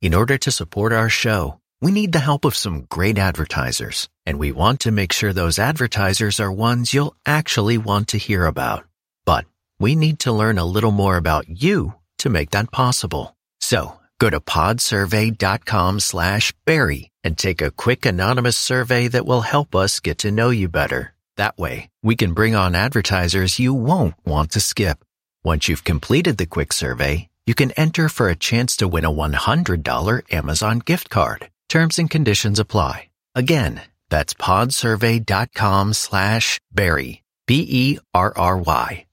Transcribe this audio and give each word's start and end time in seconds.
In 0.00 0.14
order 0.14 0.38
to 0.38 0.52
support 0.52 0.92
our 0.92 1.08
show, 1.08 1.60
we 1.80 1.90
need 1.90 2.12
the 2.12 2.20
help 2.20 2.44
of 2.44 2.54
some 2.54 2.82
great 2.82 3.18
advertisers, 3.18 4.08
and 4.24 4.38
we 4.38 4.52
want 4.52 4.78
to 4.80 4.92
make 4.92 5.12
sure 5.12 5.32
those 5.32 5.58
advertisers 5.58 6.38
are 6.38 6.52
ones 6.52 6.94
you'll 6.94 7.16
actually 7.26 7.78
want 7.78 8.06
to 8.08 8.16
hear 8.16 8.46
about. 8.46 8.84
But 9.26 9.44
we 9.80 9.96
need 9.96 10.20
to 10.20 10.30
learn 10.30 10.56
a 10.56 10.64
little 10.64 10.92
more 10.92 11.16
about 11.16 11.48
you 11.48 11.94
to 12.18 12.30
make 12.30 12.50
that 12.50 12.70
possible. 12.70 13.36
So 13.58 13.98
go 14.20 14.30
to 14.30 14.38
podsurvey.com 14.38 15.98
slash 15.98 16.54
Berry 16.64 17.10
and 17.24 17.36
take 17.36 17.60
a 17.60 17.72
quick 17.72 18.06
anonymous 18.06 18.56
survey 18.56 19.08
that 19.08 19.26
will 19.26 19.40
help 19.40 19.74
us 19.74 19.98
get 19.98 20.18
to 20.18 20.30
know 20.30 20.50
you 20.50 20.68
better. 20.68 21.12
That 21.38 21.58
way, 21.58 21.90
we 22.04 22.14
can 22.14 22.34
bring 22.34 22.54
on 22.54 22.76
advertisers 22.76 23.58
you 23.58 23.74
won't 23.74 24.14
want 24.24 24.52
to 24.52 24.60
skip. 24.60 25.04
Once 25.42 25.66
you've 25.66 25.82
completed 25.82 26.36
the 26.36 26.46
quick 26.46 26.72
survey, 26.72 27.28
you 27.48 27.54
can 27.54 27.70
enter 27.72 28.10
for 28.10 28.28
a 28.28 28.36
chance 28.36 28.76
to 28.76 28.86
win 28.86 29.06
a 29.06 29.10
$100 29.10 30.34
Amazon 30.34 30.78
gift 30.80 31.08
card. 31.08 31.48
Terms 31.70 31.98
and 31.98 32.10
conditions 32.10 32.58
apply. 32.58 33.08
Again, 33.34 33.80
that's 34.10 34.34
podsurvey.com 34.34 35.94
slash 35.94 36.60
Berry, 36.70 37.22
B-E-R-R-Y. 37.46 39.06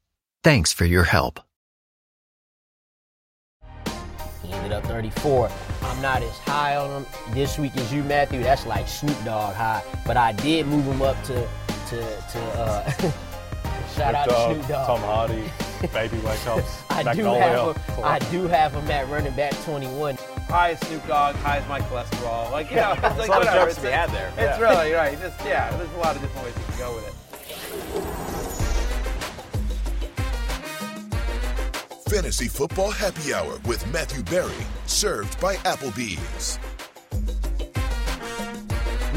Thanks 0.43 0.73
for 0.73 0.83
your 0.83 1.05
help. 1.05 1.39
He 4.43 4.51
ended 4.51 4.73
up 4.73 4.83
34. 4.83 5.49
I'm 5.83 6.01
not 6.01 6.21
as 6.21 6.37
high 6.39 6.75
on 6.75 7.03
him 7.03 7.05
this 7.33 7.57
week 7.57 7.77
as 7.77 7.93
you, 7.93 8.03
Matthew. 8.03 8.43
That's 8.43 8.65
like 8.65 8.89
Snoop 8.89 9.17
Dogg 9.23 9.55
high. 9.55 9.81
But 10.05 10.17
I 10.17 10.33
did 10.33 10.67
move 10.67 10.83
him 10.85 11.01
up 11.01 11.15
to 11.23 11.47
to 11.89 11.97
to 12.31 12.39
uh 12.59 12.91
shout 13.95 14.13
out 14.13 14.27
to 14.27 14.53
Snoop 14.53 14.67
Dogg. 14.67 14.87
Tom 14.87 14.99
Hardy, 14.99 15.43
Baby 15.93 16.17
Wake 16.19 16.47
Ups, 16.47 16.83
I 16.89 17.13
do 17.13 17.23
have 17.25 17.75
him. 17.75 17.83
I 18.03 18.19
do 18.31 18.47
have 18.47 18.73
him 18.73 18.89
at 18.89 19.07
running 19.09 19.33
back 19.33 19.53
21. 19.63 20.15
High 20.47 20.71
as 20.71 20.79
Snoop 20.81 21.05
Dogg, 21.07 21.35
high 21.37 21.57
as 21.57 21.67
my 21.67 21.79
cholesterol. 21.81 22.51
Like, 22.51 22.69
you 22.69 22.75
know, 22.81 22.93
it's 22.93 23.01
like 23.01 23.15
There's 23.17 23.27
a 23.27 23.31
lot 23.31 23.41
of 23.41 23.47
whatever. 23.47 23.65
jokes 23.65 23.71
It's 23.73 23.81
to 23.81 23.87
be 23.87 23.91
had 23.91 24.09
there. 24.11 24.27
It's 24.37 24.59
Yeah. 24.59 24.59
really, 24.59 24.91
right. 24.93 25.19
Just, 25.19 25.39
yeah, 25.45 25.75
there's 25.77 25.91
a 25.93 25.97
lot 25.97 26.15
of 26.15 26.21
different 26.21 26.45
ways 26.45 26.55
you 26.57 26.63
can 26.65 26.77
go 26.77 26.95
with 26.95 27.07
it. 27.07 27.13
Fantasy 32.09 32.47
Football 32.47 32.91
Happy 32.91 33.33
Hour 33.33 33.57
with 33.65 33.85
Matthew 33.91 34.23
Berry, 34.23 34.53
served 34.85 35.39
by 35.41 35.55
Applebee's. 35.57 36.59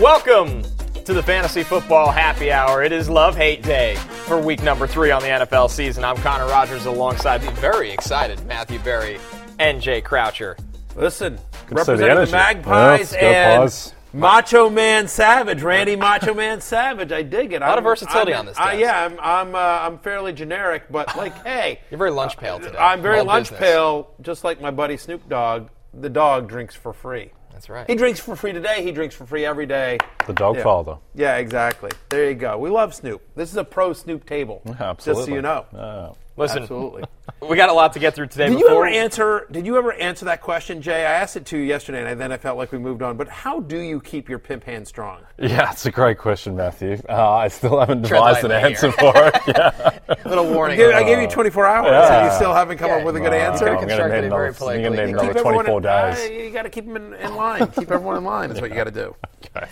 Welcome 0.00 0.62
to 1.08 1.14
the 1.14 1.22
Fantasy 1.22 1.62
Football 1.62 2.10
Happy 2.10 2.52
Hour. 2.52 2.82
It 2.82 2.92
is 2.92 3.08
Love 3.08 3.34
Hate 3.34 3.62
Day 3.62 3.94
for 4.26 4.38
week 4.38 4.62
number 4.62 4.86
three 4.86 5.10
on 5.10 5.22
the 5.22 5.28
NFL 5.28 5.70
season. 5.70 6.04
I'm 6.04 6.18
Connor 6.18 6.44
Rogers 6.44 6.84
alongside 6.84 7.40
the 7.40 7.50
very 7.52 7.90
excited 7.90 8.44
Matthew 8.44 8.78
Berry 8.80 9.18
and 9.58 9.80
Jay 9.80 10.02
Croucher. 10.02 10.58
Listen, 10.96 11.38
Good 11.66 11.78
representing 11.78 12.04
the 12.08 12.10
energy. 12.10 12.32
Magpies 12.32 13.14
Yeah, 13.14 13.52
and 13.52 13.62
Pies. 13.62 13.94
Macho 14.12 14.68
Man 14.68 15.08
Savage, 15.08 15.62
Randy 15.62 15.96
Macho 15.96 16.34
Man 16.34 16.60
Savage. 16.60 17.10
I 17.10 17.22
dig 17.22 17.54
it. 17.54 17.62
A 17.62 17.66
lot 17.66 17.78
of 17.78 17.84
versatility 17.84 18.34
on 18.34 18.44
this 18.44 18.58
desk. 18.58 18.78
yeah, 18.78 19.06
I'm, 19.06 19.18
I'm, 19.18 19.54
uh, 19.54 19.58
I'm 19.58 19.98
fairly 20.00 20.34
generic, 20.34 20.90
but 20.90 21.16
like, 21.16 21.42
hey, 21.42 21.80
You're 21.90 21.96
very 21.96 22.10
lunch 22.10 22.36
pail 22.36 22.60
today. 22.60 22.76
I'm 22.76 23.00
very 23.00 23.20
All 23.20 23.24
lunch 23.24 23.48
business. 23.48 23.60
pail, 23.60 24.10
just 24.20 24.44
like 24.44 24.60
my 24.60 24.70
buddy 24.70 24.98
Snoop 24.98 25.26
Dogg. 25.26 25.68
The 26.00 26.08
dog 26.08 26.48
drinks 26.48 26.74
for 26.74 26.92
free. 26.92 27.32
That's 27.52 27.68
right. 27.68 27.86
He 27.88 27.96
drinks 27.96 28.20
for 28.20 28.36
free 28.36 28.52
today. 28.52 28.84
He 28.84 28.92
drinks 28.92 29.16
for 29.16 29.26
free 29.26 29.44
every 29.44 29.66
day. 29.66 29.98
The 30.26 30.32
dog 30.32 30.56
Yeah. 30.56 30.62
father. 30.62 30.96
Yeah, 31.14 31.36
exactly. 31.38 31.90
There 32.08 32.28
you 32.28 32.34
go. 32.36 32.56
We 32.56 32.70
love 32.70 32.94
Snoop. 32.94 33.20
This 33.34 33.50
is 33.50 33.56
a 33.56 33.64
pro 33.64 33.92
Snoop 33.92 34.24
table. 34.26 34.62
Absolutely. 34.78 35.20
Just 35.22 35.28
so 35.28 35.34
you 35.34 35.42
know. 35.42 35.64
Yeah. 35.74 36.10
Listen, 36.38 36.62
Absolutely. 36.62 37.04
we 37.48 37.56
got 37.56 37.68
a 37.68 37.72
lot 37.72 37.92
to 37.94 37.98
get 37.98 38.14
through 38.14 38.28
today. 38.28 38.48
Did 38.48 38.60
you 38.60 38.66
before 38.68 38.86
ever 38.86 38.94
answer? 38.96 39.46
Did 39.50 39.66
you 39.66 39.76
ever 39.76 39.92
answer 39.92 40.24
that 40.26 40.40
question, 40.40 40.80
Jay? 40.82 41.04
I 41.04 41.12
asked 41.12 41.36
it 41.36 41.46
to 41.46 41.58
you 41.58 41.64
yesterday, 41.64 42.10
and 42.10 42.20
then 42.20 42.30
I 42.32 42.36
felt 42.36 42.56
like 42.56 42.70
we 42.72 42.78
moved 42.78 43.02
on. 43.02 43.16
But 43.16 43.28
how 43.28 43.60
do 43.60 43.78
you 43.78 44.00
keep 44.00 44.28
your 44.28 44.38
pimp 44.38 44.64
hand 44.64 44.86
strong? 44.86 45.20
Yeah, 45.38 45.70
it's 45.72 45.84
a 45.86 45.90
great 45.90 46.18
question, 46.18 46.56
Matthew. 46.56 46.98
Uh, 47.08 47.30
I 47.32 47.48
still 47.48 47.78
haven't 47.78 48.02
devised 48.02 48.44
an 48.44 48.52
answer 48.52 48.90
here. 48.90 49.12
for 49.12 49.12
it. 49.34 49.34
Yeah. 50.08 50.14
little 50.24 50.50
warning. 50.52 50.76
gave, 50.78 50.94
I 50.94 51.02
gave 51.02 51.20
you 51.20 51.28
24 51.28 51.66
hours, 51.66 51.86
Yeah. 51.90 52.18
and 52.22 52.26
you 52.30 52.36
still 52.36 52.54
haven't 52.54 52.78
come 52.78 52.88
Yeah. 52.90 52.96
up 52.98 53.04
with 53.04 53.16
a 53.16 53.20
good 53.20 53.32
Uh, 53.32 53.36
answer. 53.36 53.68
I'm 53.68 53.74
going 53.76 53.88
to 53.88 53.94
need 53.94 54.24
another, 54.24 54.52
very 54.52 54.76
I'm 54.76 54.82
gonna 54.82 55.06
need 55.06 55.14
another 55.14 55.40
24 55.40 55.76
in- 55.76 55.82
days. 55.82 56.18
uh, 56.18 56.32
you 56.32 56.50
got 56.50 56.62
to 56.62 56.70
keep 56.70 56.86
them 56.86 56.96
in, 56.96 57.14
in 57.14 57.34
line. 57.36 57.66
keep 57.68 57.90
everyone 57.90 58.16
in 58.16 58.24
line 58.24 58.50
is 58.50 58.60
what 58.60 58.70
you 58.70 58.76
got 58.76 58.84
to 58.84 58.90
do. 58.90 59.14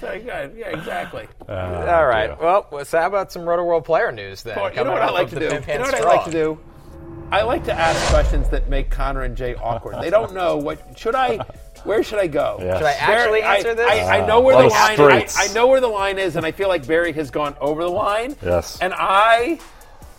So, 0.00 0.12
yeah, 0.12 0.48
yeah, 0.56 0.68
exactly. 0.68 1.26
All 1.48 2.06
right. 2.06 2.26
dear. 2.28 2.36
Well, 2.40 2.84
so 2.84 2.98
how 3.00 3.06
about 3.06 3.32
some 3.32 3.42
Rotoworld 3.42 3.84
player 3.84 4.12
news 4.12 4.42
then? 4.42 4.56
Well, 4.56 4.70
you 4.72 4.84
know 4.84 4.92
what 4.92 5.02
I 5.02 5.10
like 5.10 5.30
to 5.30 5.38
do? 5.38 5.44
You 5.46 5.50
know 5.78 5.84
what 5.84 5.94
I 5.94 6.00
like 6.04 6.24
to 6.24 6.30
do? 6.30 6.55
I 7.32 7.42
like 7.42 7.64
to 7.64 7.72
ask 7.72 8.00
questions 8.10 8.48
that 8.50 8.68
make 8.68 8.90
Connor 8.90 9.22
and 9.22 9.36
Jay 9.36 9.54
awkward. 9.56 10.00
They 10.00 10.10
don't 10.10 10.32
know 10.32 10.56
what 10.56 10.98
should 10.98 11.14
I. 11.14 11.38
Where 11.84 12.02
should 12.02 12.18
I 12.18 12.26
go? 12.26 12.58
Yeah. 12.60 12.78
Should 12.78 12.86
I 12.86 12.92
actually 12.92 13.40
Berry, 13.40 13.56
answer 13.56 13.70
I, 13.70 13.74
this? 13.74 13.90
I, 13.90 14.18
I 14.18 14.26
know 14.26 14.40
where 14.40 14.58
A 14.58 14.62
the 14.62 14.68
line. 14.68 15.00
I. 15.00 15.28
I 15.36 15.52
know 15.52 15.66
where 15.66 15.80
the 15.80 15.88
line 15.88 16.18
is, 16.18 16.36
and 16.36 16.46
I 16.46 16.52
feel 16.52 16.68
like 16.68 16.86
Berry 16.86 17.12
has 17.12 17.30
gone 17.30 17.56
over 17.60 17.82
the 17.82 17.90
line. 17.90 18.36
Yes. 18.42 18.78
And 18.80 18.92
I, 18.96 19.58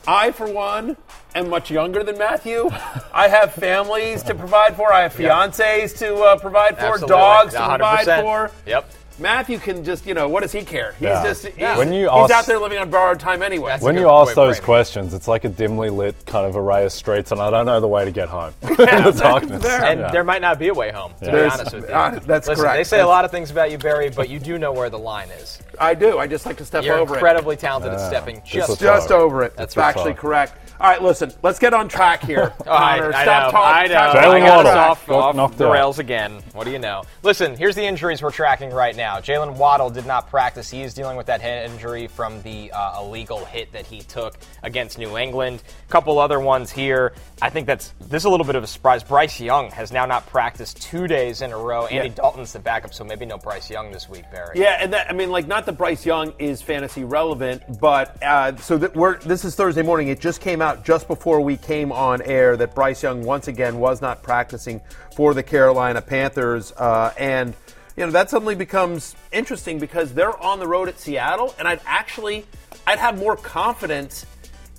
I 0.05 0.31
for 0.31 0.51
one, 0.51 0.97
am 1.33 1.49
much 1.49 1.71
younger 1.71 2.03
than 2.03 2.17
Matthew. 2.17 2.69
I 3.13 3.27
have 3.29 3.53
families 3.53 4.23
to 4.23 4.35
provide 4.35 4.75
for. 4.75 4.91
I 4.91 5.03
have 5.03 5.13
fiancés 5.13 5.97
to 5.99 6.15
uh, 6.15 6.37
provide 6.37 6.77
for. 6.77 6.93
Absolutely. 6.93 7.07
Dogs 7.07 7.53
to 7.53 7.59
100%. 7.59 7.77
provide 7.77 8.21
for. 8.21 8.51
Yep. 8.65 8.91
Matthew 9.19 9.57
can 9.57 9.83
just, 9.83 10.05
you 10.05 10.13
know, 10.13 10.29
what 10.29 10.43
does 10.43 10.51
he 10.51 10.63
care? 10.63 10.91
He's 10.99 11.01
Yeah. 11.07 11.23
just, 11.23 11.45
he's, 11.47 11.77
When 11.77 11.91
you 11.91 12.01
he's 12.09 12.09
ask- 12.29 12.33
out 12.33 12.45
there 12.45 12.59
living 12.59 12.77
on 12.77 12.89
borrowed 12.91 13.19
time 13.19 13.41
anyway. 13.41 13.69
That's- 13.71 13.81
When 13.83 13.97
you 13.97 14.09
ask 14.09 14.35
those 14.35 14.57
framing 14.57 14.65
questions, 14.65 15.13
it's 15.13 15.27
like 15.27 15.43
a 15.43 15.49
dimly 15.49 15.89
lit 15.89 16.15
kind 16.25 16.45
of 16.45 16.55
array 16.55 16.85
of 16.85 16.91
streets, 16.91 17.31
and 17.31 17.41
I 17.41 17.49
don't 17.49 17.65
know 17.65 17.79
the 17.79 17.87
way 17.87 18.05
to 18.05 18.11
get 18.11 18.29
home 18.29 18.53
in 18.61 18.69
Yeah, 18.79 19.09
the 19.09 19.11
darkness. 19.19 19.63
fair. 19.63 19.83
And 19.83 20.01
Yeah. 20.01 20.11
there 20.11 20.23
might 20.23 20.41
not 20.41 20.59
be 20.59 20.67
a 20.67 20.73
way 20.73 20.91
home, 20.91 21.13
to 21.19 21.25
be 21.25 21.31
There's- 21.31 21.53
honest 21.59 21.73
with 21.75 21.89
you. 21.89 21.95
uh, 21.95 22.19
that's 22.25 22.47
Listen, 22.47 22.63
correct. 22.63 22.77
They 22.77 22.83
say 22.83 22.97
a 22.97 22.99
That's- 22.99 23.07
lot 23.09 23.25
of 23.25 23.31
things 23.31 23.49
about 23.49 23.71
you, 23.71 23.77
Berry, 23.79 24.09
but 24.09 24.29
you 24.29 24.39
do 24.39 24.57
know 24.59 24.71
where 24.71 24.89
the 24.91 24.99
line 24.99 25.29
is. 25.39 25.59
I 25.79 25.93
do. 25.95 26.19
I 26.19 26.27
just 26.27 26.45
like 26.45 26.57
to 26.57 26.65
step 26.65 26.79
over 26.83 26.85
it. 26.87 26.93
You're 26.93 26.99
over 27.01 27.15
incredibly 27.15 27.55
talented 27.55 27.93
at 27.93 27.99
stepping 28.07 28.35
This 28.35 28.49
just 28.49 28.69
is. 28.73 28.77
Just 28.79 29.11
over 29.11 29.43
it. 29.43 29.55
That's 29.55 29.73
That's 29.73 29.95
actually 29.97 30.11
right. 30.11 30.17
correct. 30.19 30.53
All 30.79 30.87
right, 30.89 31.01
listen. 31.01 31.31
Let's 31.41 31.59
get 31.59 31.73
on 31.73 31.87
track 31.87 32.21
here. 32.23 32.53
Oh, 32.67 32.71
I, 32.71 32.95
I 32.95 33.23
Stop 33.23 33.45
know, 33.45 33.51
talking. 33.51 33.57
I 33.57 33.81
know. 33.87 33.93
stop 34.11 34.15
Jalen 34.15 34.17
I 34.17 34.23
talking 34.23 34.43
got 34.45 34.65
us 34.65 34.65
Waddle. 34.65 34.79
off, 34.91 35.09
off 35.09 35.35
knocked 35.35 35.57
the 35.57 35.67
out. 35.67 35.71
rails 35.71 35.99
again. 35.99 36.41
What 36.53 36.65
do 36.65 36.71
you 36.71 36.79
know? 36.79 37.03
Listen, 37.23 37.55
here's 37.55 37.75
the 37.75 37.83
injuries 37.83 38.21
we're 38.21 38.31
tracking 38.31 38.71
right 38.71 38.93
now. 38.95 39.19
Jalen 39.19 39.55
Waddle 39.55 39.89
did 39.89 40.05
not 40.05 40.29
practice. 40.29 40.69
He 40.69 40.81
is 40.81 40.93
dealing 40.93 41.15
with 41.15 41.27
that 41.27 41.39
head 41.39 41.69
injury 41.71 42.07
from 42.07 42.41
the 42.41 42.69
uh, 42.73 43.01
illegal 43.01 43.45
hit 43.45 43.71
that 43.71 43.85
he 43.85 44.01
took 44.01 44.35
against 44.63 44.97
New 44.97 45.17
England. 45.17 45.63
A 45.87 45.91
couple 45.91 46.19
other 46.19 46.41
ones 46.41 46.69
here. 46.71 47.13
I 47.41 47.49
think 47.49 47.67
that's 47.67 47.93
this 48.01 48.23
is 48.23 48.25
a 48.25 48.29
little 48.29 48.45
bit 48.45 48.55
of 48.55 48.63
a 48.63 48.67
surprise. 48.67 49.01
Bryce 49.01 49.39
Young 49.39 49.71
has 49.71 49.93
now 49.93 50.05
not 50.05 50.25
practiced 50.27 50.81
two 50.81 51.07
days 51.07 51.41
in 51.41 51.53
a 51.53 51.57
row. 51.57 51.85
Andy 51.85 52.09
Yeah. 52.09 52.15
Dalton's 52.15 52.51
the 52.51 52.59
backup, 52.59 52.93
so 52.93 53.05
maybe 53.05 53.25
no 53.25 53.37
Bryce 53.37 53.69
Young 53.69 53.91
this 53.93 54.09
week, 54.09 54.25
Berry. 54.29 54.59
Yeah, 54.59 54.77
and 54.81 54.91
that 54.91 55.09
I 55.09 55.13
mean, 55.13 55.31
like, 55.31 55.47
not 55.47 55.65
that 55.67 55.77
Bryce 55.77 56.05
Young 56.05 56.33
is 56.37 56.61
fantasy 56.61 57.05
relevant, 57.05 57.61
but 57.79 58.21
uh, 58.21 58.57
so 58.57 58.77
that 58.77 58.93
we're 58.93 59.19
this 59.19 59.45
is 59.45 59.55
Thursday 59.55 59.83
morning. 59.83 60.09
It 60.09 60.19
just 60.19 60.41
came 60.41 60.61
out 60.61 60.66
just 60.75 61.07
before 61.07 61.41
we 61.41 61.57
came 61.57 61.91
on 61.91 62.21
air 62.21 62.55
that 62.57 62.75
Bryce 62.75 63.03
Young 63.03 63.23
once 63.23 63.47
again 63.47 63.79
was 63.79 64.01
not 64.01 64.23
practicing 64.23 64.81
for 65.15 65.33
the 65.33 65.43
Carolina 65.43 66.01
Panthers, 66.01 66.71
uh, 66.73 67.13
and 67.17 67.53
you 67.95 68.05
know 68.05 68.11
that 68.11 68.29
suddenly 68.29 68.55
becomes 68.55 69.15
interesting 69.31 69.79
because 69.79 70.13
they're 70.13 70.37
on 70.37 70.59
the 70.59 70.67
road 70.67 70.87
at 70.87 70.99
Seattle, 70.99 71.55
and 71.57 71.67
I'd 71.67 71.81
actually 71.85 72.45
I'd 72.85 72.99
have 72.99 73.17
more 73.17 73.35
confidence 73.35 74.25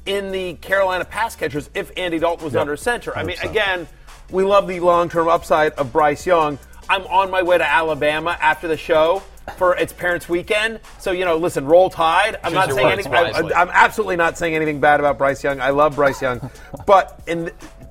in 0.06 0.31
the 0.32 0.54
Carolina 0.54 1.04
pass 1.04 1.37
catchers 1.37 1.69
if 1.75 1.91
Andy 1.97 2.19
Dalton 2.19 2.44
was 2.44 2.55
Yep, 2.55 2.60
under 2.62 2.76
center. 2.76 3.16
I 3.16 3.25
mean, 3.25 3.37
100%. 3.37 3.50
again, 3.50 3.88
we 4.31 4.44
love 4.44 4.66
the 4.66 4.81
long-term 4.81 5.28
upside 5.28 5.72
of 5.72 5.93
Bryce 5.93 6.26
Young. 6.26 6.59
I'm 6.88 7.06
on 7.06 7.31
my 7.31 7.43
way 7.43 7.59
to 7.59 7.66
Alabama 7.66 8.37
after 8.41 8.69
the 8.69 8.76
show 8.78 9.22
for 9.56 9.76
its 9.76 9.92
parents' 9.92 10.28
weekend. 10.28 10.81
So 10.98 11.10
you 11.10 11.25
know, 11.25 11.36
listen, 11.36 11.66
roll 11.66 11.91
tide. 11.91 12.36
I'm 12.42 12.53
Choose 12.53 12.54
not 12.54 12.72
saying 12.72 12.88
anything. 12.88 13.14
I, 13.14 13.53
I'm 13.56 13.70
absolutely 13.72 14.16
not 14.16 14.38
saying 14.38 14.54
anything 14.54 14.81
bad 14.81 15.00
about 15.00 15.19
Bryce 15.19 15.42
Young. 15.42 15.60
I 15.60 15.70
love 15.70 15.97
Bryce 15.97 16.20
Young, 16.20 16.50
but 16.86 17.20
in 17.26 17.50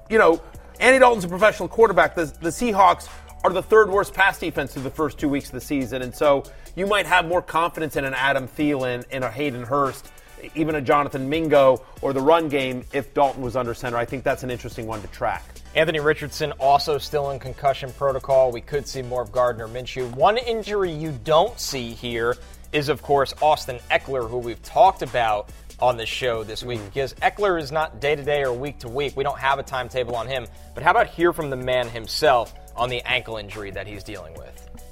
you 0.10 0.18
know, 0.18 0.42
Andy 0.80 1.00
Dalton's 1.00 1.24
a 1.24 1.28
professional 1.28 1.68
quarterback. 1.68 2.16
The, 2.16 2.26
the 2.26 2.50
Seahawks 2.50 3.10
are 3.44 3.52
the 3.52 3.64
third 3.64 3.90
worst 3.90 4.14
pass 4.14 4.40
defense 4.40 4.74
through 4.74 4.84
the 4.84 4.90
first 4.90 5.18
two 5.18 5.30
weeks 5.30 5.48
of 5.48 5.54
the 5.54 5.62
season, 5.62 6.02
and 6.02 6.16
so 6.16 6.44
you 6.76 6.86
might 6.86 7.06
have 7.06 7.26
more 7.26 7.42
confidence 7.42 7.96
in 7.96 8.06
an 8.06 8.14
Adam 8.14 8.48
Thielen 8.48 9.04
and 9.12 9.24
a 9.24 9.32
Hayden 9.32 9.64
Hurst. 9.64 10.12
Even 10.54 10.76
a 10.76 10.82
Jonathan 10.82 11.28
Mingo 11.28 11.84
or 12.02 12.14
the 12.14 12.22
run 12.22 12.48
game 12.48 12.84
if 12.94 13.12
Dalton 13.16 13.42
was 13.42 13.56
under 13.56 13.74
center. 13.74 13.98
I 13.98 14.06
think 14.06 14.24
that's 14.24 14.44
an 14.44 14.52
interesting 14.52 14.86
one 14.86 15.02
to 15.02 15.08
track. 15.08 15.44
Anthony 15.78 16.00
Richardson 16.00 16.54
also 16.54 16.98
still 16.98 17.30
in 17.30 17.38
concussion 17.38 17.94
protocol. 17.94 18.52
We 18.52 18.62
could 18.62 18.88
see 18.88 19.04
more 19.04 19.22
of 19.22 19.32
Gardner 19.32 19.68
Minshew. 19.68 20.12
One 20.16 20.36
injury 20.36 20.92
you 20.92 21.12
don't 21.24 21.60
see 21.60 21.92
here 21.92 22.36
is, 22.72 22.90
of 22.90 23.04
course, 23.04 23.36
Austin 23.44 23.78
Ekeler, 23.92 24.28
who 24.28 24.40
we've 24.40 24.62
talked 24.64 25.04
about 25.04 25.52
on 25.80 25.96
the 25.96 26.06
show 26.08 26.44
this 26.44 26.64
week, 26.64 26.80
mm-hmm. 26.80 26.88
because 26.88 27.14
Ekeler 27.22 27.62
is 27.62 27.72
not 27.72 28.02
day 28.02 28.16
to 28.16 28.24
day 28.24 28.42
or 28.42 28.54
week 28.54 28.80
to 28.80 28.90
week. 28.90 29.16
We 29.16 29.24
don't 29.24 29.38
have 29.38 29.60
a 29.60 29.64
timetable 29.64 30.16
on 30.16 30.28
him. 30.28 30.48
But 30.74 30.82
how 30.82 30.90
about 30.90 31.10
hear 31.10 31.32
from 31.32 31.52
the 31.52 31.56
man 31.56 31.88
himself 31.88 32.56
on 32.76 32.90
the 32.90 33.02
ankle 33.02 33.38
injury 33.38 33.70
that 33.70 33.86
he's 33.86 34.04
dealing 34.04 34.34
with? 34.34 34.87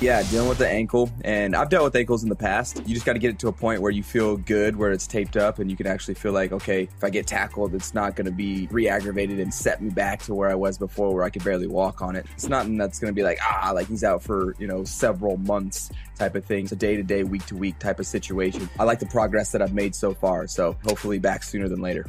Yeah, 0.00 0.22
dealing 0.30 0.48
with 0.48 0.56
the 0.56 0.66
ankle, 0.66 1.10
and 1.26 1.54
I've 1.54 1.68
dealt 1.68 1.84
with 1.84 1.94
ankles 1.94 2.22
in 2.22 2.30
the 2.30 2.34
past. 2.34 2.78
You 2.86 2.94
just 2.94 3.04
got 3.04 3.12
to 3.12 3.18
get 3.18 3.32
it 3.32 3.38
to 3.40 3.48
a 3.48 3.52
point 3.52 3.82
where 3.82 3.90
you 3.90 4.02
feel 4.02 4.38
good, 4.38 4.74
where 4.74 4.92
it's 4.92 5.06
taped 5.06 5.36
up, 5.36 5.58
and 5.58 5.70
you 5.70 5.76
can 5.76 5.86
actually 5.86 6.14
feel 6.14 6.32
like, 6.32 6.52
okay, 6.52 6.84
if 6.84 7.04
I 7.04 7.10
get 7.10 7.26
tackled, 7.26 7.74
it's 7.74 7.92
not 7.92 8.16
going 8.16 8.24
to 8.24 8.32
be 8.32 8.66
re-aggravated 8.70 9.38
and 9.38 9.52
set 9.52 9.82
me 9.82 9.90
back 9.90 10.22
to 10.22 10.34
where 10.34 10.48
I 10.48 10.54
was 10.54 10.78
before, 10.78 11.12
where 11.12 11.22
I 11.22 11.28
could 11.28 11.44
barely 11.44 11.66
walk 11.66 12.00
on 12.00 12.16
it. 12.16 12.24
It's 12.32 12.48
nothing 12.48 12.78
that's 12.78 12.98
going 12.98 13.12
to 13.12 13.14
be 13.14 13.22
like, 13.22 13.40
ah, 13.42 13.72
like 13.74 13.88
he's 13.88 14.02
out 14.02 14.22
for 14.22 14.56
you 14.58 14.66
know 14.66 14.84
several 14.84 15.36
months 15.36 15.90
type 16.18 16.34
of 16.34 16.46
thing. 16.46 16.64
It's 16.64 16.72
a 16.72 16.76
day 16.76 16.96
to 16.96 17.02
day, 17.02 17.22
week 17.22 17.44
to 17.46 17.54
week 17.54 17.78
type 17.78 18.00
of 18.00 18.06
situation. 18.06 18.70
I 18.78 18.84
like 18.84 19.00
the 19.00 19.06
progress 19.06 19.52
that 19.52 19.60
I've 19.60 19.74
made 19.74 19.94
so 19.94 20.14
far, 20.14 20.46
so 20.46 20.78
hopefully 20.82 21.18
back 21.18 21.42
sooner 21.42 21.68
than 21.68 21.82
later. 21.82 22.06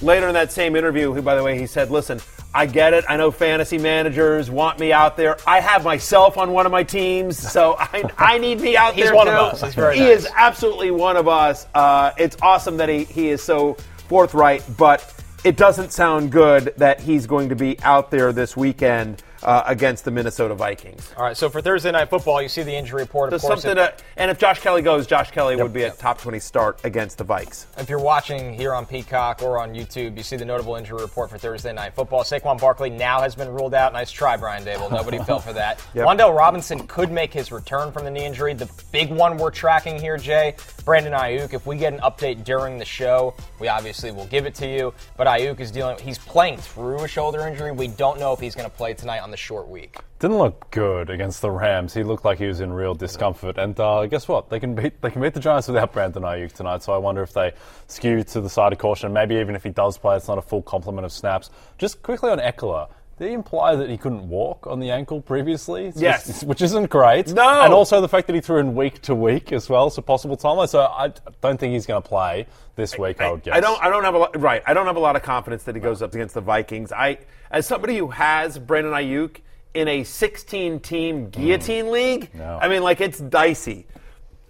Later 0.00 0.28
in 0.28 0.34
that 0.34 0.52
same 0.52 0.74
interview, 0.74 1.12
he, 1.12 1.20
by 1.20 1.34
the 1.34 1.42
way, 1.42 1.58
he 1.58 1.66
said, 1.66 1.90
listen, 1.90 2.18
I 2.56 2.64
get 2.64 2.94
it. 2.94 3.04
I 3.06 3.18
know 3.18 3.30
fantasy 3.30 3.76
managers 3.76 4.50
want 4.50 4.78
me 4.78 4.90
out 4.90 5.18
there. 5.18 5.36
I 5.46 5.60
have 5.60 5.84
myself 5.84 6.38
on 6.38 6.52
one 6.52 6.64
of 6.64 6.72
my 6.72 6.84
teams, 6.84 7.36
so 7.36 7.76
I, 7.78 8.02
I 8.16 8.38
need 8.38 8.62
me 8.62 8.78
out 8.78 8.94
He's 8.96 9.04
there 9.04 9.14
one 9.14 9.26
too. 9.26 9.32
of 9.32 9.52
us. 9.52 9.60
He's 9.60 9.74
very 9.74 9.96
he 9.96 10.04
nice. 10.04 10.20
is 10.20 10.28
absolutely 10.34 10.90
one 10.90 11.18
of 11.18 11.28
us. 11.28 11.66
Uh, 11.74 12.12
it's 12.16 12.34
awesome 12.40 12.78
that 12.78 12.88
he, 12.88 13.04
he 13.04 13.28
is 13.28 13.42
so 13.42 13.76
forthright, 14.08 14.64
but 14.78 15.12
it 15.44 15.58
doesn't 15.58 15.92
sound 15.92 16.32
good 16.32 16.72
that 16.78 16.98
he's 16.98 17.26
going 17.26 17.50
to 17.50 17.56
be 17.56 17.78
out 17.82 18.10
there 18.10 18.32
this 18.32 18.56
weekend 18.56 19.22
uh, 19.42 19.62
against 19.66 20.04
the 20.04 20.10
Minnesota 20.10 20.54
Vikings. 20.54 21.12
All 21.16 21.24
right, 21.24 21.36
so 21.36 21.48
for 21.48 21.60
Thursday 21.60 21.90
Night 21.90 22.10
Football, 22.10 22.42
you 22.42 22.48
see 22.48 22.62
the 22.62 22.74
injury 22.74 23.02
report. 23.02 23.28
Of 23.28 23.30
There's 23.32 23.42
course, 23.42 23.62
something 23.62 23.76
to, 23.76 23.94
and 24.16 24.30
if 24.30 24.38
Josh 24.38 24.60
Kelley 24.60 24.82
goes, 24.82 25.06
Josh 25.06 25.30
Kelley 25.30 25.56
would 25.56 25.72
be 25.72 25.82
a 25.82 25.90
top 25.90 26.20
20 26.20 26.38
start 26.38 26.80
against 26.84 27.18
the 27.18 27.24
Vikes. 27.24 27.66
if 27.78 27.88
you're 27.88 27.98
watching 27.98 28.54
here 28.54 28.74
on 28.74 28.86
Peacock 28.86 29.42
or 29.42 29.58
on 29.58 29.74
YouTube, 29.74 30.16
you 30.16 30.22
see 30.22 30.36
the 30.36 30.44
notable 30.44 30.76
injury 30.76 31.00
report 31.00 31.30
for 31.30 31.38
Thursday 31.38 31.72
Night 31.72 31.94
Football. 31.94 32.22
Saquon 32.22 32.60
Barkley 32.60 32.90
now 32.90 33.20
has 33.20 33.34
been 33.34 33.48
ruled 33.48 33.74
out. 33.74 33.92
Nice 33.92 34.10
try, 34.10 34.36
Brian 34.36 34.64
Daboll. 34.64 34.90
Nobody 34.90 35.18
fell 35.18 35.40
for 35.40 35.52
that. 35.52 35.80
Yep. 35.94 36.06
Wan'Dale 36.06 36.36
Robinson 36.36 36.86
could 36.86 37.10
make 37.10 37.32
his 37.32 37.50
return 37.50 37.90
from 37.90 38.04
the 38.04 38.10
knee 38.10 38.24
injury. 38.24 38.52
The 38.52 38.70
big 38.92 39.08
one 39.10 39.38
we're 39.38 39.50
tracking 39.50 39.98
here, 39.98 40.18
Jay, 40.18 40.54
Brandon 40.86 41.14
Aiyuk. 41.14 41.52
If 41.52 41.66
we 41.66 41.76
get 41.76 41.92
an 41.92 41.98
update 41.98 42.44
during 42.44 42.78
the 42.78 42.84
show, 42.84 43.34
we 43.58 43.66
obviously 43.66 44.12
will 44.12 44.26
give 44.26 44.46
it 44.46 44.54
to 44.54 44.68
you. 44.68 44.94
But 45.16 45.26
Aiyuk 45.26 45.58
is 45.58 45.72
dealing. 45.72 45.98
He's 45.98 46.16
playing 46.16 46.58
through 46.58 47.02
a 47.02 47.08
shoulder 47.08 47.40
injury. 47.48 47.72
We 47.72 47.88
don't 47.88 48.20
know 48.20 48.32
if 48.32 48.38
he's 48.38 48.54
going 48.54 48.70
to 48.70 48.74
play 48.74 48.94
tonight 48.94 49.18
on 49.18 49.32
the 49.32 49.36
short 49.36 49.66
week. 49.66 49.98
Didn't 50.20 50.38
look 50.38 50.70
good 50.70 51.10
against 51.10 51.42
the 51.42 51.50
Rams. 51.50 51.92
He 51.92 52.04
looked 52.04 52.24
like 52.24 52.38
he 52.38 52.46
was 52.46 52.60
in 52.60 52.72
real 52.72 52.94
discomfort. 52.94 53.58
And 53.58 53.78
uh, 53.80 54.06
guess 54.06 54.28
what? 54.28 54.48
They 54.48 54.60
can 54.60 54.76
beat 54.76 55.02
they 55.02 55.10
can 55.10 55.20
beat 55.20 55.34
the 55.34 55.40
Giants 55.40 55.66
without 55.66 55.92
Brandon 55.92 56.22
Aiyuk 56.22 56.52
tonight. 56.52 56.84
So 56.84 56.92
I 56.92 56.98
wonder 56.98 57.22
if 57.22 57.32
they 57.32 57.52
skew 57.88 58.22
to 58.22 58.40
the 58.40 58.48
side 58.48 58.72
of 58.72 58.78
caution. 58.78 59.12
Maybe 59.12 59.34
even 59.34 59.56
if 59.56 59.64
he 59.64 59.70
does 59.70 59.98
play, 59.98 60.16
it's 60.16 60.28
not 60.28 60.38
a 60.38 60.42
full 60.42 60.62
complement 60.62 61.04
of 61.04 61.10
snaps. 61.10 61.50
Just 61.78 62.00
quickly 62.00 62.30
on 62.30 62.38
Ekeler. 62.38 62.88
Did 63.18 63.28
he 63.28 63.34
imply 63.34 63.74
that 63.76 63.88
he 63.88 63.96
couldn't 63.96 64.28
walk 64.28 64.66
on 64.66 64.78
the 64.78 64.90
ankle 64.90 65.22
previously? 65.22 65.90
Yes. 65.96 66.44
Which 66.44 66.60
isn't 66.60 66.90
great. 66.90 67.32
No. 67.32 67.62
And 67.62 67.72
also 67.72 68.02
the 68.02 68.08
fact 68.08 68.26
that 68.26 68.34
he 68.34 68.42
threw 68.42 68.58
in 68.58 68.74
week 68.74 69.00
to 69.02 69.14
week 69.14 69.52
as 69.52 69.70
well, 69.70 69.88
so 69.88 70.02
possible 70.02 70.36
time. 70.36 70.66
So 70.66 70.80
I 70.80 71.12
don't 71.40 71.58
think 71.58 71.72
he's 71.72 71.86
going 71.86 72.02
to 72.02 72.06
play 72.06 72.46
this 72.74 72.98
week, 72.98 73.22
I, 73.22 73.30
would 73.30 73.42
guess. 73.42 73.54
I 73.54 73.60
don't. 73.60 73.82
I 73.82 73.88
don't 73.88 74.04
have 74.04 74.14
a 74.14 74.18
lot, 74.18 74.40
right. 74.40 74.62
I 74.66 74.74
don't 74.74 74.84
have 74.84 74.96
a 74.96 75.00
lot 75.00 75.16
of 75.16 75.22
confidence 75.22 75.62
that 75.62 75.74
he 75.74 75.80
goes 75.80 76.02
up 76.02 76.14
against 76.14 76.34
the 76.34 76.42
Vikings. 76.42 76.92
I, 76.92 77.18
as 77.50 77.66
somebody 77.66 77.96
who 77.96 78.08
has 78.08 78.58
Brandon 78.58 78.92
Aiyuk 78.92 79.38
in 79.72 79.88
a 79.88 80.02
16-team 80.02 81.30
guillotine 81.30 81.86
mm. 81.86 81.90
league, 81.90 82.34
No. 82.34 82.58
I 82.60 82.68
mean, 82.68 82.82
like 82.82 83.00
it's 83.00 83.18
dicey. 83.18 83.86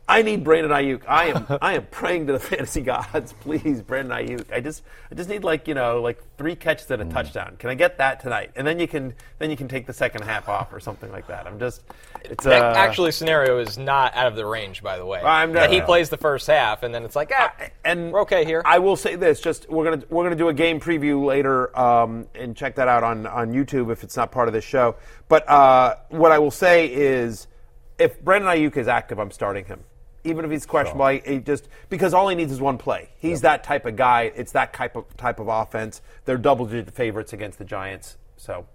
I 0.09 0.23
need 0.23 0.45
Brandon 0.45 0.71
Aiyuk. 0.71 1.03
I 1.09 1.25
am. 1.27 1.47
I 1.61 1.75
am 1.75 1.87
praying 1.87 2.29
to 2.29 2.33
the 2.33 2.39
fantasy 2.51 2.81
gods, 2.81 3.33
please, 3.41 3.83
Brandon 3.83 4.17
Aiyuk. 4.17 4.53
I 4.53 4.61
just, 4.61 4.85
I 5.11 5.17
just 5.17 5.29
need 5.29 5.43
like 5.43 5.67
you 5.67 5.75
know, 5.75 6.01
like 6.01 6.23
three 6.39 6.55
catches 6.55 6.89
and 6.93 7.03
a 7.03 7.05
touchdown. 7.07 7.57
Can 7.59 7.71
I 7.71 7.75
get 7.75 7.99
that 7.99 8.21
tonight? 8.21 8.53
And 8.55 8.65
then 8.65 8.79
you 8.79 8.87
can, 8.87 9.15
then 9.39 9.51
you 9.51 9.57
can 9.57 9.67
take 9.67 9.87
the 9.87 9.93
second 9.93 10.23
half 10.23 10.49
off 10.49 10.73
or 10.73 10.79
something 10.79 11.11
like 11.11 11.27
that. 11.27 11.47
I'm 11.47 11.59
just, 11.59 11.83
it's 12.25 12.47
uh, 12.47 12.51
actually 12.77 13.11
scenario 13.11 13.59
is 13.59 13.79
not 13.79 14.15
out 14.15 14.29
of 14.29 14.37
the 14.37 14.47
range, 14.47 14.81
by 14.81 14.97
the 14.97 15.05
way. 15.05 15.21
I'm 15.21 15.53
not- 15.53 15.61
that 15.63 15.73
he 15.73 15.81
plays 15.81 16.09
the 16.09 16.17
first 16.17 16.47
half, 16.47 16.85
and 16.85 16.95
then 16.95 17.05
it's 17.05 17.17
like, 17.17 17.33
ah, 17.37 17.53
and 17.85 18.13
we're 18.13 18.21
okay 18.21 18.45
here. 18.45 18.63
I 18.65 18.79
will 18.79 18.97
say 18.97 19.17
this: 19.17 19.41
just 19.41 19.69
we're 19.69 19.85
gonna 19.85 20.05
we're 20.09 20.23
gonna 20.25 20.37
do 20.37 20.49
a 20.49 20.55
game 20.55 20.79
preview 20.79 21.25
later, 21.25 21.77
um, 21.77 22.27
and 22.35 22.57
check 22.57 22.77
that 22.77 22.87
out 22.87 23.03
on 23.03 23.27
on 23.27 23.53
YouTube 23.53 23.91
if 23.91 24.05
it's 24.05 24.17
not 24.17 24.31
part 24.31 24.47
of 24.47 24.55
this 24.55 24.65
show. 24.65 24.95
But 25.29 25.49
uh, 25.49 25.97
what 26.11 26.31
I 26.31 26.39
will 26.39 26.53
say 26.53 26.87
is, 26.87 27.49
if 27.99 28.21
Brandon 28.23 28.49
Aiyuk 28.51 28.77
is 28.77 28.87
active, 28.87 29.19
I'm 29.19 29.31
starting 29.33 29.65
him, 29.65 29.81
even 30.27 30.45
if 30.45 30.51
he's 30.51 30.67
questionable. 30.67 31.05
I, 31.07 31.19
he 31.19 31.39
just 31.39 31.69
because 31.89 32.13
all 32.15 32.29
he 32.29 32.35
needs 32.37 32.53
is 32.53 32.61
one 32.61 32.79
play. 32.79 33.09
He's 33.19 33.41
that 33.43 33.65
type 33.65 33.87
of 33.87 33.97
guy. 33.97 34.33
It's 34.35 34.53
that 34.53 34.73
type 34.73 34.97
of 34.97 35.17
type 35.17 35.41
of 35.41 35.49
offense. 35.49 36.03
They're 36.25 36.37
double-digit 36.39 36.93
favorites 36.95 37.33
against 37.33 37.59
the 37.59 37.65
Giants. 37.65 38.17
So, 38.37 38.67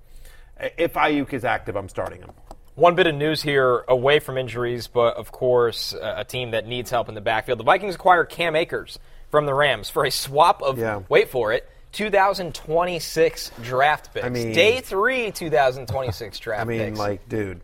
if 0.78 0.94
Aiyuk 0.94 1.34
is 1.34 1.46
active, 1.46 1.76
I'm 1.76 1.90
starting 1.90 2.22
him. 2.22 2.32
One 2.76 2.96
bit 2.96 3.06
of 3.06 3.16
news 3.16 3.42
here 3.42 3.84
away 3.88 4.20
from 4.20 4.38
injuries, 4.38 4.88
but 4.88 5.18
of 5.18 5.32
course, 5.32 5.94
a 6.02 6.24
team 6.24 6.52
that 6.52 6.66
needs 6.66 6.90
help 6.90 7.10
in 7.10 7.16
the 7.16 7.22
backfield. 7.22 7.60
The 7.60 7.64
Vikings 7.66 7.96
acquire 7.96 8.24
Cam 8.24 8.56
Akers 8.56 8.98
from 9.30 9.46
the 9.46 9.54
Rams 9.54 9.90
for 9.90 10.06
a 10.06 10.12
swap 10.12 10.62
of, 10.64 10.80
Yeah. 10.80 11.02
wait 11.10 11.30
for 11.30 11.52
it, 11.54 11.70
2026 11.92 13.52
draft 13.62 14.14
picks. 14.14 14.30
mean- 14.30 14.54
Day 14.54 14.80
three 14.82 15.32
2026 15.32 16.40
draft 16.40 16.60
picks. 16.60 16.62
I 16.62 16.78
mean, 16.78 16.88
picks. 16.92 17.00
like, 17.00 17.30
dude, 17.30 17.62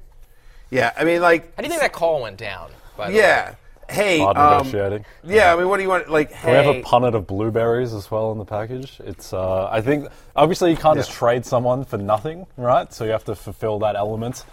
yeah. 0.70 0.92
I 0.98 1.04
mean, 1.04 1.22
like, 1.22 1.56
How 1.56 1.62
do 1.62 1.68
you 1.68 1.70
think 1.70 1.82
that 1.82 1.94
call 1.94 2.22
went 2.22 2.38
down? 2.38 2.70
By 2.98 3.10
the 3.10 3.16
way? 3.16 3.20
Yeah. 3.90 3.96
Hey, 3.96 4.20
Hard 4.20 4.38
um, 4.38 4.58
negotiating. 4.68 5.06
yeah. 5.24 5.54
I 5.54 5.58
mean, 5.58 5.68
what 5.70 5.78
do 5.78 5.84
you 5.84 5.90
want? 5.90 6.10
Like, 6.10 6.30
We 6.30 6.36
hey, 6.36 6.64
have 6.64 6.76
a 6.76 6.82
punnet 6.82 7.14
of 7.14 7.28
blueberries 7.28 7.94
as 7.94 8.10
well 8.12 8.32
in 8.32 8.38
the 8.38 8.46
package. 8.46 9.00
It's, 9.04 9.34
uh, 9.34 9.68
I 9.70 9.82
think, 9.82 10.08
obviously 10.36 10.72
you 10.72 10.78
can't 10.78 10.98
just 10.98 11.12
trade 11.12 11.46
someone 11.46 11.86
for 11.86 11.98
nothing, 11.98 12.48
right? 12.58 12.92
So 12.94 13.06
you 13.06 13.12
have 13.12 13.26
to 13.26 13.36
fulfill 13.36 13.80
that 13.80 13.96
element 13.96 14.46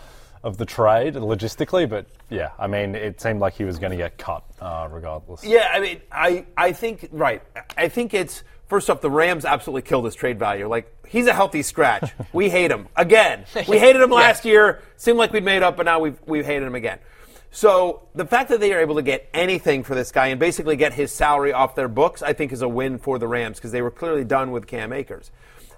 of 0.45 0.59
the 0.59 0.67
trade 0.67 1.15
logistically. 1.15 1.89
But 1.89 2.07
yeah, 2.31 2.51
I 2.59 2.67
mean, 2.69 2.95
it 2.95 3.21
seemed 3.21 3.41
like 3.41 3.55
he 3.55 3.65
was 3.65 3.79
going 3.79 3.91
to 3.91 3.97
get 3.97 4.19
cut 4.19 4.45
uh, 4.61 4.87
regardless. 4.91 5.43
Yeah, 5.43 5.69
I 5.73 5.81
mean, 5.81 6.01
I, 6.13 6.47
I 6.57 6.73
think 6.73 7.09
right. 7.11 7.43
I 7.77 7.89
think 7.89 8.15
it's 8.15 8.45
first 8.69 8.91
off 8.91 9.01
the 9.01 9.11
Rams 9.11 9.45
absolutely 9.45 9.83
killed 9.83 10.05
his 10.05 10.15
trade 10.15 10.39
value. 10.39 10.69
Like 10.69 10.95
he's 11.07 11.27
a 11.27 11.33
healthy 11.33 11.63
scratch. 11.63 12.13
we 12.33 12.51
hate 12.51 12.71
him 12.71 12.89
again. 12.95 13.47
We 13.67 13.79
hated 13.79 14.03
him 14.03 14.11
last 14.23 14.45
year. 14.45 14.83
Seemed 14.97 15.19
like 15.19 15.33
we'd 15.33 15.45
made 15.45 15.63
up, 15.63 15.77
but 15.77 15.87
now 15.87 15.99
we've 15.99 16.19
we've 16.27 16.47
hated 16.47 16.67
him 16.67 16.75
again. 16.75 16.99
So 17.55 18.03
the 18.17 18.27
fact 18.27 18.49
that 18.49 18.59
they 18.59 18.73
are 18.73 18.81
able 18.81 18.97
to 18.97 19.03
get 19.03 19.29
anything 19.33 19.85
for 19.85 19.95
this 19.95 20.11
guy 20.11 20.27
and 20.27 20.41
basically 20.41 20.75
get 20.75 20.93
his 20.93 21.13
salary 21.13 21.53
off 21.53 21.77
their 21.77 21.87
books, 21.87 22.21
I 22.21 22.33
think, 22.33 22.51
is 22.51 22.63
a 22.63 22.69
win 22.69 22.99
for 22.99 23.17
the 23.17 23.29
Rams 23.29 23.59
because 23.59 23.71
they 23.71 23.81
were 23.81 23.93
clearly 23.93 24.25
done 24.25 24.51
with 24.51 24.67
Cam 24.67 24.93
Akers. 24.93 25.31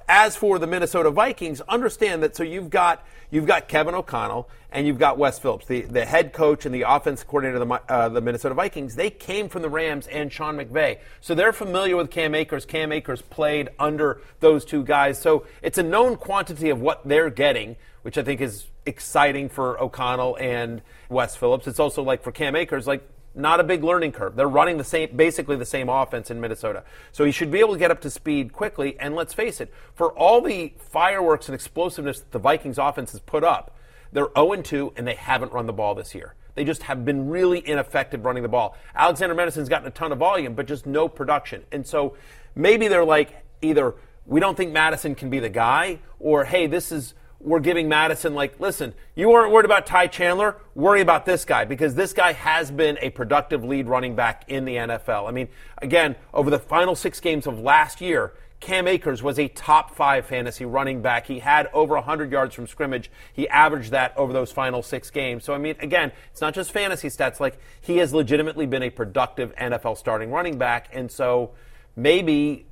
As 0.08 0.36
for 0.36 0.58
the 0.58 0.66
Minnesota 0.66 1.10
Vikings, 1.10 1.60
understand 1.60 2.22
that 2.22 2.34
so 2.34 2.44
you've 2.44 2.70
got 2.70 3.06
you've 3.30 3.44
got 3.44 3.68
Kevin 3.68 3.94
O'Connell 3.94 4.48
and 4.72 4.86
you've 4.86 4.98
got 4.98 5.18
Wes 5.18 5.38
Phillips, 5.38 5.66
the, 5.66 5.82
the 5.82 6.06
head 6.06 6.32
coach 6.32 6.64
and 6.64 6.74
the 6.74 6.82
offense 6.88 7.22
coordinator 7.22 7.60
of 7.60 7.68
the, 7.68 7.92
uh, 7.92 8.08
the 8.08 8.22
Minnesota 8.22 8.54
Vikings. 8.54 8.94
They 8.94 9.10
came 9.10 9.50
from 9.50 9.60
the 9.60 9.68
Rams 9.68 10.06
and 10.06 10.32
Sean 10.32 10.56
McVay, 10.56 11.00
so 11.20 11.34
they're 11.34 11.52
familiar 11.52 11.94
with 11.98 12.10
Cam 12.10 12.34
Akers. 12.34 12.64
Cam 12.64 12.90
Akers 12.90 13.20
played 13.20 13.68
under 13.78 14.22
those 14.40 14.64
two 14.64 14.82
guys, 14.82 15.18
so 15.18 15.44
it's 15.60 15.76
a 15.76 15.82
known 15.82 16.16
quantity 16.16 16.70
of 16.70 16.80
what 16.80 17.06
they're 17.06 17.28
getting, 17.28 17.76
which 18.00 18.16
I 18.16 18.22
think 18.22 18.40
is 18.40 18.64
exciting 18.86 19.48
for 19.48 19.80
O'Connell 19.80 20.36
and 20.40 20.80
Wes 21.08 21.36
Phillips. 21.36 21.66
It's 21.66 21.80
also 21.80 22.02
like 22.02 22.22
for 22.22 22.32
Cam 22.32 22.56
Akers, 22.56 22.86
like 22.86 23.08
not 23.34 23.60
a 23.60 23.64
big 23.64 23.84
learning 23.84 24.12
curve. 24.12 24.34
They're 24.34 24.48
running 24.48 24.78
the 24.78 24.84
same, 24.84 25.14
basically 25.14 25.56
the 25.56 25.66
same 25.66 25.88
offense 25.88 26.30
in 26.30 26.40
Minnesota. 26.40 26.84
So 27.12 27.24
he 27.24 27.32
should 27.32 27.50
be 27.50 27.60
able 27.60 27.74
to 27.74 27.78
get 27.78 27.90
up 27.90 28.00
to 28.02 28.10
speed 28.10 28.52
quickly. 28.52 28.96
And 28.98 29.14
let's 29.14 29.34
face 29.34 29.60
it, 29.60 29.72
for 29.94 30.12
all 30.12 30.40
the 30.40 30.72
fireworks 30.78 31.48
and 31.48 31.54
explosiveness 31.54 32.20
that 32.20 32.32
the 32.32 32.38
Vikings 32.38 32.78
offense 32.78 33.12
has 33.12 33.20
put 33.20 33.44
up, 33.44 33.76
they're 34.12 34.28
0 34.36 34.62
2 34.62 34.94
and 34.96 35.06
they 35.06 35.14
haven't 35.14 35.52
run 35.52 35.66
the 35.66 35.72
ball 35.72 35.94
this 35.94 36.14
year. 36.14 36.34
They 36.54 36.64
just 36.64 36.84
have 36.84 37.04
been 37.04 37.28
really 37.28 37.66
ineffective 37.68 38.24
running 38.24 38.42
the 38.42 38.48
ball. 38.48 38.76
Alexander 38.94 39.34
Mattison's 39.34 39.68
gotten 39.68 39.86
a 39.86 39.90
ton 39.90 40.10
of 40.10 40.18
volume, 40.18 40.54
but 40.54 40.66
just 40.66 40.86
no 40.86 41.06
production. 41.06 41.64
And 41.70 41.86
so 41.86 42.16
maybe 42.54 42.88
they're 42.88 43.04
like 43.04 43.44
either 43.60 43.94
we 44.24 44.40
don't 44.40 44.56
think 44.56 44.72
Mattison 44.72 45.14
can 45.14 45.30
be 45.30 45.38
the 45.38 45.50
guy, 45.50 46.00
or 46.18 46.44
hey, 46.44 46.66
this 46.66 46.90
is 46.90 47.14
we're 47.40 47.60
giving 47.60 47.88
Mattison 47.88 48.34
like, 48.34 48.58
listen, 48.58 48.94
you 49.14 49.28
weren't 49.28 49.52
worried 49.52 49.64
about 49.64 49.86
Ty 49.86 50.08
Chandler, 50.08 50.56
worry 50.74 51.00
about 51.00 51.26
this 51.26 51.44
guy 51.44 51.64
because 51.64 51.94
this 51.94 52.12
guy 52.12 52.32
has 52.32 52.70
been 52.70 52.98
a 53.00 53.10
productive 53.10 53.64
lead 53.64 53.86
running 53.86 54.14
back 54.14 54.44
in 54.48 54.64
the 54.64 54.76
NFL. 54.76 55.28
I 55.28 55.32
mean, 55.32 55.48
again, 55.78 56.16
over 56.32 56.50
the 56.50 56.58
final 56.58 56.94
six 56.94 57.20
games 57.20 57.46
of 57.46 57.58
last 57.60 58.00
year, 58.00 58.32
Cam 58.58 58.88
Akers 58.88 59.22
was 59.22 59.38
a 59.38 59.48
top 59.48 59.94
five 59.94 60.24
fantasy 60.24 60.64
running 60.64 61.02
back. 61.02 61.26
He 61.26 61.40
had 61.40 61.68
over 61.72 61.94
100 61.94 62.32
yards 62.32 62.54
from 62.54 62.66
scrimmage. 62.66 63.10
He 63.32 63.46
averaged 63.48 63.90
that 63.90 64.16
over 64.16 64.32
those 64.32 64.50
final 64.50 64.82
six 64.82 65.10
games. 65.10 65.44
So, 65.44 65.52
I 65.52 65.58
mean, 65.58 65.76
again, 65.80 66.10
it's 66.32 66.40
not 66.40 66.54
just 66.54 66.72
fantasy 66.72 67.08
stats. 67.08 67.38
Like, 67.38 67.58
he 67.82 67.98
has 67.98 68.14
legitimately 68.14 68.66
been 68.66 68.82
a 68.82 68.90
productive 68.90 69.54
NFL 69.56 69.98
starting 69.98 70.30
running 70.30 70.56
back. 70.56 70.88
And 70.92 71.10
so 71.10 71.50
maybe, 71.96 72.66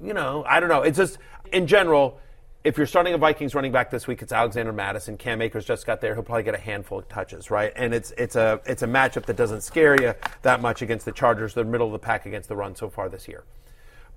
you 0.00 0.14
know, 0.14 0.44
I 0.48 0.60
don't 0.60 0.68
know. 0.68 0.82
It's 0.82 0.98
just, 0.98 1.18
in 1.52 1.66
general, 1.66 2.20
if 2.64 2.78
you're 2.78 2.86
starting 2.86 3.12
a 3.12 3.18
Vikings 3.18 3.54
running 3.54 3.72
back 3.72 3.90
this 3.90 4.06
week, 4.06 4.22
it's 4.22 4.32
Alexander 4.32 4.72
Mattison. 4.72 5.18
Cam 5.18 5.42
Akers 5.42 5.66
just 5.66 5.84
got 5.86 6.00
there. 6.00 6.14
He'll 6.14 6.22
probably 6.22 6.44
get 6.44 6.54
a 6.54 6.58
handful 6.58 6.98
of 6.98 7.08
touches, 7.10 7.50
right? 7.50 7.70
And 7.76 7.92
it's 7.92 8.10
it's 8.16 8.36
a 8.36 8.60
it's 8.64 8.82
a 8.82 8.86
matchup 8.86 9.26
that 9.26 9.36
doesn't 9.36 9.60
scare 9.60 10.00
you 10.00 10.14
that 10.42 10.62
much 10.62 10.80
against 10.80 11.04
the 11.04 11.12
Chargers. 11.12 11.52
They're 11.52 11.64
middle 11.64 11.88
of 11.88 11.92
the 11.92 11.98
pack 11.98 12.24
against 12.24 12.48
the 12.48 12.56
run 12.56 12.74
so 12.74 12.88
far 12.88 13.10
this 13.10 13.28
year. 13.28 13.44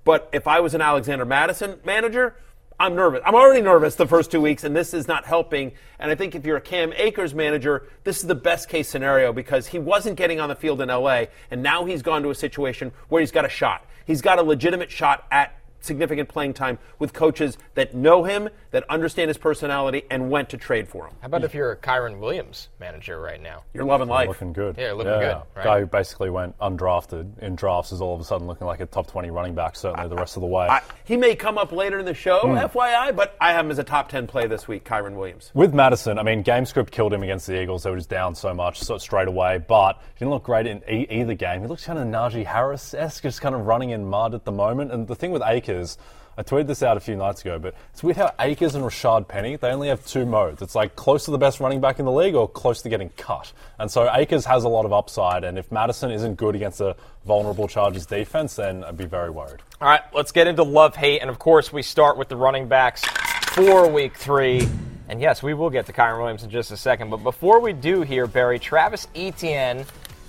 But 0.04 0.30
if 0.32 0.48
I 0.48 0.60
was 0.60 0.72
an 0.72 0.80
Alexander 0.80 1.26
Mattison 1.26 1.78
manager, 1.84 2.36
I'm 2.80 2.94
nervous. 2.94 3.20
I'm 3.26 3.34
already 3.34 3.60
nervous 3.60 3.96
the 3.96 4.06
first 4.06 4.30
two 4.30 4.40
weeks, 4.40 4.64
and 4.64 4.74
this 4.74 4.94
is 4.94 5.06
not 5.06 5.26
helping. 5.26 5.72
And 5.98 6.10
I 6.10 6.14
think 6.14 6.34
if 6.34 6.46
you're 6.46 6.56
a 6.56 6.62
Cam 6.62 6.94
Akers 6.94 7.34
manager, 7.34 7.88
this 8.04 8.20
is 8.20 8.26
the 8.26 8.34
best 8.34 8.70
case 8.70 8.88
scenario 8.88 9.30
because 9.30 9.66
he 9.66 9.78
wasn't 9.78 10.16
getting 10.16 10.40
on 10.40 10.48
the 10.48 10.54
field 10.54 10.80
in 10.80 10.88
LA, 10.88 11.24
and 11.50 11.62
now 11.62 11.84
he's 11.84 12.00
gone 12.00 12.22
to 12.22 12.30
a 12.30 12.34
situation 12.34 12.92
where 13.08 13.20
he's 13.20 13.32
got 13.32 13.44
a 13.44 13.48
shot. 13.50 13.84
He's 14.06 14.22
got 14.22 14.38
a 14.38 14.42
legitimate 14.42 14.90
shot 14.90 15.26
at 15.30 15.57
significant 15.80 16.28
playing 16.28 16.54
time 16.54 16.78
with 16.98 17.12
coaches 17.12 17.58
that 17.74 17.94
know 17.94 18.24
him, 18.24 18.48
that 18.70 18.84
understand 18.90 19.28
his 19.28 19.38
personality, 19.38 20.02
and 20.10 20.30
went 20.30 20.48
to 20.50 20.56
trade 20.56 20.88
for 20.88 21.06
him. 21.06 21.14
How 21.20 21.26
about 21.26 21.44
if 21.44 21.54
you're 21.54 21.72
a 21.72 21.76
Kyren 21.76 22.18
Williams 22.18 22.68
manager 22.80 23.20
right 23.20 23.40
now? 23.40 23.64
You're 23.72 23.84
loving 23.84 24.08
life. 24.08 24.28
Looking 24.28 24.52
good. 24.52 24.76
Yeah, 24.78 24.92
looking 24.92 25.12
good, 25.12 25.36
right? 25.54 25.64
Guy 25.64 25.80
who 25.80 25.86
basically 25.86 26.30
went 26.30 26.58
undrafted 26.58 27.38
in 27.38 27.54
drafts 27.54 27.92
is 27.92 28.00
all 28.00 28.14
of 28.14 28.20
a 28.20 28.24
sudden 28.24 28.46
looking 28.46 28.66
like 28.66 28.80
a 28.80 28.86
top 28.86 29.06
20 29.06 29.30
running 29.30 29.54
back, 29.54 29.76
certainly 29.76 30.08
the 30.08 30.16
rest 30.16 30.36
of 30.36 30.40
the 30.40 30.48
way. 30.48 30.66
I, 30.66 30.82
he 31.04 31.16
may 31.16 31.36
come 31.36 31.58
up 31.58 31.72
later 31.72 31.98
in 31.98 32.04
the 32.04 32.14
show, 32.14 32.40
hmm. 32.40 32.56
FYI, 32.56 33.14
but 33.14 33.36
I 33.40 33.52
have 33.52 33.64
him 33.64 33.70
as 33.70 33.78
a 33.78 33.84
top 33.84 34.08
10 34.08 34.26
play 34.26 34.46
this 34.46 34.66
week, 34.66 34.84
Kyren 34.84 35.14
Williams. 35.14 35.50
With 35.54 35.74
Mattison, 35.74 36.18
I 36.18 36.22
mean, 36.22 36.42
game 36.42 36.66
script 36.66 36.90
killed 36.90 37.12
him 37.12 37.22
against 37.22 37.46
the 37.46 37.60
Eagles. 37.60 37.82
They 37.82 37.90
were 37.90 37.96
just 37.96 38.08
down 38.08 38.34
so 38.34 38.52
much 38.54 38.80
so 38.80 38.98
straight 38.98 39.28
away. 39.28 39.58
But 39.58 40.00
he 40.14 40.20
didn't 40.20 40.30
look 40.30 40.44
great 40.44 40.66
in 40.66 40.82
e- 40.90 41.06
either 41.10 41.34
game. 41.34 41.60
He 41.60 41.66
looks 41.66 41.84
kind 41.84 41.98
of 41.98 42.06
Najee 42.06 42.44
Harris 42.44 42.94
esque, 42.94 43.22
just 43.22 43.40
kind 43.40 43.54
of 43.54 43.66
running 43.66 43.90
in 43.90 44.04
mud 44.08 44.34
at 44.34 44.44
the 44.44 44.52
moment. 44.52 44.92
And 44.92 45.06
the 45.06 45.14
thing 45.14 45.30
with 45.30 45.42
I 45.68 46.42
tweeted 46.44 46.68
this 46.68 46.84
out 46.84 46.96
a 46.96 47.00
few 47.00 47.16
nights 47.16 47.40
ago, 47.40 47.58
but 47.58 47.74
it's 47.92 48.00
weird 48.00 48.16
how 48.16 48.32
Akers 48.38 48.76
and 48.76 48.84
Rashad 48.84 49.26
Penny, 49.26 49.56
they 49.56 49.70
only 49.70 49.88
have 49.88 50.06
two 50.06 50.24
modes. 50.24 50.62
It's 50.62 50.76
like 50.76 50.94
close 50.94 51.24
to 51.24 51.32
the 51.32 51.38
best 51.38 51.58
running 51.58 51.80
back 51.80 51.98
in 51.98 52.04
the 52.04 52.12
league 52.12 52.36
or 52.36 52.48
close 52.48 52.80
to 52.82 52.88
getting 52.88 53.08
cut. 53.16 53.52
And 53.76 53.90
so 53.90 54.08
Akers 54.14 54.44
has 54.44 54.62
a 54.62 54.68
lot 54.68 54.84
of 54.84 54.92
upside. 54.92 55.42
And 55.42 55.58
if 55.58 55.72
Mattison 55.72 56.12
isn't 56.12 56.36
good 56.36 56.54
against 56.54 56.80
a 56.80 56.94
vulnerable 57.26 57.66
Chargers 57.66 58.06
defense, 58.06 58.54
then 58.54 58.84
I'd 58.84 58.96
be 58.96 59.06
very 59.06 59.30
worried. 59.30 59.60
All 59.80 59.88
right, 59.88 60.02
let's 60.14 60.30
get 60.30 60.46
into 60.46 60.62
love 60.62 60.94
hate. 60.94 61.22
And 61.22 61.28
of 61.28 61.40
course, 61.40 61.72
we 61.72 61.82
start 61.82 62.16
with 62.16 62.28
the 62.28 62.36
running 62.36 62.68
backs 62.68 63.04
for 63.04 63.90
week 63.90 64.16
three. 64.16 64.68
And 65.08 65.20
yes, 65.20 65.42
we 65.42 65.54
will 65.54 65.70
get 65.70 65.86
to 65.86 65.92
Kyren 65.92 66.18
Williams 66.18 66.44
in 66.44 66.50
just 66.50 66.70
a 66.70 66.76
second. 66.76 67.10
But 67.10 67.24
before 67.24 67.58
we 67.60 67.72
do 67.72 68.02
here, 68.02 68.28
Berry, 68.28 68.60
Travis 68.60 69.08
Etienne 69.12 69.84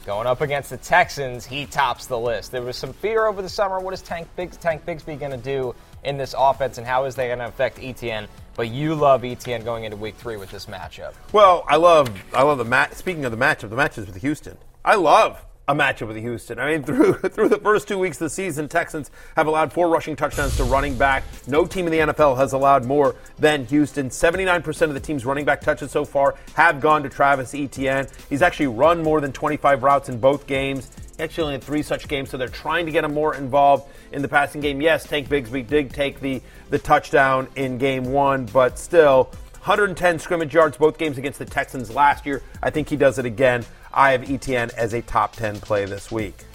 going 0.10 0.25
up 0.25 0.42
against 0.42 0.72
the 0.72 0.78
Texans, 0.78 1.46
he 1.46 1.68
tops 1.68 2.08
the 2.08 2.18
list. 2.18 2.51
There 2.51 2.63
was 2.63 2.75
some 2.75 2.94
fear 2.94 3.28
over 3.28 3.44
the 3.44 3.48
summer. 3.48 3.80
What 3.80 3.94
is 3.94 4.01
Tank, 4.01 4.28
Biggs, 4.36 4.58
Tank 4.58 4.84
Bigsby 4.84 5.20
going 5.20 5.30
to 5.30 5.38
do 5.38 5.75
in 6.04 6.18
this 6.18 6.34
offense, 6.36 6.80
and 6.80 6.88
how 6.88 7.06
is 7.06 7.13
they 7.13 7.28
going 7.28 7.38
to 7.38 7.46
affect 7.46 7.78
Etienne? 7.80 8.28
But 8.56 8.70
you 8.70 8.96
love 8.96 9.24
Etienne 9.24 9.63
going 9.63 9.84
into 9.84 9.98
week 9.98 10.16
three 10.16 10.36
with 10.36 10.50
this 10.50 10.66
matchup. 10.66 11.13
Well, 11.32 11.63
I 11.68 11.75
love 11.75 12.10
I 12.34 12.42
love 12.42 12.58
the 12.58 12.66
match. 12.66 12.94
Speaking 12.94 13.24
of 13.24 13.30
the 13.30 13.38
matchup, 13.38 13.70
the 13.70 13.75
matches 13.75 14.08
with 14.08 14.20
Houston. 14.20 14.58
I 14.84 14.96
love 14.96 15.46
a 15.70 15.76
matchup 15.76 16.08
with 16.08 16.18
Houston. 16.18 16.58
I 16.58 16.72
mean, 16.72 16.84
through 16.84 17.14
through 17.14 17.50
the 17.50 17.60
first 17.60 17.88
two 17.88 18.00
weeks 18.00 18.18
of 18.18 18.26
the 18.26 18.30
season, 18.30 18.68
Texans 18.68 19.12
have 19.36 19.46
allowed 19.46 19.72
four 19.72 19.88
rushing 19.88 20.16
touchdowns 20.16 20.58
to 20.58 20.64
running 20.64 20.98
back. 20.98 21.24
No 21.48 21.66
team 21.66 21.86
in 21.86 21.92
the 21.92 22.14
NFL 22.14 22.38
has 22.38 22.54
allowed 22.54 22.86
more 22.86 23.16
than 23.38 23.66
Houston. 23.68 24.10
79% 24.10 24.82
of 24.82 24.94
the 24.96 25.00
team's 25.00 25.26
running 25.26 25.46
back 25.46 25.62
touches 25.62 25.92
so 25.92 26.04
far 26.04 26.36
have 26.56 26.82
gone 26.82 27.04
to 27.04 27.10
Travis 27.10 27.54
Etienne. 27.54 28.08
He's 28.30 28.42
actually 28.42 28.68
run 28.68 29.04
more 29.04 29.22
than 29.22 29.32
25 29.32 29.84
routes 29.84 30.10
in 30.10 30.20
both 30.20 30.48
games. 30.48 30.90
He 31.18 31.24
actually 31.24 31.44
only 31.44 31.54
had 31.56 31.64
three 31.64 31.84
such 31.84 32.08
games, 32.08 32.32
so 32.32 32.38
they're 32.38 32.48
trying 32.48 32.88
to 32.88 32.92
get 32.92 33.04
him 33.04 33.14
more 33.14 33.36
involved 33.36 33.92
in 34.12 34.24
the 34.24 34.28
passing 34.28 34.62
game. 34.62 34.82
Yes, 34.82 35.06
Tank 35.06 35.30
Bigsby 35.30 35.68
did 35.68 35.92
take 35.92 36.20
the, 36.20 36.42
the 36.72 36.80
touchdown 36.80 37.48
in 37.56 37.78
game 37.78 38.06
one, 38.06 38.46
but 38.46 38.80
still, 38.80 39.30
110 39.60 40.20
scrimmage 40.20 40.54
yards 40.54 40.78
both 40.78 40.98
games 40.98 41.18
against 41.18 41.38
the 41.38 41.46
Texans 41.46 41.94
last 41.94 42.25
year. 42.25 42.42
I 42.63 42.70
think 42.70 42.89
he 42.89 42.96
does 42.96 43.20
it 43.20 43.25
again. 43.25 43.66
I 43.94 44.12
have 44.12 44.30
Etienne 44.30 44.72
as 44.78 44.94
a 44.94 45.01
top 45.01 45.36
10 45.36 45.60
play 45.60 45.86
this 45.86 46.12
week. 46.12 46.46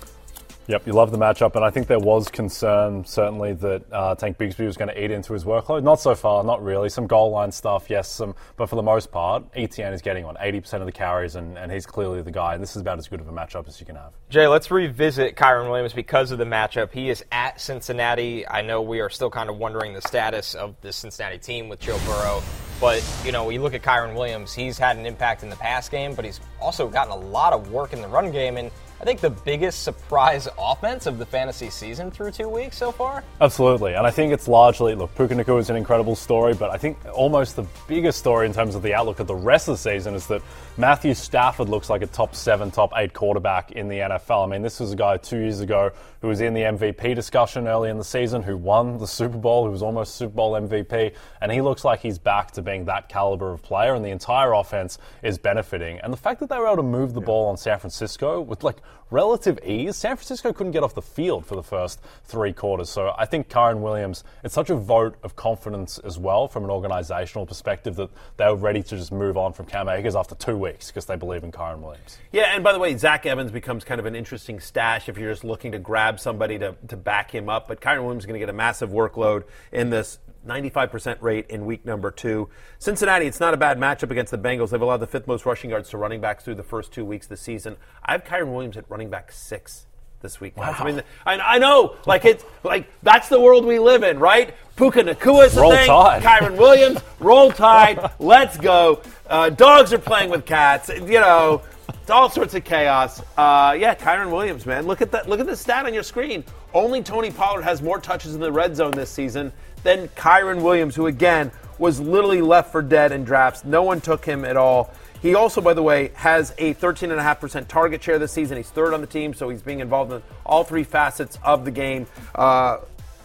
Yep, 0.67 0.87
you 0.87 0.95
love 0.95 1.11
the 1.11 1.19
matchup, 1.19 1.57
and 1.57 1.65
I 1.65 1.69
think 1.69 1.89
there 1.89 1.99
was 1.99 2.29
concern 2.29 3.05
certainly 3.05 3.53
that 3.53 3.85
uh, 3.93 4.15
Tank 4.15 4.39
Bigsby 4.39 4.65
was 4.65 4.79
going 4.79 4.89
to 4.89 5.05
eat 5.05 5.11
into 5.11 5.35
his 5.35 5.45
workload. 5.45 5.83
Not 5.83 6.01
so 6.01 6.15
far, 6.15 6.43
not 6.43 6.65
really. 6.65 6.89
Some 6.89 7.07
goal 7.07 7.31
line 7.31 7.53
stuff, 7.53 7.91
yes, 7.91 8.09
some, 8.09 8.35
but 8.57 8.71
for 8.71 8.77
the 8.77 8.83
most 8.83 9.13
part, 9.13 9.45
Etienne 9.55 9.93
is 9.93 10.01
getting 10.01 10.25
on 10.25 10.37
80% 10.37 10.81
of 10.81 10.87
the 10.87 10.93
carries, 10.93 11.37
and, 11.37 11.59
and 11.59 11.71
he's 11.71 11.85
clearly 11.85 12.23
the 12.23 12.31
guy. 12.31 12.55
And 12.55 12.63
this 12.63 12.77
is 12.77 12.81
about 12.81 12.97
as 12.97 13.09
good 13.09 13.21
of 13.21 13.29
a 13.29 13.33
matchup 13.33 13.69
as 13.69 13.79
you 13.79 13.85
can 13.85 13.97
have. 13.97 14.15
Jay, 14.31 14.47
let's 14.47 14.71
revisit 14.71 15.37
Kyren 15.37 15.69
Williams 15.69 15.93
because 15.93 16.31
of 16.31 16.39
the 16.39 16.47
matchup. 16.47 16.93
He 16.93 17.11
is 17.11 17.23
at 17.31 17.61
Cincinnati. 17.61 18.49
I 18.49 18.63
know 18.63 18.81
we 18.81 19.01
are 19.01 19.11
still 19.11 19.31
kind 19.31 19.51
of 19.51 19.59
wondering 19.59 19.93
the 19.93 20.01
status 20.01 20.55
of 20.55 20.81
the 20.81 20.95
Cincinnati 20.95 21.37
team 21.37 21.69
with 21.69 21.81
Joe 21.81 21.99
Burrow. 22.07 22.43
But, 22.81 23.05
you 23.23 23.33
know, 23.33 23.51
you 23.51 23.63
look 23.63 23.75
at 23.75 23.83
Kyren 23.83 24.15
Williams, 24.15 24.55
he's 24.55 24.79
had 24.79 24.97
an 24.97 25.05
impact 25.05 25.43
in 25.43 25.51
the 25.51 25.57
pass 25.57 25.91
game, 25.91 26.15
but 26.15 26.25
he's 26.25 26.41
also 26.61 26.89
gotten 26.89 27.13
a 27.13 27.17
lot 27.17 27.53
of 27.53 27.71
work 27.71 27.93
in 27.93 28.01
the 28.01 28.09
run 28.09 28.33
game. 28.33 28.57
And 28.57 28.71
I 29.05 29.07
think 29.07 29.21
the 29.21 29.29
biggest 29.29 29.83
surprise 29.83 30.49
offense 30.59 31.05
of 31.05 31.19
the 31.19 31.27
fantasy 31.27 31.69
season 31.69 32.11
through 32.11 32.31
two 32.31 32.49
weeks 32.49 32.79
so 32.79 32.91
far. 32.91 33.23
Absolutely, 33.39 33.93
and 33.93 34.07
I 34.07 34.11
think 34.11 34.33
it's 34.33 34.49
largely 34.49 34.95
look. 34.95 35.15
Puka 35.15 35.35
Nacua 35.35 35.61
is 35.61 35.69
an 35.69 35.77
incredible 35.77 36.17
story, 36.17 36.55
but 36.55 36.71
I 36.71 36.79
think 36.79 36.97
almost 37.13 37.55
the 37.55 37.67
biggest 37.87 38.19
story 38.19 38.47
in 38.47 38.55
terms 38.55 38.75
of 38.75 38.81
the 38.81 38.95
outlook 38.95 39.21
of 39.21 39.27
the 39.27 39.35
rest 39.35 39.69
of 39.69 39.75
the 39.75 39.79
season 39.79 40.15
is 40.15 40.27
that 40.29 40.41
Matthew 40.79 41.13
Stafford 41.13 41.69
looks 41.69 41.91
like 41.91 42.01
a 42.01 42.07
top 42.07 42.35
seven, 42.35 42.71
top 42.71 42.95
eight 42.97 43.13
quarterback 43.13 43.73
in 43.73 43.89
the 43.89 43.99
NFL. 43.99 44.47
I 44.47 44.51
mean, 44.51 44.63
this 44.63 44.81
was 44.81 44.93
a 44.93 44.97
guy 44.97 45.19
two 45.19 45.39
years 45.39 45.61
ago 45.61 45.93
who 46.23 46.29
was 46.29 46.41
in 46.41 46.55
the 46.55 46.63
MVP 46.63 47.15
discussion 47.15 47.69
early 47.69 47.91
in 47.91 47.99
the 47.99 48.05
season, 48.05 48.43
who 48.43 48.57
won 48.57 48.97
the 48.97 49.07
Super 49.07 49.37
Bowl, 49.37 49.67
who 49.67 49.71
was 49.71 49.83
almost 49.83 50.17
Super 50.17 50.33
Bowl 50.33 50.55
MVP, 50.55 51.15
and 51.43 51.53
he 51.53 51.61
looks 51.61 51.85
like 51.85 52.01
he's 52.01 52.19
back 52.19 52.51
to 52.53 52.63
being 52.63 52.87
that 52.87 53.11
caliber 53.11 53.53
of 53.53 53.63
player, 53.63 53.95
and 53.95 54.03
the 54.03 54.09
entire 54.09 54.55
offense 54.55 54.97
is 55.23 55.37
benefiting. 55.37 56.01
And 56.01 56.11
the 56.11 56.17
fact 56.17 56.41
that 56.41 56.49
they 56.49 56.59
were 56.59 56.67
able 56.67 56.79
to 56.79 56.83
move 56.83 57.13
the 57.13 57.21
ball 57.21 57.51
on 57.51 57.59
San 57.59 57.79
Francisco 57.79 58.41
with 58.41 58.65
like 58.65 58.79
relative 59.11 59.59
ease, 59.65 59.97
San 59.97 60.17
Francisco 60.17 60.53
couldn't 60.53 60.73
get 60.73 60.83
off 60.83 60.95
the 60.95 61.03
field 61.03 61.47
for 61.47 61.55
the 61.55 61.63
first 61.63 62.01
three 62.25 62.53
quarters. 62.53 62.91
So 62.91 63.15
I 63.17 63.27
think 63.27 63.49
Kyren 63.49 63.81
Williams, 63.81 64.25
it's 64.43 64.55
such 64.55 64.71
a 64.71 64.75
vote 64.75 65.17
of 65.23 65.37
confidence 65.37 65.99
as 65.99 66.19
well 66.19 66.49
from 66.49 66.65
an 66.65 66.71
organizational 66.71 67.47
perspective 67.47 67.97
that 67.97 68.11
they 68.37 68.47
were 68.47 68.57
ready 68.57 68.83
to 68.83 68.97
just 68.97 69.13
move 69.13 69.37
on 69.37 69.53
from 69.53 69.67
Cam 69.67 69.89
Akers 69.89 70.17
after 70.17 70.35
two 70.35 70.57
weeks 70.57 70.89
because 70.89 71.07
they 71.07 71.17
believe 71.17 71.45
in 71.45 71.53
Kyren 71.53 71.81
Williams. 71.81 72.19
Yeah, 72.33 72.55
and 72.55 72.65
by 72.65 72.73
the 72.73 72.79
way, 72.79 72.97
Zach 72.97 73.25
Evans 73.27 73.53
becomes 73.53 73.85
kind 73.85 74.01
of 74.01 74.07
an 74.07 74.15
interesting 74.15 74.59
stash 74.59 75.09
if 75.09 75.17
you're 75.17 75.33
just 75.33 75.45
looking 75.45 75.73
to 75.73 75.79
grab 75.79 76.19
somebody 76.19 76.59
to, 76.59 76.75
to 76.89 76.97
back 76.97 77.31
him 77.31 77.49
up. 77.49 77.69
But 77.69 77.81
Kyren 77.81 78.03
Williams 78.03 78.23
is 78.23 78.27
going 78.27 78.41
to 78.41 78.45
get 78.45 78.51
a 78.51 78.57
massive 78.57 78.91
workload 78.91 79.45
in 79.71 79.91
this 79.91 80.19
95% 80.47 81.21
rate 81.23 81.47
in 81.49 81.67
week 81.67 81.85
number 81.85 82.11
two. 82.11 82.49
Cincinnati, 82.79 83.27
it's 83.27 83.41
not 83.41 83.55
a 83.55 83.57
bad 83.57 83.79
matchup 83.79 84.11
against 84.11 84.31
the 84.31 84.39
Bengals. 84.39 84.71
They've 84.71 84.81
allowed 84.81 84.99
the 84.99 85.07
fifth 85.07 85.27
most 85.27 85.47
rushing 85.47 85.71
yards 85.71 85.91
to 85.91 85.99
running 85.99 86.21
backs 86.21 86.45
through 86.45 86.57
the 86.57 86.63
first 86.63 86.93
two 86.93 87.05
weeks 87.05 87.27
of 87.27 87.31
the 87.31 87.37
season. 87.37 87.77
I 88.05 88.13
have 88.13 88.25
Kyren 88.25 88.53
Williams 88.53 88.77
at 88.77 88.89
running 88.91 89.11
back 89.11 89.33
six 89.33 89.87
this 90.25 90.41
week. 90.41 90.57
guys. 90.57 90.75
I 90.79 90.85
mean, 90.85 91.03
I, 91.25 91.39
I 91.39 91.59
know, 91.59 91.97
like 92.07 92.25
it's 92.25 92.45
like 92.65 92.89
that's 93.03 93.29
the 93.29 93.39
world 93.41 93.65
we 93.65 93.79
live 93.79 94.03
in, 94.03 94.19
right? 94.19 94.55
Puka 94.77 95.05
Nacua 95.05 95.47
is 95.47 95.55
the 95.55 95.61
Roll 95.61 95.73
thing. 95.73 95.87
Tide. 95.87 96.23
Kyren 96.23 96.57
Williams, 96.59 96.99
roll 97.21 97.53
tide. 97.53 98.11
Let's 98.19 98.57
go. 98.57 99.03
Uh, 99.29 99.51
dogs 99.51 99.93
are 99.93 99.99
playing 99.99 100.31
with 100.31 100.45
cats. 100.45 100.89
You 100.89 101.21
know, 101.21 101.63
it's 101.89 102.11
all 102.11 102.29
sorts 102.29 102.55
of 102.55 102.65
chaos. 102.65 103.21
Uh, 103.37 103.77
yeah, 103.79 103.95
Kyren 103.95 104.33
Williams, 104.33 104.67
man. 104.67 104.87
Look 104.87 105.01
at 105.01 105.13
that. 105.13 105.29
Look 105.29 105.39
at 105.39 105.47
the 105.47 105.57
stat 105.57 105.87
on 105.87 105.95
your 105.95 106.03
screen. 106.03 106.43
Only 106.73 107.03
Tony 107.03 107.31
Pollard 107.31 107.63
has 107.63 107.83
more 107.83 108.01
touches 108.01 108.35
in 108.35 108.41
the 108.41 108.51
red 108.51 108.75
zone 108.75 108.91
this 108.91 109.11
season 109.11 109.53
than 109.85 110.09
Kyren 110.09 110.63
Williams, 110.63 110.97
who 110.97 111.07
again 111.07 111.53
was 111.79 112.01
literally 112.01 112.41
left 112.43 112.73
for 112.73 112.83
dead 112.83 113.13
in 113.13 113.25
drafts. 113.25 113.65
No 113.65 113.83
one 113.83 114.01
took 114.01 114.25
him 114.25 114.45
at 114.45 114.57
all. 114.57 114.93
He 115.23 115.35
also, 115.35 115.61
by 115.61 115.73
the 115.75 115.83
way, 115.83 116.11
has 116.15 116.53
a 116.59 116.75
13.5% 116.75 117.67
target 117.69 118.03
share 118.03 118.19
this 118.19 118.33
season. 118.33 118.57
He's 118.59 118.69
third 118.71 118.93
on 118.93 119.01
the 119.01 119.07
team, 119.07 119.33
so 119.33 119.49
he's 119.49 119.63
being 119.63 119.81
involved 119.81 120.13
in 120.13 120.23
all 120.45 120.65
three 120.65 120.85
facets 120.85 121.39
of 121.43 121.65
the 121.65 121.71
game. 121.71 122.07
Uh, 122.35 122.79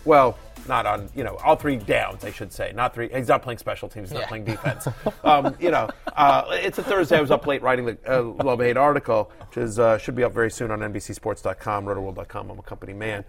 well, 0.05 0.37
not 0.67 0.85
on, 0.85 1.09
you 1.15 1.23
know, 1.23 1.35
all 1.43 1.55
three 1.57 1.75
downs, 1.75 2.23
I 2.23 2.31
should 2.31 2.53
say. 2.53 2.71
Not 2.73 2.93
three. 2.93 3.09
He's 3.13 3.27
not 3.27 3.41
playing 3.41 3.57
special 3.57 3.89
teams. 3.89 4.09
He's 4.09 4.13
not 4.13 4.21
Yeah. 4.21 4.27
playing 4.27 4.45
defense. 4.45 4.87
um, 5.23 5.55
you 5.59 5.71
know, 5.71 5.89
uh, 6.15 6.45
it's 6.51 6.77
a 6.77 6.83
Thursday. 6.83 7.17
I 7.17 7.21
was 7.21 7.31
up 7.31 7.45
late 7.47 7.61
writing 7.61 7.85
the 7.85 7.97
uh, 8.07 8.21
Love 8.43 8.59
Hate 8.61 8.77
article, 8.77 9.31
which 9.49 9.57
is 9.57 9.77
uh, 9.79 9.97
should 9.97 10.15
be 10.15 10.23
up 10.23 10.33
very 10.33 10.51
soon 10.51 10.71
on 10.71 10.79
NBCSports.com, 10.79 11.85
RotoWorld.com. 11.85 12.49
I'm 12.51 12.59
a 12.59 12.61
company 12.61 12.93
man. 12.93 13.25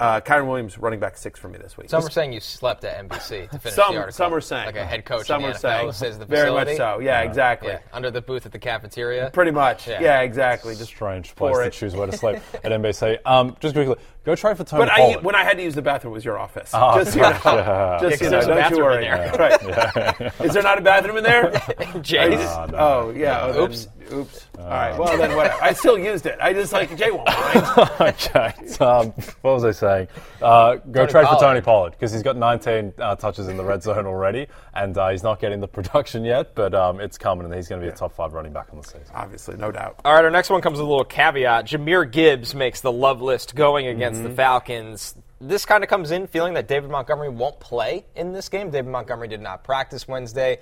Uh, 0.00 0.20
Kyren 0.20 0.48
Williams, 0.48 0.78
running 0.78 0.98
back 0.98 1.16
six 1.16 1.38
for 1.38 1.48
me 1.48 1.58
this 1.58 1.76
week. 1.76 1.88
Some 1.88 2.04
are 2.04 2.10
saying 2.10 2.32
you 2.32 2.40
slept 2.40 2.82
at 2.82 3.08
NBC 3.08 3.48
to 3.50 3.58
finish 3.60 3.74
Some- 3.76 3.94
the 3.94 4.00
article. 4.00 4.12
some 4.16 4.34
are 4.34 4.40
saying. 4.40 4.66
Like 4.66 4.76
a 4.76 4.84
head 4.84 5.04
coach 5.04 5.26
Some 5.26 5.44
in 5.44 5.50
are 5.50 5.52
the 5.52 5.58
NFL 5.58 5.60
saying. 5.60 5.92
says 5.92 6.18
the 6.18 6.24
Very 6.24 6.50
much 6.50 6.76
so. 6.76 6.98
Yeah, 6.98 7.20
exactly. 7.20 7.68
Yeah, 7.68 7.78
under 7.92 8.10
the 8.10 8.20
booth 8.20 8.44
at 8.44 8.50
the 8.50 8.58
cafeteria. 8.58 9.30
Pretty 9.32 9.52
much. 9.52 9.86
Yeah. 9.86 10.00
Yeah, 10.00 10.20
exactly. 10.22 10.74
Just 10.74 10.88
Strange 10.90 11.36
pour 11.36 11.50
place 11.52 11.62
to 11.62 11.66
it. 11.68 11.72
choose 11.72 11.94
where 11.94 12.08
to 12.08 12.16
sleep 12.16 12.36
at 12.64 12.72
NBC. 12.72 13.18
Um, 13.24 13.56
just 13.60 13.74
quickly, 13.74 13.94
go 14.24 14.34
try 14.34 14.54
for 14.54 14.64
Tony 14.64 14.84
But 14.84 14.92
I, 14.92 14.96
Pollard. 14.96 15.24
when 15.24 15.34
I 15.34 15.44
had 15.44 15.56
to 15.58 15.62
use 15.62 15.74
the 15.74 15.82
bathroom, 15.82 16.12
it 16.12 16.14
was 16.14 16.24
your 16.24 16.38
office. 16.38 16.70
Oh, 16.74 16.98
just 16.98 17.12
so 17.12 17.16
you 17.18 17.22
know. 17.22 17.28
yeah. 17.44 18.00
Yeah, 18.00 18.00
'cause 18.00 18.18
Just 18.18 18.18
so 18.18 18.24
you 18.24 18.30
know. 18.30 18.40
Don't 18.40 18.48
you 18.48 18.54
bathroom 18.54 18.82
worry. 18.82 19.06
in 19.06 19.10
there. 19.10 19.32
Right. 19.38 20.32
Is 20.46 20.52
there 20.54 20.62
not 20.62 20.78
a 20.78 20.82
bathroom 20.82 21.16
in 21.18 21.24
there? 21.24 21.50
Jays. 22.02 22.38
Uh, 22.40 22.66
no. 22.66 22.78
Oh 22.78 23.10
yeah. 23.16 23.40
Oh, 23.42 23.52
then- 23.52 23.62
Oops. 23.62 23.88
Oops. 24.12 24.46
All 24.58 24.66
right. 24.68 24.98
Well 24.98 25.16
then, 25.16 25.34
what? 25.36 25.50
I 25.62 25.72
still 25.72 25.96
used 25.98 26.26
it. 26.26 26.36
I 26.40 26.52
just 26.52 26.72
like 26.72 26.94
Jay 26.98 27.10
won't 27.10 27.26
mind. 27.28 27.90
okay. 28.00 28.52
Um, 28.84 29.06
what 29.40 29.54
was 29.54 29.64
I 29.64 29.70
saying? 29.70 30.08
Uh, 30.42 30.74
go 30.74 31.06
Tony 31.06 31.10
trade 31.12 31.28
for 31.28 31.36
Tony 31.40 31.60
Pollard 31.62 31.92
because 31.92 32.12
he's 32.12 32.22
got 32.22 32.36
19 32.36 32.92
uh, 32.98 33.16
touches 33.16 33.48
in 33.48 33.56
the 33.56 33.64
red 33.64 33.82
zone 33.82 34.04
already, 34.06 34.48
and 34.74 34.98
uh, 34.98 35.08
he's 35.08 35.22
not 35.22 35.40
getting 35.40 35.60
the 35.60 35.68
production 35.68 36.24
yet, 36.24 36.54
but 36.54 36.74
um, 36.74 37.00
it's 37.00 37.16
coming, 37.16 37.46
and 37.46 37.54
he's 37.54 37.68
going 37.68 37.80
to 37.80 37.86
be 37.86 37.92
a 37.92 37.96
top 37.96 38.12
five 38.12 38.34
running 38.34 38.52
back 38.52 38.68
on 38.72 38.78
the 38.80 38.84
season. 38.86 39.06
Obviously, 39.14 39.56
no 39.56 39.70
doubt. 39.72 40.00
All 40.04 40.12
right, 40.14 40.24
our 40.24 40.30
next 40.30 40.50
one 40.50 40.60
comes 40.60 40.78
with 40.78 40.86
a 40.86 40.90
little 40.90 41.04
caveat. 41.04 41.66
Jahmyr 41.66 42.10
Gibbs 42.10 42.54
makes 42.54 42.80
the 42.82 42.92
love 42.92 43.22
list 43.22 43.54
going 43.54 43.86
against 43.86 44.11
Mm-hmm. 44.11 44.11
The 44.20 44.30
Falcons. 44.30 45.14
this 45.40 45.64
kind 45.66 45.82
of 45.82 45.90
comes 45.90 46.10
in 46.10 46.26
feeling 46.26 46.54
that 46.54 46.68
David 46.68 46.90
Montgomery 46.90 47.28
won't 47.28 47.58
play 47.60 48.04
in 48.14 48.32
this 48.32 48.48
game. 48.48 48.70
David 48.70 48.90
Montgomery 48.90 49.28
did 49.28 49.40
not 49.40 49.64
practice 49.64 50.06
Wednesday. 50.06 50.58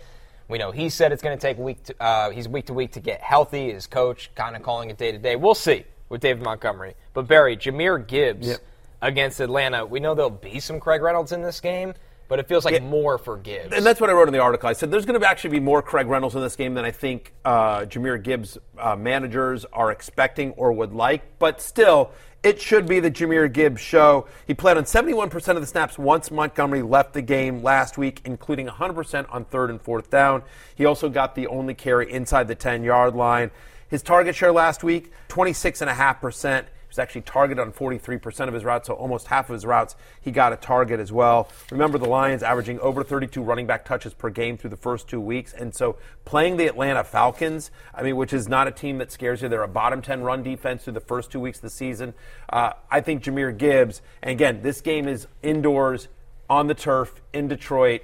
We 0.49 0.59
know 0.59 0.71
he 0.73 0.89
said 0.89 1.13
it's 1.13 1.23
going 1.23 1.37
to 1.37 1.41
take 1.41 1.59
week 1.59 1.83
to, 1.85 2.03
uh, 2.03 2.31
he's 2.31 2.49
week 2.49 2.67
to 2.67 2.75
week 2.75 2.93
to 2.93 3.01
get 3.01 3.21
healthy. 3.21 3.73
His 3.73 3.87
coach 3.87 4.31
kind 4.35 4.57
of 4.57 4.63
calling 4.63 4.91
it 4.91 4.99
day 4.99 5.13
to 5.13 5.19
day. 5.19 5.37
We'll 5.37 5.55
see 5.55 5.85
with 6.09 6.21
David 6.21 6.43
Montgomery. 6.43 6.95
But 7.15 7.29
Berry, 7.29 7.57
Jahmyr 7.57 8.05
Gibbs 8.07 8.49
Yep. 8.49 8.59
against 9.03 9.39
Atlanta. 9.41 9.87
We 9.87 10.01
know 10.01 10.15
there'll 10.15 10.31
be 10.31 10.59
some 10.59 10.81
Craig 10.81 11.03
Reynolds 11.03 11.31
in 11.33 11.43
this 11.43 11.61
game, 11.61 11.95
but 12.31 12.39
it 12.39 12.47
feels 12.49 12.65
like 12.65 12.75
Yeah. 12.75 12.81
more 12.81 13.19
for 13.19 13.37
Gibbs. 13.37 13.75
And 13.75 13.85
that's 13.85 14.01
what 14.01 14.09
I 14.09 14.13
wrote 14.15 14.29
in 14.29 14.33
the 14.33 14.39
article. 14.39 14.69
I 14.69 14.73
said 14.73 14.91
there's 14.93 15.05
going 15.05 15.21
to 15.21 15.29
actually 15.29 15.51
be 15.51 15.61
more 15.61 15.83
Craig 15.83 16.07
Reynolds 16.07 16.37
in 16.37 16.41
this 16.41 16.55
game 16.57 16.75
than 16.75 16.85
I 16.85 16.93
think 16.93 17.35
uh, 17.45 17.81
Jahmyr 17.81 18.23
Gibbs 18.23 18.57
uh, 18.79 18.95
managers 18.95 19.67
are 19.73 19.91
expecting 19.91 20.53
or 20.53 20.73
would 20.73 20.93
like. 20.95 21.39
But 21.41 21.61
still, 21.61 22.13
it 22.45 22.61
should 22.61 22.87
be 22.87 23.01
the 23.01 23.11
Jahmyr 23.11 23.53
Gibbs 23.53 23.81
show. 23.81 24.29
He 24.47 24.55
played 24.55 24.77
on 24.77 24.85
71% 24.85 25.49
of 25.57 25.61
the 25.61 25.67
snaps 25.67 25.99
once 25.99 26.31
Montgomery 26.31 26.83
left 26.83 27.15
the 27.15 27.21
game 27.23 27.65
last 27.65 27.99
week, 27.99 28.21
including 28.25 28.69
100% 28.69 29.27
on 29.35 29.45
third 29.45 29.69
and 29.69 29.83
fourth 29.83 30.09
down. 30.09 30.45
He 30.77 30.85
also 30.85 31.09
got 31.09 31.35
the 31.35 31.49
only 31.49 31.75
carry 31.75 32.11
inside 32.13 32.47
the 32.47 32.55
10 32.55 32.85
yard 32.85 33.17
line. 33.17 33.51
His 33.89 34.03
target 34.05 34.37
share 34.37 34.53
last 34.53 34.85
week, 34.85 35.11
26.5%. 35.29 36.65
Was 36.91 36.99
actually 36.99 37.21
targeted 37.21 37.65
on 37.65 37.73
43% 37.73 38.49
of 38.49 38.55
his 38.55 38.65
routes, 38.65 38.89
so 38.89 38.95
almost 38.95 39.29
half 39.29 39.49
of 39.49 39.55
his 39.55 39.65
routes 39.65 39.95
he 40.21 40.33
got 40.33 40.53
a 40.53 40.57
target 40.57 40.99
as 40.99 41.13
well. 41.13 41.49
Remember, 41.71 41.99
the 41.99 42.09
Lions 42.09 42.43
averaging 42.43 42.81
over 42.81 43.05
32 43.05 43.41
running 43.41 43.65
back 43.65 43.85
touches 43.85 44.13
per 44.13 44.29
game 44.29 44.57
through 44.57 44.71
the 44.71 44.77
first 44.77 45.07
two 45.07 45.21
weeks, 45.21 45.53
and 45.53 45.73
so 45.73 45.97
playing 46.25 46.57
the 46.57 46.67
Atlanta 46.67 47.05
Falcons, 47.05 47.71
I 47.95 48.03
mean, 48.03 48.17
which 48.17 48.33
is 48.33 48.49
not 48.49 48.67
a 48.67 48.73
team 48.73 48.99
that 48.99 49.13
scares 49.13 49.41
you. 49.41 49.49
They're 49.49 49.63
a 49.63 49.69
bottom 49.69 50.03
10 50.03 50.23
run 50.23 50.43
defense 50.43 50.83
through 50.83 50.95
the 50.95 51.01
first 51.01 51.31
two 51.31 51.39
weeks 51.39 51.59
of 51.59 51.63
the 51.63 51.71
season. 51.71 52.13
Uh, 52.49 52.73
I 52.91 53.01
think 53.01 53.23
Jahmyr 53.23 53.57
Gibbs, 53.57 54.03
and 54.21 54.33
again, 54.33 54.63
this 54.63 54.81
game 54.81 55.07
is 55.07 55.29
indoors 55.45 56.09
on 56.49 56.67
the 56.67 56.75
turf 56.75 57.23
in 57.33 57.47
Detroit. 57.47 58.03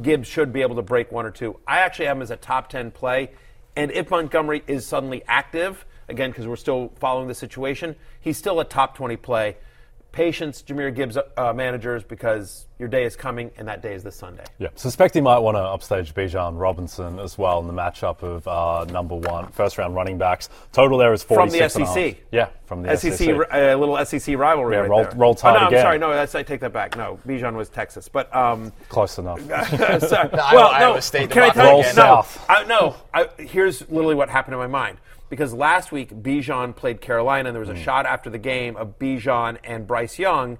Gibbs 0.00 0.28
should 0.28 0.52
be 0.52 0.62
able 0.62 0.76
to 0.76 0.82
break 0.82 1.10
one 1.10 1.26
or 1.26 1.32
two. 1.32 1.58
I 1.66 1.80
actually 1.80 2.06
have 2.06 2.18
him 2.18 2.22
as 2.22 2.30
a 2.30 2.36
top 2.36 2.68
10 2.68 2.92
play. 2.92 3.32
And 3.74 3.90
if 3.90 4.10
Montgomery 4.10 4.62
is 4.66 4.86
suddenly 4.86 5.22
active, 5.26 5.84
again, 6.08 6.30
because 6.30 6.46
we're 6.46 6.56
still 6.56 6.92
following 6.98 7.28
the 7.28 7.34
situation, 7.34 7.96
he's 8.20 8.36
still 8.36 8.60
a 8.60 8.64
top 8.64 8.96
20 8.96 9.16
play. 9.16 9.56
Patience, 10.10 10.62
Jahmyr 10.66 10.92
Gibbs 10.92 11.18
uh, 11.36 11.52
managers, 11.52 12.02
because 12.02 12.66
your 12.78 12.88
day 12.88 13.04
is 13.04 13.14
coming, 13.14 13.50
and 13.58 13.68
that 13.68 13.82
day 13.82 13.92
is 13.92 14.02
this 14.02 14.16
Sunday. 14.16 14.42
Yeah, 14.58 14.68
suspect 14.74 15.14
he 15.14 15.20
might 15.20 15.38
want 15.38 15.56
to 15.56 15.60
upstage 15.60 16.14
Bijan 16.14 16.58
Robinson 16.58 17.18
as 17.18 17.36
well 17.36 17.60
in 17.60 17.66
the 17.66 17.74
matchup 17.74 18.22
of 18.22 18.48
uh, 18.48 18.90
number 18.90 19.14
one 19.14 19.48
first 19.52 19.76
round 19.76 19.94
running 19.94 20.16
backs. 20.16 20.48
Total 20.72 20.96
there 20.96 21.12
is 21.12 21.22
From 21.22 21.50
the 21.50 21.58
46 21.58 21.74
and 21.76 21.84
a. 21.84 21.86
SEC. 22.12 22.16
Yeah, 22.32 22.48
from 22.64 22.82
the 22.82 22.96
SEC, 22.96 23.12
SEC. 23.12 23.28
a 23.52 23.74
little 23.76 24.02
SEC 24.04 24.36
rivalry. 24.38 24.76
Yeah, 24.76 24.80
right 24.80 24.88
roll- 24.90 25.02
there. 25.04 25.12
roll 25.14 25.34
tide 25.34 25.56
oh, 25.56 25.60
no, 25.60 25.66
again. 25.66 25.78
I'm 25.78 25.84
sorry. 25.84 25.98
No, 25.98 26.10
that's, 26.14 26.34
I 26.34 26.42
take 26.42 26.60
that 26.62 26.72
back. 26.72 26.96
No, 26.96 27.20
Bijan 27.26 27.54
was 27.54 27.68
Texas. 27.68 28.08
But 28.08 28.34
um, 28.34 28.72
Close 28.88 29.18
enough. 29.18 29.40
Sorry. 29.46 29.50
The 30.30 30.36
well, 30.36 30.68
Iowa- 30.68 30.78
no. 30.80 30.90
Iowa 30.90 31.02
State 31.02 31.30
Can 31.30 31.42
I 31.42 31.50
debacle 31.50 31.62
tell 31.62 31.76
you? 31.76 31.80
again. 31.82 31.96
No, 31.96 32.02
Roll 32.14 32.22
south. 32.22 32.46
I, 32.48 32.64
no. 32.64 32.96
I, 33.12 33.28
here's 33.42 33.82
literally 33.90 34.14
what 34.14 34.30
happened 34.30 34.54
in 34.54 34.58
my 34.58 34.66
mind. 34.66 34.98
Because 35.28 35.52
last 35.52 35.92
week 35.92 36.10
Bijan 36.10 36.74
played 36.74 37.00
Carolina, 37.00 37.48
and 37.50 37.54
there 37.54 37.60
was 37.60 37.68
a 37.68 37.74
Hmm. 37.74 37.82
shot 37.82 38.06
after 38.06 38.30
the 38.30 38.38
game 38.38 38.76
of 38.76 38.98
Bijan 38.98 39.58
and 39.64 39.86
Bryce 39.86 40.18
Young, 40.18 40.58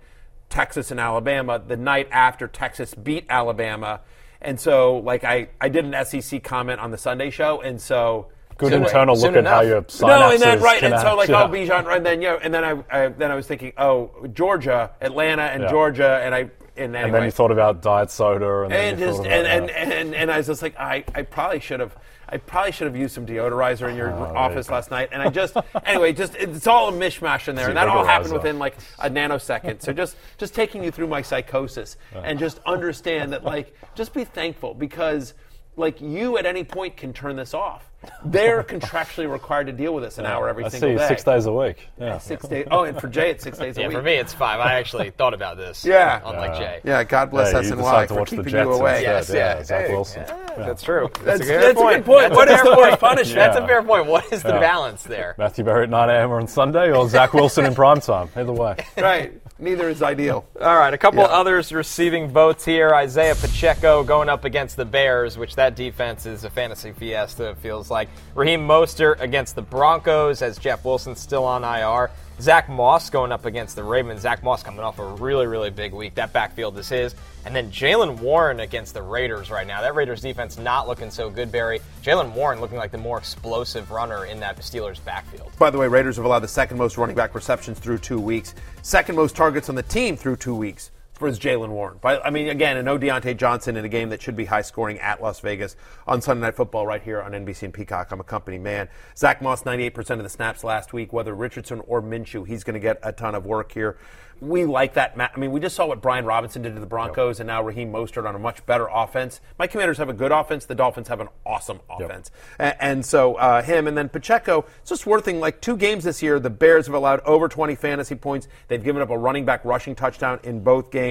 Texas 0.51 0.91
and 0.91 1.01
Alabama, 1.01 1.61
the 1.67 1.77
night 1.77 2.09
after 2.11 2.47
Texas 2.49 2.95
beat 2.95 3.25
Alabama. 3.31 4.01
And 4.41 4.59
so, 4.61 4.99
like, 4.99 5.25
I, 5.25 5.49
I 5.61 5.69
did 5.69 5.85
an 5.85 5.95
SEC 6.05 6.43
comment 6.45 6.81
on 6.81 6.91
the 6.91 6.99
Sunday 6.99 7.31
show, 7.31 7.61
and 7.61 7.81
so 7.81 8.27
Good 8.57 8.71
Soon- 8.73 8.83
internal 8.85 9.15
soon 9.15 9.35
look 9.35 9.45
at 9.45 9.51
how 9.51 9.61
your 9.61 9.83
synapses 9.83 10.01
no, 10.07 10.31
and 10.33 10.41
then 10.43 10.61
right, 10.61 10.83
and 10.83 10.99
so 11.01 11.15
like 11.15 11.29
Yeah. 11.29 11.45
oh 11.45 11.49
Bijan, 11.49 11.95
and 11.97 12.05
then 12.05 12.21
yeah, 12.21 12.39
and 12.43 12.53
then 12.53 12.65
I, 12.65 12.73
I 12.91 13.07
then 13.09 13.31
I 13.31 13.37
was 13.37 13.47
thinking 13.47 13.73
oh 13.79 14.11
Georgia, 14.35 14.91
Atlanta, 15.01 15.43
and 15.45 15.63
Yeah. 15.63 15.71
Georgia, 15.71 16.21
and 16.25 16.35
I 16.35 16.39
and 16.77 16.97
anyway, 16.97 17.03
And 17.03 17.15
then 17.15 17.23
you 17.25 17.31
thought 17.31 17.53
about 17.53 17.83
diet 17.83 18.11
soda, 18.11 18.63
and, 18.65 18.73
and 18.73 18.99
you 18.99 19.07
just 19.07 19.21
and, 19.25 19.47
and, 19.47 19.71
and 19.71 20.13
and 20.15 20.29
I 20.33 20.39
was 20.39 20.49
just 20.49 20.61
like 20.63 20.77
I, 20.77 21.05
I 21.15 21.23
probably 21.23 21.61
should 21.61 21.79
have 21.79 21.97
I 22.31 22.37
probably 22.37 22.73
should 22.73 22.87
have 22.87 22.97
used 22.97 23.15
some 23.15 23.27
deodorizer 23.27 23.89
in 23.89 23.97
your 23.97 24.11
Oh, 24.13 24.37
office 24.37 24.71
last 24.71 24.91
night 24.91 25.09
and 25.13 25.23
I 25.23 25.29
just 25.31 25.57
anyway 25.85 26.13
just 26.13 26.35
it's 26.37 26.67
all 26.67 26.89
a 26.89 26.93
mishmash 26.93 27.49
in 27.49 27.55
there 27.57 27.69
and 27.69 27.77
that 27.77 27.89
all 27.89 28.05
happened 28.05 28.33
within 28.33 28.59
like 28.59 28.77
a 28.99 29.09
nanosecond. 29.11 29.83
So 29.83 29.93
just 29.93 30.17
just 30.37 30.55
taking 30.55 30.85
you 30.85 30.91
through 30.91 31.07
my 31.09 31.23
psychosis 31.23 31.97
and 32.15 32.39
just 32.39 32.61
understand 32.67 33.33
that 33.33 33.45
like 33.45 33.75
just 33.95 34.13
be 34.13 34.25
thankful 34.25 34.75
because 34.75 35.35
like 35.79 36.01
you 36.01 36.37
at 36.39 36.45
any 36.47 36.65
point 36.65 36.97
can 36.97 37.13
turn 37.13 37.37
this 37.37 37.55
off 37.55 37.85
they're 38.25 38.63
contractually 38.75 39.29
required 39.31 39.67
to 39.67 39.73
deal 39.73 39.93
with 39.93 40.05
this 40.05 40.19
an 40.19 40.27
hour 40.27 40.49
every 40.49 40.65
I 40.65 40.69
single 40.69 40.91
see 40.91 40.97
day 40.97 41.09
six 41.09 41.25
days 41.25 41.47
a 41.47 41.53
week. 41.53 41.89
Yeah. 42.01 42.19
six 42.19 42.47
days 42.47 42.67
oh 42.71 42.85
and 42.85 43.01
for 43.01 43.09
Jay 43.09 43.31
it's 43.31 43.43
six 43.43 43.59
days 43.59 43.77
a 43.77 43.81
yeah, 43.83 43.89
week 43.89 43.97
for 43.97 44.03
me 44.03 44.15
it's 44.15 44.33
five. 44.33 44.61
I 44.61 44.75
actually 44.75 45.11
thought 45.19 45.35
about 45.35 45.57
this. 45.57 45.85
Yeah. 45.85 46.21
unlike 46.25 46.59
Jay. 46.59 46.81
yeah 46.85 47.03
God 47.03 47.31
bless 47.31 47.53
Yeah, 47.53 47.61
you 47.61 47.71
SNY 47.73 47.77
decide 47.79 48.09
to 48.09 48.15
for 48.15 48.21
watch 48.21 48.31
the 48.31 48.37
keeping 48.37 48.53
Jets 48.53 48.67
you 48.67 48.73
away 48.73 49.03
Yes, 49.03 49.29
instead. 49.29 49.37
yeah. 49.37 49.57
yeah, 49.57 49.63
Zach 49.65 49.87
Hey, 49.87 49.93
Wilson. 49.95 50.25
That's 50.59 50.83
true. 50.83 51.11
That's, 51.25 51.41
a 51.41 51.45
that's 51.45 51.71
a 51.71 51.75
good 51.75 52.05
point. 52.05 52.05
That's 52.07 52.37
What 52.37 52.49
a 52.49 52.55
is 52.55 52.63
the 52.63 52.75
worst 52.77 53.01
punishment? 53.01 53.37
That's 53.37 53.57
a 53.57 53.67
fair 53.67 53.83
point. 53.83 54.07
What 54.07 54.33
is 54.33 54.43
the 54.43 54.51
balance 54.53 55.03
there? 55.05 55.35
Matthew 55.39 55.65
Barrett 55.65 55.85
at 55.85 55.91
9 55.91 56.11
a.m. 56.11 56.31
on 56.33 56.47
Sunday, 56.49 56.93
or 56.93 57.09
Zach 57.09 57.33
Wilson 57.33 57.65
in 57.65 57.75
prime 57.75 58.01
time. 58.01 58.29
Either 58.37 58.53
way. 58.53 58.77
right. 58.97 59.33
Neither 59.61 59.89
is 59.89 60.03
ideal. 60.03 60.45
All 60.61 60.77
right, 60.77 60.95
a 60.95 60.99
couple 60.99 61.21
Yeah. 61.21 61.27
others 61.27 61.73
receiving 61.73 62.31
votes 62.31 62.65
here. 62.65 62.95
Isiah 62.95 63.35
Pacheco 63.35 64.05
going 64.05 64.29
up 64.29 64.45
against 64.45 64.77
the 64.77 64.85
Bears, 64.85 65.37
which 65.37 65.57
that 65.57 65.75
defense 65.75 66.27
is 66.27 66.45
a 66.45 66.51
fantasy 66.51 66.93
fiesta, 66.93 67.51
it 67.51 67.57
feels 67.59 67.91
like. 67.91 68.09
Raheem 68.37 68.67
Mostert 68.69 69.21
against 69.21 69.57
the 69.57 69.63
Broncos, 69.63 70.43
as 70.43 70.59
Jeff 70.59 70.85
Wilson's 70.85 71.19
still 71.21 71.45
on 71.45 71.65
IR. 71.65 72.11
Zach 72.41 72.69
Moss 72.69 73.11
going 73.11 73.33
up 73.33 73.47
against 73.47 73.75
the 73.75 73.83
Ravens. 73.83 74.21
Zach 74.21 74.45
Moss 74.45 74.63
coming 74.63 74.81
off 74.81 75.01
a 75.01 75.05
really, 75.05 75.47
really 75.47 75.71
big 75.71 75.93
week. 75.93 76.15
That 76.15 76.33
backfield 76.33 76.79
is 76.79 76.89
his. 76.89 77.17
And 77.45 77.55
then 77.55 77.71
Jaylen 77.73 78.21
Warren 78.21 78.61
against 78.61 78.95
the 78.95 79.03
Raiders 79.03 79.51
right 79.51 79.67
now. 79.67 79.81
That 79.81 79.97
Raiders 79.97 80.21
defense 80.21 80.57
not 80.57 80.87
looking 80.87 81.11
so 81.11 81.31
good, 81.31 81.51
Berry. 81.51 81.81
Jaylen 82.03 82.33
Warren 82.33 82.61
looking 82.61 82.79
like 82.79 82.93
the 82.93 82.99
more 82.99 83.19
explosive 83.19 83.91
runner 83.91 84.27
in 84.27 84.39
that 84.41 84.57
Steelers 84.59 85.05
backfield. 85.05 85.51
By 85.59 85.71
the 85.71 85.79
way, 85.79 85.89
Raiders 85.89 86.17
have 86.17 86.25
allowed 86.25 86.41
the 86.41 86.49
second 86.49 86.79
most 86.79 86.97
running 86.97 87.17
back 87.17 87.35
receptions 87.35 87.81
through 87.81 87.99
two 87.99 88.21
weeks, 88.21 88.55
second 88.83 89.17
most 89.17 89.35
targets 89.35 89.69
on 89.69 89.75
the 89.75 89.83
team 89.83 90.17
through 90.17 90.37
two 90.37 90.55
weeks. 90.55 90.93
For 91.19 91.27
his 91.27 91.39
Jaylen 91.41 91.71
Warren. 91.71 91.99
But, 92.01 92.25
I 92.25 92.31
mean, 92.31 92.49
again, 92.49 92.77
and 92.77 92.85
no 92.85 92.97
Diontae 92.97 93.37
Johnson 93.37 93.77
in 93.77 93.85
a 93.85 93.89
game 93.89 94.11
that 94.11 94.23
should 94.23 94.37
be 94.37 94.45
high 94.45 94.63
scoring 94.63 95.01
at 95.01 95.21
Las 95.21 95.41
Vegas 95.41 95.75
on 96.07 96.23
Sunday 96.23 96.43
Night 96.43 96.55
Football 96.55 96.87
right 96.87 97.03
here 97.03 97.21
on 97.21 97.33
NBC 97.33 97.65
and 97.65 97.75
Peacock. 97.75 98.13
I'm 98.13 98.21
a 98.21 98.25
company 98.25 98.57
man. 98.59 98.89
Zach 99.17 99.43
Moss, 99.43 99.65
98% 99.65 100.11
of 100.11 100.23
the 100.23 100.29
snaps 100.29 100.63
last 100.63 100.93
week, 100.93 101.13
whether 101.13 101.35
Richardson 101.35 101.83
or 101.89 102.01
Minshew, 102.01 102.47
he's 102.47 102.63
going 102.63 102.75
to 102.75 102.81
get 102.81 103.01
a 103.03 103.11
ton 103.13 103.35
of 103.35 103.45
work 103.45 103.73
here. 103.73 103.97
We 104.41 104.67
like 104.67 104.95
that. 104.95 105.17
Ma- 105.17 105.27
I 105.35 105.39
mean, 105.41 105.51
we 105.51 105.59
just 105.59 105.75
saw 105.75 105.87
what 105.87 106.01
Brian 106.01 106.25
Robinson 106.25 106.63
did 106.63 106.75
to 106.75 106.81
the 106.81 106.87
Broncos, 106.87 107.41
and 107.41 107.49
now 107.49 107.61
Raheem 107.61 107.93
Mostert 107.93 108.25
on 108.25 108.37
a 108.37 108.39
much 108.39 108.65
better 108.67 108.87
offense. 108.87 109.41
My 109.59 109.67
Commanders 109.67 109.99
have 109.99 110.09
a 110.09 110.13
good 110.13 110.31
offense. 110.31 110.65
The 110.65 110.77
Dolphins 110.77 111.09
have 111.09 111.19
an 111.19 111.27
awesome 111.45 111.81
offense, 111.91 112.31
A- 112.61 112.81
and, 112.81 113.05
so 113.05 113.35
uh, 113.35 113.63
him 113.63 113.89
and 113.89 113.99
then 113.99 114.09
Pacheco. 114.09 114.65
It's 114.81 114.91
just 114.91 115.07
worth 115.07 115.25
thing. 115.25 115.41
Like 115.41 115.61
two 115.61 115.77
games 115.77 116.05
this 116.05 116.23
year, 116.23 116.39
the 116.39 116.51
Bears 116.51 116.87
have 116.87 116.95
allowed 116.95 117.19
over 117.23 117.49
20 117.49 117.75
fantasy 117.75 118.15
points. 118.15 118.47
They've 118.69 118.83
given 118.83 119.03
up 119.03 119.11
a 119.11 119.19
running 119.19 119.45
back 119.45 119.65
rushing 119.65 119.97
touchdown 119.97 120.39
in 120.45 120.61
both 120.63 120.93
games. 120.93 121.08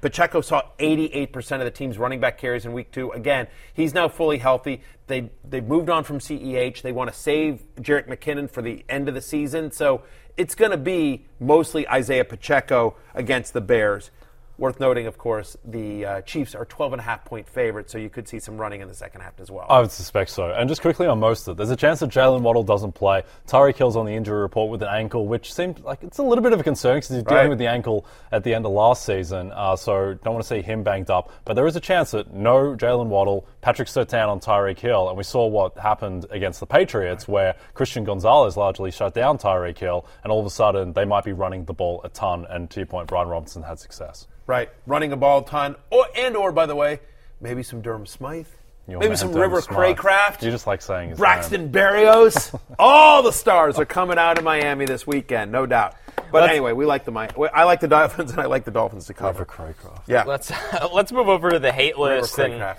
Pacheco 0.00 0.40
saw 0.40 0.62
88% 0.78 1.52
of 1.52 1.60
the 1.60 1.70
team's 1.70 1.98
running 1.98 2.20
back 2.20 2.38
carries 2.38 2.66
in 2.66 2.72
week 2.72 2.90
two. 2.90 3.10
Again, 3.12 3.46
he's 3.72 3.94
now 3.94 4.08
fully 4.08 4.38
healthy. 4.38 4.82
They 5.06 5.30
they've 5.44 5.66
moved 5.66 5.90
on 5.90 6.04
from 6.04 6.18
CEH. 6.18 6.82
They 6.82 6.92
want 6.92 7.12
to 7.12 7.18
save 7.18 7.62
Jerick 7.80 8.08
McKinnon 8.08 8.50
for 8.50 8.62
the 8.62 8.84
end 8.88 9.08
of 9.08 9.14
the 9.14 9.20
season. 9.20 9.70
So 9.70 10.02
it's 10.36 10.54
going 10.54 10.70
to 10.70 10.76
be 10.76 11.26
mostly 11.40 11.86
Isiah 11.92 12.24
Pacheco 12.24 12.96
against 13.14 13.52
the 13.52 13.60
Bears. 13.60 14.10
Worth 14.58 14.80
noting, 14.80 15.06
of 15.06 15.18
course, 15.18 15.56
the 15.64 16.04
uh, 16.04 16.20
Chiefs 16.22 16.56
are 16.56 16.64
12 16.64 16.94
and 16.94 17.00
a 17.00 17.04
half 17.04 17.24
point 17.24 17.48
favorites, 17.48 17.92
so 17.92 17.98
you 17.98 18.10
could 18.10 18.26
see 18.26 18.40
some 18.40 18.58
running 18.58 18.80
in 18.80 18.88
the 18.88 18.94
second 18.94 19.20
half 19.20 19.38
as 19.38 19.52
well. 19.52 19.66
I 19.70 19.78
would 19.80 19.92
suspect 19.92 20.30
so. 20.30 20.50
And 20.50 20.68
just 20.68 20.80
quickly 20.80 21.06
on 21.06 21.20
most 21.20 21.46
Mostert, 21.46 21.56
there's 21.58 21.70
a 21.70 21.76
chance 21.76 22.00
that 22.00 22.10
Jalen 22.10 22.40
Waddle 22.40 22.64
doesn't 22.64 22.92
play. 22.92 23.22
Tyreek 23.46 23.76
Hill's 23.76 23.94
on 23.94 24.04
the 24.04 24.12
injury 24.14 24.40
report 24.40 24.68
with 24.70 24.82
an 24.82 24.88
ankle, 24.88 25.28
which 25.28 25.52
seemed 25.54 25.78
like 25.84 26.02
it's 26.02 26.18
a 26.18 26.24
little 26.24 26.42
bit 26.42 26.52
of 26.52 26.58
a 26.58 26.64
concern 26.64 26.96
because 26.96 27.10
he's 27.10 27.22
dealing 27.22 27.42
Right. 27.42 27.48
with 27.50 27.58
the 27.58 27.68
ankle 27.68 28.04
at 28.32 28.42
the 28.42 28.52
end 28.52 28.66
of 28.66 28.72
last 28.72 29.04
season. 29.06 29.52
Uh, 29.52 29.76
so 29.76 30.14
don't 30.24 30.34
want 30.34 30.42
to 30.44 30.48
see 30.48 30.60
him 30.60 30.82
banged 30.82 31.08
up. 31.08 31.30
But 31.44 31.54
there 31.54 31.66
is 31.68 31.76
a 31.76 31.80
chance 31.80 32.10
that 32.10 32.32
no 32.34 32.74
Jalen 32.74 33.06
Waddle, 33.06 33.46
Patrick 33.60 33.86
Surtain 33.86 34.26
on 34.28 34.40
Tyreek 34.40 34.80
Hill, 34.80 35.08
and 35.08 35.16
we 35.16 35.22
saw 35.22 35.46
what 35.46 35.78
happened 35.78 36.26
against 36.30 36.58
the 36.58 36.66
Patriots, 36.66 37.28
where 37.28 37.54
Christian 37.74 38.02
Gonzalez 38.02 38.56
largely 38.56 38.90
shut 38.90 39.14
down 39.14 39.38
Tyreek 39.38 39.78
Hill, 39.78 40.04
and 40.24 40.32
all 40.32 40.40
of 40.40 40.46
a 40.46 40.50
sudden 40.50 40.94
they 40.94 41.04
might 41.04 41.22
be 41.24 41.32
running 41.32 41.64
the 41.64 41.74
ball 41.74 42.00
a 42.02 42.08
ton. 42.08 42.44
And 42.50 42.68
to 42.70 42.80
your 42.80 42.86
point, 42.86 43.06
Brian 43.06 43.28
Robinson 43.28 43.62
had 43.62 43.78
success. 43.78 44.26
Right, 44.48 44.70
running 44.86 45.12
a 45.12 45.16
ball 45.16 45.42
ton, 45.42 45.76
or 45.90 46.06
and 46.16 46.34
or 46.34 46.50
by 46.52 46.64
the 46.66 46.74
way, 46.74 47.00
maybe 47.40 47.62
some 47.62 47.82
Durham 47.82 48.06
Smythe, 48.06 48.46
Your 48.88 48.98
maybe 48.98 49.14
some 49.14 49.32
River 49.34 49.60
Smythe. 49.60 49.96
Cracraft. 49.98 50.42
You 50.42 50.50
just 50.50 50.66
like 50.66 50.80
saying 50.80 51.10
his 51.10 51.18
name. 51.18 51.20
Braxton 51.20 51.70
Berrios. 51.70 52.58
All 52.78 53.22
the 53.22 53.30
stars 53.32 53.78
are 53.78 53.84
coming 53.84 54.16
out 54.18 54.38
of 54.38 54.44
Miami 54.44 54.86
this 54.86 55.06
weekend, 55.06 55.52
no 55.52 55.66
doubt. 55.66 55.94
But 56.32 56.40
Let's- 56.42 56.50
anyway, 56.52 56.72
we 56.72 56.86
like 56.86 57.04
the 57.04 57.12
Mi- 57.12 57.28
I 57.52 57.64
like 57.64 57.80
the 57.80 57.88
Dolphins 57.88 58.30
and 58.32 58.40
I 58.40 58.46
like 58.46 58.64
the 58.64 58.70
Dolphins 58.70 59.06
to 59.06 59.14
cover. 59.14 59.40
River 59.40 59.44
Cracraft. 59.44 60.00
Yeah, 60.06 60.24
Let's 60.24 60.50
let's 60.94 61.12
move 61.12 61.28
over 61.28 61.50
to 61.50 61.58
the 61.58 61.70
hate 61.70 61.98
River 61.98 62.20
list. 62.22 62.38
And, 62.38 62.74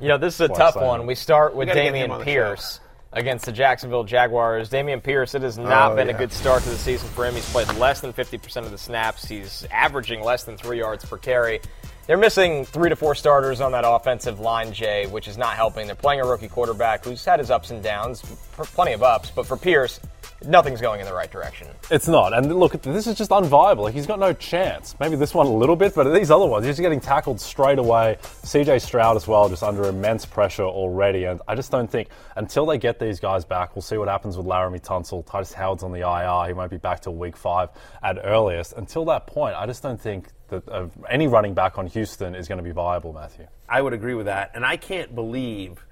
you 0.00 0.08
know, 0.08 0.18
this 0.18 0.34
is 0.34 0.40
a 0.40 0.48
Why 0.48 0.58
tough 0.58 0.74
saying 0.74 0.86
one. 0.86 1.06
We 1.06 1.14
start 1.14 1.54
with 1.54 1.68
We 1.68 1.74
gotta 1.74 1.84
get 1.84 1.94
him 1.94 2.10
Dameon 2.10 2.14
on 2.14 2.18
the 2.18 2.24
Pierce. 2.24 2.80
Against 3.14 3.44
the 3.44 3.52
Jacksonville 3.52 4.04
Jaguars. 4.04 4.70
Dameon 4.70 5.02
Pierce, 5.02 5.34
it 5.34 5.42
has 5.42 5.58
not 5.58 5.92
Oh, 5.92 5.96
been 5.96 6.08
yeah. 6.08 6.14
a 6.14 6.18
good 6.18 6.32
start 6.32 6.62
to 6.62 6.70
the 6.70 6.76
season 6.76 7.08
for 7.10 7.26
him. 7.26 7.34
He's 7.34 7.50
played 7.50 7.70
less 7.74 8.00
than 8.00 8.12
50% 8.14 8.64
of 8.64 8.70
the 8.70 8.78
snaps. 8.78 9.26
He's 9.26 9.66
averaging 9.70 10.22
less 10.22 10.44
than 10.44 10.56
three 10.56 10.78
yards 10.78 11.04
per 11.04 11.18
carry. 11.18 11.60
They're 12.06 12.16
missing 12.16 12.64
three 12.64 12.88
to 12.88 12.96
four 12.96 13.14
starters 13.14 13.60
on 13.60 13.72
that 13.72 13.84
offensive 13.86 14.40
line, 14.40 14.72
Jay, 14.72 15.06
which 15.06 15.28
is 15.28 15.36
not 15.36 15.56
helping. 15.56 15.86
They're 15.86 15.94
playing 15.94 16.20
a 16.22 16.26
rookie 16.26 16.48
quarterback 16.48 17.04
who's 17.04 17.22
had 17.24 17.38
his 17.38 17.50
ups 17.50 17.70
and 17.70 17.82
downs, 17.82 18.22
plenty 18.56 18.92
of 18.94 19.02
ups, 19.02 19.30
but 19.30 19.46
for 19.46 19.56
Pierce, 19.58 20.00
nothing's 20.46 20.80
going 20.80 21.00
in 21.00 21.06
the 21.06 21.12
right 21.12 21.30
direction. 21.30 21.68
It's 21.90 22.08
not. 22.08 22.32
And 22.32 22.54
look, 22.54 22.80
this 22.82 23.06
is 23.06 23.16
just 23.16 23.30
unviable. 23.30 23.82
Like, 23.82 23.94
he's 23.94 24.06
got 24.06 24.18
no 24.18 24.32
chance. 24.32 24.94
Maybe 25.00 25.16
this 25.16 25.34
one 25.34 25.46
a 25.46 25.52
little 25.52 25.76
bit, 25.76 25.94
but 25.94 26.12
these 26.12 26.30
other 26.30 26.46
ones, 26.46 26.66
he's 26.66 26.78
getting 26.78 27.00
tackled 27.00 27.40
straight 27.40 27.78
away. 27.78 28.18
CJ 28.22 28.80
Stroud 28.80 29.16
as 29.16 29.26
well, 29.26 29.48
just 29.48 29.62
under 29.62 29.84
immense 29.84 30.24
pressure 30.24 30.64
already. 30.64 31.24
And 31.24 31.40
I 31.48 31.54
just 31.54 31.70
don't 31.70 31.90
think 31.90 32.08
until 32.36 32.66
they 32.66 32.78
get 32.78 32.98
these 32.98 33.20
guys 33.20 33.44
back, 33.44 33.74
we'll 33.74 33.82
see 33.82 33.96
what 33.96 34.08
happens 34.08 34.36
with 34.36 34.46
Laremy 34.46 34.80
Tunsil. 34.80 35.24
Tytus 35.24 35.52
Howard's 35.52 35.82
on 35.82 35.92
the 35.92 36.00
IR. 36.00 36.48
He 36.48 36.52
won't 36.52 36.70
be 36.70 36.78
back 36.78 37.00
till 37.00 37.14
week 37.14 37.36
five 37.36 37.70
at 38.02 38.18
earliest. 38.22 38.74
Until 38.74 39.04
that 39.06 39.26
point, 39.26 39.54
I 39.56 39.66
just 39.66 39.82
don't 39.82 40.00
think 40.00 40.28
that 40.48 40.68
uh, 40.68 40.86
any 41.08 41.26
running 41.26 41.54
back 41.54 41.78
on 41.78 41.86
Houston 41.86 42.34
is 42.34 42.48
going 42.48 42.58
to 42.58 42.64
be 42.64 42.72
viable, 42.72 43.12
Matthew. 43.12 43.46
I 43.68 43.80
would 43.80 43.92
agree 43.92 44.14
with 44.14 44.26
that. 44.26 44.50
And 44.54 44.64
I 44.64 44.76
can't 44.76 45.14
believe 45.14 45.84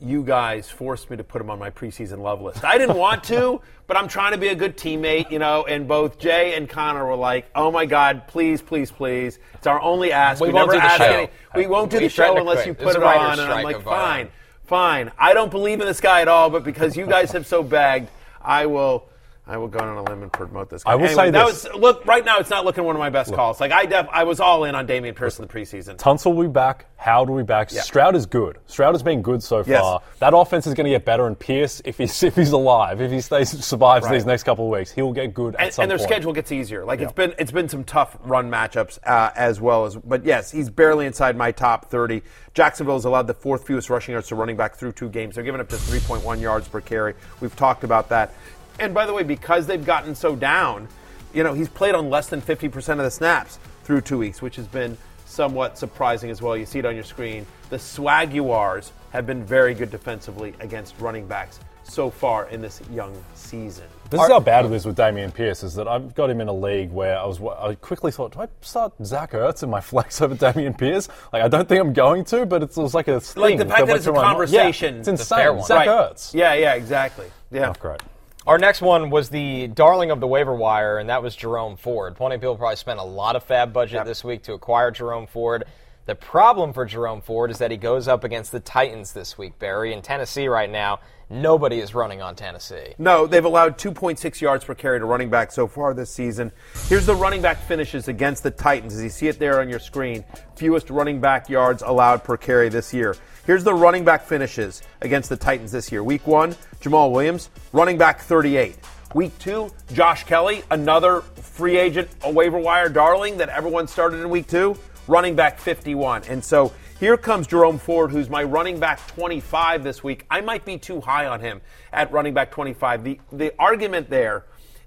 you 0.00 0.22
guys 0.22 0.68
forced 0.68 1.10
me 1.10 1.16
to 1.16 1.24
put 1.24 1.40
him 1.40 1.50
on 1.50 1.58
my 1.58 1.70
preseason 1.70 2.18
love 2.18 2.42
list. 2.42 2.64
I 2.64 2.78
didn't 2.78 2.96
want 2.96 3.24
to, 3.24 3.60
but 3.86 3.96
I'm 3.96 4.08
trying 4.08 4.32
to 4.32 4.38
be 4.38 4.48
a 4.48 4.54
good 4.54 4.76
teammate, 4.76 5.30
you 5.30 5.38
know, 5.38 5.64
and 5.64 5.86
both 5.88 6.18
Jay 6.18 6.54
and 6.54 6.68
Connor 6.68 7.06
were 7.06 7.16
like, 7.16 7.48
oh 7.54 7.70
my 7.70 7.86
God, 7.86 8.26
please, 8.26 8.60
please, 8.60 8.90
please. 8.90 9.38
It's 9.54 9.66
our 9.66 9.80
only 9.80 10.12
ask. 10.12 10.40
We 10.40 10.50
won't 10.50 10.70
never 10.70 10.72
do 10.72 10.78
the 10.78 10.84
ask 10.84 10.98
show. 10.98 11.04
any- 11.04 11.30
we 11.54 11.66
won't 11.66 11.90
do 11.90 11.98
We 11.98 12.04
the 12.04 12.08
show 12.10 12.36
unless 12.36 12.66
you 12.66 12.74
put 12.74 12.96
it 12.96 13.02
on. 13.02 13.38
And 13.38 13.52
I'm 13.52 13.62
like, 13.64 13.76
uh, 13.76 13.80
fine, 13.80 14.30
fine. 14.64 15.12
I 15.18 15.32
don't 15.34 15.50
believe 15.50 15.80
in 15.80 15.86
this 15.86 16.00
guy 16.00 16.20
at 16.20 16.28
all, 16.28 16.50
but 16.50 16.64
because 16.64 16.96
you 16.96 17.06
guys 17.06 17.30
have 17.32 17.46
so 17.46 17.62
begged, 17.62 18.08
I 18.42 18.66
will. 18.66 19.08
I 19.46 19.58
will 19.58 19.68
go 19.68 19.78
on 19.78 19.98
a 19.98 20.02
limb 20.02 20.22
and 20.22 20.32
promote 20.32 20.70
this 20.70 20.84
guy. 20.84 20.92
I 20.92 20.94
will 20.94 21.04
Anyway, 21.04 21.24
say 21.26 21.30
that 21.32 21.46
this. 21.48 21.64
was 21.64 21.74
look 21.74 22.06
right 22.06 22.24
now. 22.24 22.38
It's 22.38 22.48
not 22.48 22.64
looking 22.64 22.82
one 22.84 22.96
of 22.96 23.00
my 23.00 23.10
best 23.10 23.34
calls. 23.34 23.60
Like 23.60 23.72
I, 23.72 23.84
def, 23.84 24.06
I 24.10 24.24
was 24.24 24.40
all 24.40 24.64
in 24.64 24.74
on 24.74 24.86
Dameon 24.86 25.14
Pierce 25.14 25.38
in 25.38 25.46
the 25.46 25.52
preseason. 25.52 25.96
Tunsil 25.98 26.34
will 26.34 26.44
be 26.44 26.48
back. 26.48 26.86
Howard 26.96 27.28
will 27.28 27.36
be 27.36 27.42
back. 27.42 27.68
Stroud 27.68 28.16
is 28.16 28.24
good. 28.24 28.56
Stroud 28.66 28.94
has 28.94 29.02
been 29.02 29.20
good 29.20 29.42
so 29.42 29.62
Yes. 29.66 29.82
far. 29.82 30.00
That 30.20 30.32
offense 30.34 30.66
is 30.66 30.72
going 30.72 30.86
to 30.86 30.90
get 30.90 31.04
better. 31.04 31.26
And 31.26 31.38
Pierce, 31.38 31.82
if 31.84 31.98
he's 31.98 32.22
if 32.22 32.34
he's 32.36 32.52
alive, 32.52 33.02
if 33.02 33.10
he 33.12 33.20
stays 33.20 33.50
survives 33.62 34.06
Right. 34.06 34.12
these 34.14 34.24
next 34.24 34.44
couple 34.44 34.64
of 34.64 34.70
weeks, 34.78 34.90
he 34.90 35.02
will 35.02 35.12
get 35.12 35.34
good 35.34 35.56
at 35.56 35.60
and, 35.60 35.78
and 35.80 35.90
their 35.90 35.98
point. 35.98 36.08
schedule 36.08 36.32
gets 36.32 36.50
easier. 36.50 36.82
Like 36.86 37.00
it's 37.02 37.12
been 37.12 37.34
it's 37.38 37.52
been 37.52 37.68
some 37.68 37.84
tough 37.84 38.16
run 38.24 38.50
matchups 38.50 38.98
uh, 39.06 39.30
as 39.36 39.60
well 39.60 39.84
as. 39.84 39.94
But 39.96 40.24
yes, 40.24 40.50
he's 40.50 40.70
barely 40.70 41.04
inside 41.04 41.36
my 41.36 41.52
top 41.52 41.90
thirty. 41.90 42.22
Jacksonville 42.54 42.94
has 42.94 43.04
allowed 43.04 43.26
the 43.26 43.34
fourth 43.34 43.66
fewest 43.66 43.90
rushing 43.90 44.12
yards 44.12 44.28
to 44.28 44.36
running 44.36 44.56
back 44.56 44.76
through 44.76 44.92
two 44.92 45.08
games. 45.10 45.34
They're 45.34 45.44
giving 45.44 45.60
up 45.60 45.68
just 45.68 45.84
three 45.90 46.00
point 46.00 46.24
one 46.24 46.40
yards 46.40 46.66
per 46.68 46.80
carry. 46.80 47.12
We've 47.40 47.54
talked 47.54 47.84
about 47.84 48.08
that. 48.08 48.32
And 48.78 48.92
by 48.94 49.06
the 49.06 49.12
way, 49.12 49.22
because 49.22 49.66
they've 49.66 49.84
gotten 49.84 50.14
so 50.14 50.34
down, 50.36 50.88
you 51.32 51.42
know 51.42 51.52
he's 51.54 51.68
played 51.68 51.94
on 51.94 52.10
less 52.10 52.28
than 52.28 52.40
fifty 52.40 52.68
percent 52.68 53.00
of 53.00 53.04
the 53.04 53.10
snaps 53.10 53.58
through 53.84 54.00
two 54.02 54.18
weeks, 54.18 54.40
which 54.42 54.56
has 54.56 54.66
been 54.66 54.96
somewhat 55.26 55.78
surprising 55.78 56.30
as 56.30 56.40
well. 56.42 56.56
You 56.56 56.66
see 56.66 56.78
it 56.78 56.84
on 56.86 56.94
your 56.94 57.04
screen. 57.04 57.46
The 57.70 57.76
Swaguars 57.76 58.90
have 59.12 59.26
been 59.26 59.44
very 59.44 59.74
good 59.74 59.90
defensively 59.90 60.54
against 60.60 60.98
running 61.00 61.26
backs 61.26 61.60
so 61.82 62.08
far 62.10 62.48
in 62.48 62.60
this 62.62 62.80
young 62.90 63.14
season. 63.34 63.84
This 64.10 64.20
is 64.20 64.28
how 64.28 64.40
bad 64.40 64.64
it 64.64 64.72
is 64.72 64.86
with 64.86 64.96
Dameon 64.96 65.34
Pierce. 65.34 65.62
Is 65.64 65.74
that 65.74 65.88
I've 65.88 66.14
got 66.14 66.30
him 66.30 66.40
in 66.40 66.48
a 66.48 66.52
league 66.52 66.90
where 66.92 67.18
I 67.18 67.24
was. 67.26 67.40
I 67.40 67.74
quickly 67.74 68.12
thought, 68.12 68.32
do 68.32 68.40
I 68.42 68.48
start 68.60 68.92
Zach 69.04 69.32
Ertz 69.32 69.62
in 69.62 69.70
my 69.70 69.80
flex 69.80 70.20
over 70.22 70.34
Dameon 70.34 70.76
Pierce? 70.78 71.08
Like 71.32 71.42
I 71.42 71.48
don't 71.48 71.68
think 71.68 71.80
I'm 71.80 71.92
going 71.92 72.24
to, 72.26 72.46
but 72.46 72.62
it's, 72.62 72.76
it 72.76 72.82
was 72.82 72.94
like 72.94 73.08
a 73.08 73.20
thing. 73.20 73.42
Like 73.42 73.58
the 73.58 73.64
fact 73.66 73.78
that 73.80 73.86
went 73.86 73.96
it's 73.96 74.06
a 74.06 74.10
through 74.10 74.14
my 74.14 74.22
mind. 74.22 74.32
conversation. 74.36 74.94
Yeah, 74.94 75.00
it's 75.00 75.08
insane. 75.08 75.38
a 75.38 75.42
fair 75.42 75.52
one. 75.54 75.66
Zach 75.66 75.86
Right. 75.86 75.88
Ertz. 75.88 76.32
Yeah, 76.34 76.54
yeah, 76.54 76.74
exactly. 76.74 77.26
Yeah. 77.50 77.70
Oh, 77.70 77.74
great. 77.80 78.00
Our 78.46 78.58
next 78.58 78.82
one 78.82 79.08
was 79.08 79.30
the 79.30 79.68
darling 79.68 80.10
of 80.10 80.20
the 80.20 80.26
waiver 80.26 80.54
wire, 80.54 80.98
and 80.98 81.08
that 81.08 81.22
was 81.22 81.34
Jerome 81.34 81.78
Ford. 81.78 82.14
Plenty 82.14 82.34
of 82.34 82.42
people 82.42 82.56
probably 82.56 82.76
spent 82.76 83.00
a 83.00 83.04
lot 83.04 83.36
of 83.36 83.46
FAAB 83.46 83.72
budget 83.72 84.04
this 84.04 84.22
week 84.22 84.42
to 84.42 84.52
acquire 84.52 84.90
Jerome 84.90 85.26
Ford. 85.26 85.64
The 86.04 86.14
problem 86.14 86.74
for 86.74 86.84
Jerome 86.84 87.22
Ford 87.22 87.50
is 87.50 87.56
that 87.56 87.70
he 87.70 87.78
goes 87.78 88.06
up 88.06 88.22
against 88.22 88.52
the 88.52 88.60
Titans 88.60 89.14
this 89.14 89.38
week, 89.38 89.58
Berry. 89.58 89.94
In 89.94 90.02
Tennessee 90.02 90.46
right 90.46 90.68
now, 90.68 91.00
nobody 91.30 91.78
is 91.78 91.94
running 91.94 92.20
on 92.20 92.36
Tennessee. 92.36 92.92
No, 92.98 93.26
they've 93.26 93.46
allowed 93.46 93.78
2.6 93.78 94.38
yards 94.42 94.62
per 94.62 94.74
carry 94.74 94.98
to 94.98 95.06
running 95.06 95.30
back 95.30 95.50
so 95.50 95.66
far 95.66 95.94
this 95.94 96.10
season. 96.10 96.52
Here's 96.88 97.06
the 97.06 97.14
running 97.14 97.40
back 97.40 97.56
finishes 97.62 98.08
against 98.08 98.42
the 98.42 98.50
Titans, 98.50 98.94
as 98.94 99.02
you 99.02 99.08
see 99.08 99.28
it 99.28 99.38
there 99.38 99.58
on 99.62 99.70
your 99.70 99.78
screen. 99.78 100.22
Fewest 100.54 100.90
running 100.90 101.18
back 101.18 101.48
yards 101.48 101.82
allowed 101.82 102.22
per 102.22 102.36
carry 102.36 102.68
this 102.68 102.92
year. 102.92 103.16
Here's 103.46 103.62
the 103.62 103.74
running 103.74 104.06
back 104.06 104.24
finishes 104.24 104.82
against 105.02 105.28
the 105.28 105.36
Titans 105.36 105.70
this 105.70 105.92
year. 105.92 106.02
Week 106.02 106.26
one, 106.26 106.56
Jamaal 106.80 107.12
Williams, 107.12 107.50
running 107.74 107.98
back 107.98 108.22
38. 108.22 108.74
Week 109.14 109.38
two, 109.38 109.70
Josh 109.92 110.24
Kelley, 110.24 110.62
another 110.70 111.20
free 111.20 111.76
agent, 111.76 112.08
a 112.22 112.30
waiver 112.30 112.58
wire 112.58 112.88
darling 112.88 113.36
that 113.36 113.50
everyone 113.50 113.86
started 113.86 114.20
in 114.20 114.30
week 114.30 114.46
two, 114.46 114.78
running 115.08 115.36
back 115.36 115.58
51. 115.58 116.24
And 116.24 116.42
so 116.42 116.72
here 116.98 117.18
comes 117.18 117.46
Jerome 117.46 117.76
Ford, 117.76 118.10
who's 118.10 118.30
my 118.30 118.42
running 118.42 118.80
back 118.80 119.06
25 119.08 119.84
this 119.84 120.02
week. 120.02 120.24
I 120.30 120.40
might 120.40 120.64
be 120.64 120.78
too 120.78 121.02
high 121.02 121.26
on 121.26 121.40
him 121.40 121.60
at 121.92 122.10
running 122.12 122.32
back 122.32 122.50
25. 122.50 123.04
The, 123.04 123.20
the 123.30 123.52
argument 123.58 124.08
there 124.08 124.46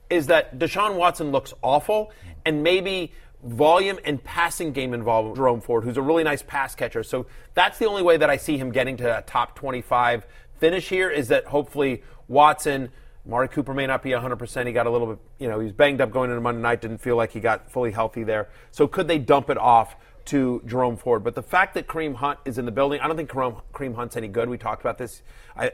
is 0.09 0.27
that 0.27 0.57
Deshaun 0.57 0.95
Watson 0.95 1.31
looks 1.31 1.53
awful, 1.61 2.11
and 2.43 2.63
maybe 2.63 3.11
volume 3.43 3.99
and 4.03 4.23
passing 4.23 4.71
game 4.71 4.93
involved 4.93 5.35
Jerome 5.35 5.61
Ford, 5.61 5.83
who's 5.83 5.97
a 5.97 6.01
really 6.01 6.23
nice 6.23 6.41
pass 6.41 6.75
catcher. 6.75 7.03
So 7.03 7.27
that's 7.53 7.77
the 7.77 7.85
only 7.85 8.01
way 8.01 8.17
that 8.17 8.29
I 8.29 8.37
see 8.37 8.57
him 8.57 8.71
getting 8.71 8.97
to 8.97 9.19
a 9.19 9.21
top 9.21 9.55
25 9.55 10.25
finish 10.59 10.89
here 10.89 11.09
is 11.09 11.27
that 11.29 11.45
hopefully 11.45 12.03
Watson. 12.27 12.89
Mari 13.25 13.49
Cooper 13.49 13.73
may 13.73 13.85
not 13.85 14.03
be 14.03 14.11
100%. 14.11 14.67
He 14.67 14.71
got 14.71 14.87
a 14.87 14.89
little 14.89 15.07
bit, 15.07 15.19
you 15.37 15.49
know, 15.49 15.59
he 15.59 15.65
was 15.65 15.73
banged 15.73 15.99
up 15.99 16.11
going 16.11 16.29
into 16.29 16.39
Monday 16.39 16.61
night, 16.61 16.79
didn't 16.79 16.99
feel 16.99 17.17
like 17.17 17.31
he 17.31 17.41
got 17.41 17.69
fully 17.69 17.91
healthy 17.91 18.23
there. 18.23 18.47
So 18.71 18.87
could 18.87 19.09
they 19.09 19.19
dump 19.19 19.49
it 19.49 19.57
off 19.57 19.97
to 20.25 20.61
Jerome 20.65 20.95
Ford? 20.95 21.25
But 21.25 21.35
the 21.35 21.43
fact 21.43 21.73
that 21.73 21.87
Kareem 21.87 22.15
Hunt 22.15 22.39
is 22.45 22.57
in 22.57 22.63
the 22.63 22.71
building, 22.71 23.01
I 23.01 23.07
don't 23.07 23.17
think 23.17 23.29
Kareem 23.29 23.95
Hunt's 23.95 24.15
any 24.15 24.29
good. 24.29 24.47
We 24.47 24.57
talked 24.57 24.81
about 24.81 24.97
this 24.97 25.23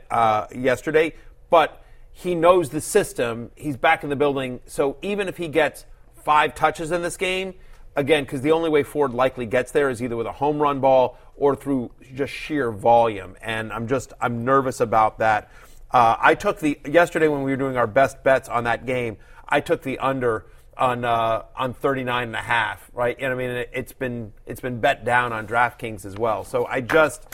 uh, 0.10 0.48
yesterday. 0.52 1.14
But 1.52 1.84
he 2.12 2.34
knows 2.34 2.70
the 2.70 2.82
system. 2.82 3.52
He's 3.56 3.78
back 3.78 4.04
in 4.04 4.10
the 4.10 4.16
building. 4.16 4.60
So 4.66 4.98
even 5.04 5.28
if 5.28 5.38
he 5.38 5.48
gets 5.48 5.86
five 6.24 6.56
touches 6.56 6.92
in 6.92 7.02
this 7.02 7.18
game, 7.18 7.54
again, 7.96 8.24
because 8.24 8.42
the 8.42 8.52
only 8.52 8.70
way 8.70 8.84
Ford 8.84 9.14
likely 9.14 9.46
gets 9.46 9.72
there 9.72 9.90
is 9.90 10.02
either 10.02 10.16
with 10.16 10.28
a 10.28 10.32
home 10.32 10.62
run 10.62 10.80
ball 10.80 11.18
or 11.36 11.56
through 11.56 11.92
just 12.16 12.34
sheer 12.34 12.72
volume. 12.72 13.36
And 13.42 13.72
I'm 13.72 13.88
just, 13.88 14.14
I'm 14.22 14.46
nervous 14.46 14.80
about 14.80 15.20
that. 15.20 15.52
Uh, 15.92 16.16
I 16.20 16.36
took 16.36 16.60
the 16.60 16.80
yesterday 16.86 17.28
when 17.28 17.44
we 17.44 17.52
were 17.52 17.58
doing 17.58 17.78
our 17.78 17.88
best 17.88 18.24
bets 18.24 18.50
on 18.50 18.64
that 18.64 18.86
game. 18.86 19.18
I 19.48 19.60
took 19.60 19.84
the 19.84 20.00
under 20.00 20.46
on 20.76 21.06
uh, 21.06 21.44
on 21.56 21.74
39 21.74 22.24
and 22.24 22.36
a 22.36 22.40
half, 22.40 22.90
right? 22.94 23.16
And 23.20 23.32
I 23.32 23.36
mean, 23.36 23.52
it, 23.52 23.70
it's 23.74 23.94
been 23.94 24.34
it's 24.48 24.62
been 24.62 24.80
bet 24.80 25.06
down 25.06 25.32
on 25.34 25.46
DraftKings 25.48 26.04
as 26.06 26.18
well. 26.18 26.44
So 26.44 26.66
I 26.66 26.82
just 26.82 27.28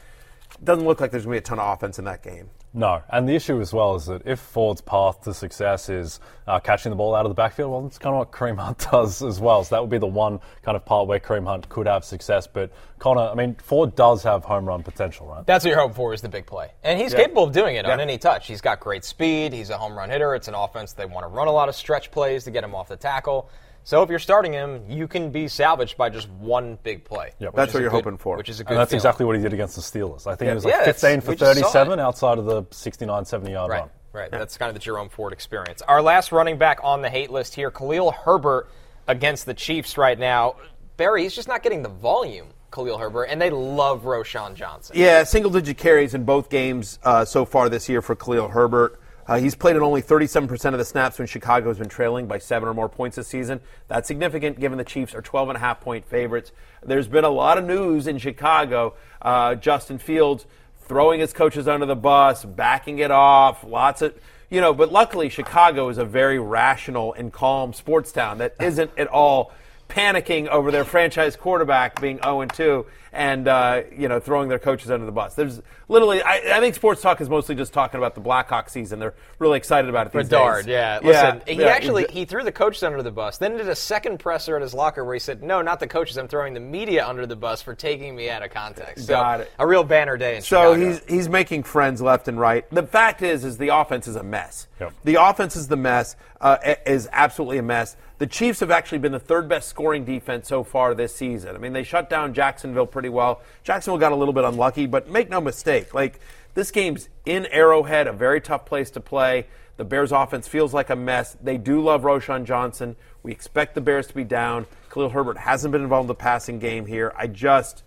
doesn't 0.61 0.83
look 0.83 0.99
like 0.99 1.11
there's 1.11 1.25
going 1.25 1.37
to 1.37 1.41
be 1.41 1.45
a 1.45 1.47
ton 1.47 1.59
of 1.59 1.73
offense 1.73 1.99
in 1.99 2.05
that 2.05 2.21
game. 2.21 2.49
No, 2.71 3.01
and 3.09 3.27
the 3.27 3.33
issue 3.33 3.59
as 3.61 3.73
well 3.73 3.95
is 3.95 4.05
that 4.05 4.21
if 4.25 4.39
Ford's 4.39 4.81
path 4.81 5.23
to 5.23 5.33
success 5.33 5.89
is 5.89 6.19
uh, 6.45 6.59
catching 6.59 6.91
the 6.91 6.95
ball 6.95 7.15
out 7.15 7.25
of 7.25 7.31
the 7.31 7.35
backfield, 7.35 7.71
well, 7.71 7.81
that's 7.81 7.97
kind 7.97 8.13
of 8.13 8.19
what 8.19 8.31
Kareem 8.31 8.59
Hunt 8.59 8.77
does 8.91 9.23
as 9.23 9.39
well. 9.39 9.63
So 9.63 9.75
that 9.75 9.81
would 9.81 9.89
be 9.89 9.97
the 9.97 10.05
one 10.05 10.39
kind 10.61 10.75
of 10.75 10.85
part 10.85 11.07
where 11.07 11.19
Kareem 11.19 11.47
Hunt 11.47 11.67
could 11.67 11.87
have 11.87 12.05
success. 12.05 12.45
But 12.45 12.71
Connor, 12.99 13.21
I 13.21 13.33
mean, 13.33 13.55
Ford 13.55 13.95
does 13.95 14.21
have 14.21 14.45
home 14.45 14.65
run 14.65 14.83
potential, 14.83 15.25
right? 15.25 15.45
That's 15.47 15.65
what 15.65 15.71
you're 15.71 15.79
hoping 15.79 15.95
for 15.95 16.13
is 16.13 16.21
the 16.21 16.29
big 16.29 16.45
play. 16.45 16.69
And 16.83 16.99
he's 16.99 17.13
capable 17.13 17.45
of 17.45 17.53
doing 17.53 17.75
it 17.75 17.85
on 17.87 17.99
any 17.99 18.19
touch. 18.19 18.45
He's 18.45 18.61
got 18.61 18.79
great 18.79 19.03
speed. 19.03 19.51
He's 19.51 19.71
a 19.71 19.77
home 19.77 19.97
run 19.97 20.11
hitter. 20.11 20.35
It's 20.35 20.47
an 20.47 20.53
offense 20.53 20.93
they 20.93 21.05
want 21.05 21.23
to 21.23 21.27
run 21.27 21.47
a 21.47 21.51
lot 21.51 21.69
of 21.69 21.75
stretch 21.75 22.11
plays 22.11 22.43
to 22.43 22.51
get 22.51 22.63
him 22.63 22.75
off 22.75 22.87
the 22.87 22.97
tackle. 22.97 23.49
So 23.83 24.03
if 24.03 24.09
you're 24.09 24.19
starting 24.19 24.53
him, 24.53 24.83
you 24.87 25.07
can 25.07 25.31
be 25.31 25.47
salvaged 25.47 25.97
by 25.97 26.09
just 26.09 26.29
one 26.29 26.77
big 26.83 27.05
play. 27.05 27.31
Yep. 27.39 27.53
That's 27.55 27.73
what 27.73 27.79
you're 27.81 27.89
good- 27.89 27.95
hoping 28.03 28.17
for. 28.17 28.37
Which 28.37 28.49
is 28.49 28.59
a 28.59 28.63
good 28.63 28.71
And 28.73 28.79
that's 28.79 28.91
feeling. 28.91 28.99
exactly 28.99 29.25
what 29.25 29.35
he 29.35 29.41
did 29.41 29.53
against 29.53 29.75
the 29.75 29.81
Steelers. 29.81 30.27
I 30.27 30.35
think 30.35 30.51
it 30.51 30.53
was 30.55 30.65
like 30.65 30.75
Yeah, 30.75 30.83
15 30.85 31.21
for 31.21 31.31
we 31.31 31.35
just 31.37 31.59
saw 31.59 31.71
37 31.71 31.99
outside 31.99 32.37
of 32.37 32.45
the 32.45 32.63
69, 32.71 33.25
70 33.25 33.51
yard 33.51 33.69
Right, 33.71 33.79
run. 33.79 33.89
right. 34.13 34.31
That's 34.31 34.57
kind 34.57 34.69
of 34.69 34.75
the 34.75 34.79
Jerome 34.79 35.09
Ford 35.09 35.33
experience. 35.33 35.81
Our 35.87 36.01
last 36.01 36.31
running 36.31 36.57
back 36.57 36.79
on 36.83 37.01
the 37.01 37.09
hate 37.09 37.31
list 37.31 37.55
here, 37.55 37.71
Khalil 37.71 38.11
Herbert 38.11 38.69
against 39.07 39.45
the 39.47 39.53
Chiefs 39.55 39.97
right 39.97 40.19
now. 40.19 40.55
Berry, 40.97 41.23
he's 41.23 41.33
just 41.33 41.47
not 41.47 41.63
getting 41.63 41.81
the 41.81 41.89
volume, 41.89 42.47
Khalil 42.71 42.97
Herbert, 42.99 43.23
and 43.23 43.41
they 43.41 43.49
love 43.49 44.03
Roschon 44.03 44.53
Johnson. 44.53 44.95
Yeah, 44.99 45.23
single 45.23 45.49
digit 45.49 45.77
carries 45.77 46.13
in 46.13 46.25
both 46.25 46.49
games 46.49 46.99
uh, 47.03 47.25
so 47.25 47.45
far 47.45 47.69
this 47.69 47.89
year 47.89 48.01
for 48.03 48.15
Khalil 48.15 48.49
Herbert. 48.49 48.98
Uh, 49.29 49.37
he's 49.37 49.53
played 49.53 49.75
in 49.75 49.83
only 49.83 50.01
37% 50.01 50.73
of 50.73 50.79
the 50.79 50.83
snaps 50.83 51.19
when 51.19 51.27
Chicago 51.27 51.67
has 51.67 51.77
been 51.77 51.87
trailing 51.87 52.25
by 52.25 52.39
seven 52.39 52.67
or 52.67 52.73
more 52.73 52.89
points 52.89 53.15
this 53.15 53.27
season. 53.27 53.61
That's 53.87 54.07
significant 54.07 54.59
given 54.59 54.79
the 54.79 54.83
Chiefs 54.83 55.13
are 55.13 55.21
12 55.21 55.49
and 55.49 55.55
a 55.55 55.59
half 55.59 55.81
point 55.81 56.03
favorites. 56.03 56.51
There's 56.81 57.07
been 57.07 57.23
a 57.23 57.29
lot 57.29 57.59
of 57.59 57.63
news 57.63 58.07
in 58.07 58.17
Chicago. 58.17 58.95
Uh, 59.21 59.53
Justin 59.53 59.99
Fields 59.99 60.47
throwing 60.81 61.19
his 61.19 61.31
coaches 61.31 61.67
under 61.67 61.85
the 61.85 61.95
bus, 61.95 62.43
backing 62.43 62.97
it 62.97 63.11
off, 63.11 63.63
lots 63.63 64.01
of, 64.01 64.15
you 64.49 64.61
know, 64.61 64.73
but 64.73 64.91
luckily 64.91 65.29
Chicago 65.29 65.89
is 65.89 65.99
a 65.99 66.05
very 66.05 66.39
rational 66.39 67.13
and 67.13 67.31
calm 67.31 67.71
sports 67.71 68.11
town 68.11 68.39
that 68.39 68.55
isn't 68.59 68.89
at 68.97 69.07
all 69.09 69.53
panicking 69.89 70.47
over 70.47 70.71
their 70.71 70.85
franchise 70.85 71.35
quarterback 71.35 71.99
being 71.99 72.19
0 72.23 72.41
and 72.41 72.53
2 72.53 72.85
and 73.11 73.47
uh, 73.47 73.81
you 73.97 74.07
know 74.07 74.19
throwing 74.19 74.49
their 74.49 74.59
coaches 74.59 74.91
under 74.91 75.03
the 75.05 75.11
bus. 75.11 75.33
There's 75.33 75.61
literally, 75.87 76.21
I, 76.21 76.57
I 76.57 76.59
think 76.59 76.75
sports 76.75 77.01
talk 77.01 77.19
is 77.21 77.27
mostly 77.27 77.55
just 77.55 77.73
talking 77.73 77.97
about 77.97 78.13
the 78.13 78.21
Blackhawk 78.21 78.69
season. 78.69 78.99
They're 78.99 79.15
really 79.39 79.57
excited 79.57 79.89
about 79.89 80.05
it 80.05 80.13
these 80.13 80.29
Bedard, 80.29 80.65
days. 80.67 80.71
yeah. 80.73 80.99
Listen, 81.01 81.41
he 81.47 81.59
yeah, 81.61 81.69
actually 81.69 82.05
he 82.11 82.25
threw 82.25 82.43
the 82.43 82.51
coaches 82.51 82.83
under 82.83 83.01
the 83.01 83.09
bus. 83.09 83.39
Then 83.39 83.57
did 83.57 83.67
a 83.67 83.75
second 83.75 84.19
presser 84.19 84.55
at 84.57 84.61
his 84.61 84.75
locker 84.75 85.03
where 85.03 85.15
he 85.15 85.19
said, 85.19 85.41
"No, 85.41 85.63
not 85.63 85.79
the 85.79 85.87
coaches. 85.87 86.17
I'm 86.17 86.27
throwing 86.27 86.53
the 86.53 86.59
media 86.59 87.07
under 87.07 87.25
the 87.25 87.35
bus 87.35 87.63
for 87.63 87.73
taking 87.73 88.15
me 88.15 88.29
out 88.29 88.43
of 88.43 88.51
context." 88.51 89.07
So, 89.07 89.13
Got 89.13 89.41
it. 89.41 89.51
A 89.57 89.65
real 89.65 89.83
banner 89.83 90.15
day 90.15 90.35
in 90.35 90.43
So 90.43 90.75
Chicago. 90.75 90.85
he's 90.91 91.01
he's 91.07 91.29
making 91.29 91.63
friends 91.63 91.99
left 92.03 92.27
and 92.27 92.39
right. 92.39 92.69
The 92.69 92.83
fact 92.83 93.23
is, 93.23 93.43
is 93.43 93.57
the 93.57 93.69
offense 93.69 94.07
is 94.07 94.17
a 94.17 94.23
mess. 94.23 94.67
Yep. 94.79 94.93
The 95.03 95.15
offense 95.15 95.55
is 95.55 95.67
the 95.67 95.77
mess. 95.77 96.15
Uh, 96.39 96.57
is 96.85 97.09
absolutely 97.11 97.57
a 97.57 97.63
mess. 97.63 97.97
The 98.19 98.27
Chiefs 98.27 98.59
have 98.59 98.69
actually 98.69 98.97
been 98.99 99.13
the 99.13 99.19
third 99.19 99.47
best 99.47 99.69
scoring 99.69 100.03
defense 100.05 100.47
so 100.49 100.63
far 100.63 100.93
this 100.93 101.15
season. 101.15 101.55
I 101.55 101.59
mean, 101.59 101.71
they 101.73 101.83
shut 101.83 102.09
down 102.09 102.33
Jacksonville 102.33 102.85
pretty 102.85 103.09
well. 103.09 103.41
Jacksonville 103.63 103.97
got 103.97 104.11
a 104.11 104.15
little 104.15 104.33
bit 104.33 104.43
unlucky, 104.43 104.85
but 104.87 105.09
make 105.09 105.29
no 105.29 105.39
mistake, 105.39 105.93
like 105.93 106.19
this 106.53 106.69
game's 106.69 107.07
in 107.25 107.45
Arrowhead, 107.47 108.07
a 108.07 108.13
very 108.13 108.41
tough 108.41 108.65
place 108.65 108.91
to 108.91 108.99
play. 108.99 109.47
The 109.77 109.85
Bears' 109.85 110.11
offense 110.11 110.49
feels 110.49 110.73
like 110.73 110.89
a 110.89 110.95
mess. 110.97 111.37
They 111.41 111.57
do 111.57 111.81
love 111.81 112.01
Roschon 112.01 112.43
Johnson. 112.43 112.97
We 113.23 113.31
expect 113.31 113.73
the 113.75 113.81
Bears 113.81 114.07
to 114.07 114.13
be 114.13 114.25
down. 114.25 114.65
Khalil 114.89 115.09
Herbert 115.09 115.37
hasn't 115.37 115.71
been 115.71 115.81
involved 115.81 116.03
in 116.05 116.07
the 116.09 116.15
passing 116.15 116.59
game 116.59 116.85
here. 116.85 117.13
I 117.17 117.27
just 117.27 117.83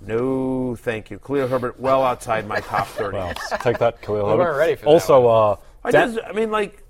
no, 0.00 0.76
thank 0.76 1.10
you. 1.10 1.18
Khalil 1.18 1.48
Herbert 1.48 1.80
well 1.80 2.04
outside 2.04 2.46
my 2.46 2.60
top 2.60 2.86
30. 2.86 3.16
Well, 3.16 3.34
take 3.60 3.78
that, 3.78 4.00
Khalil 4.02 4.24
We 4.26 4.30
Herbert. 4.30 4.42
weren't 4.44 4.56
ready 4.58 4.74
for 4.76 4.84
that 4.84 4.90
also, 4.90 5.26
uh, 5.26 5.56
I 5.82 5.90
Dan- 5.90 6.14
just, 6.14 6.24
I 6.24 6.30
mean, 6.32 6.52
like, 6.52 6.84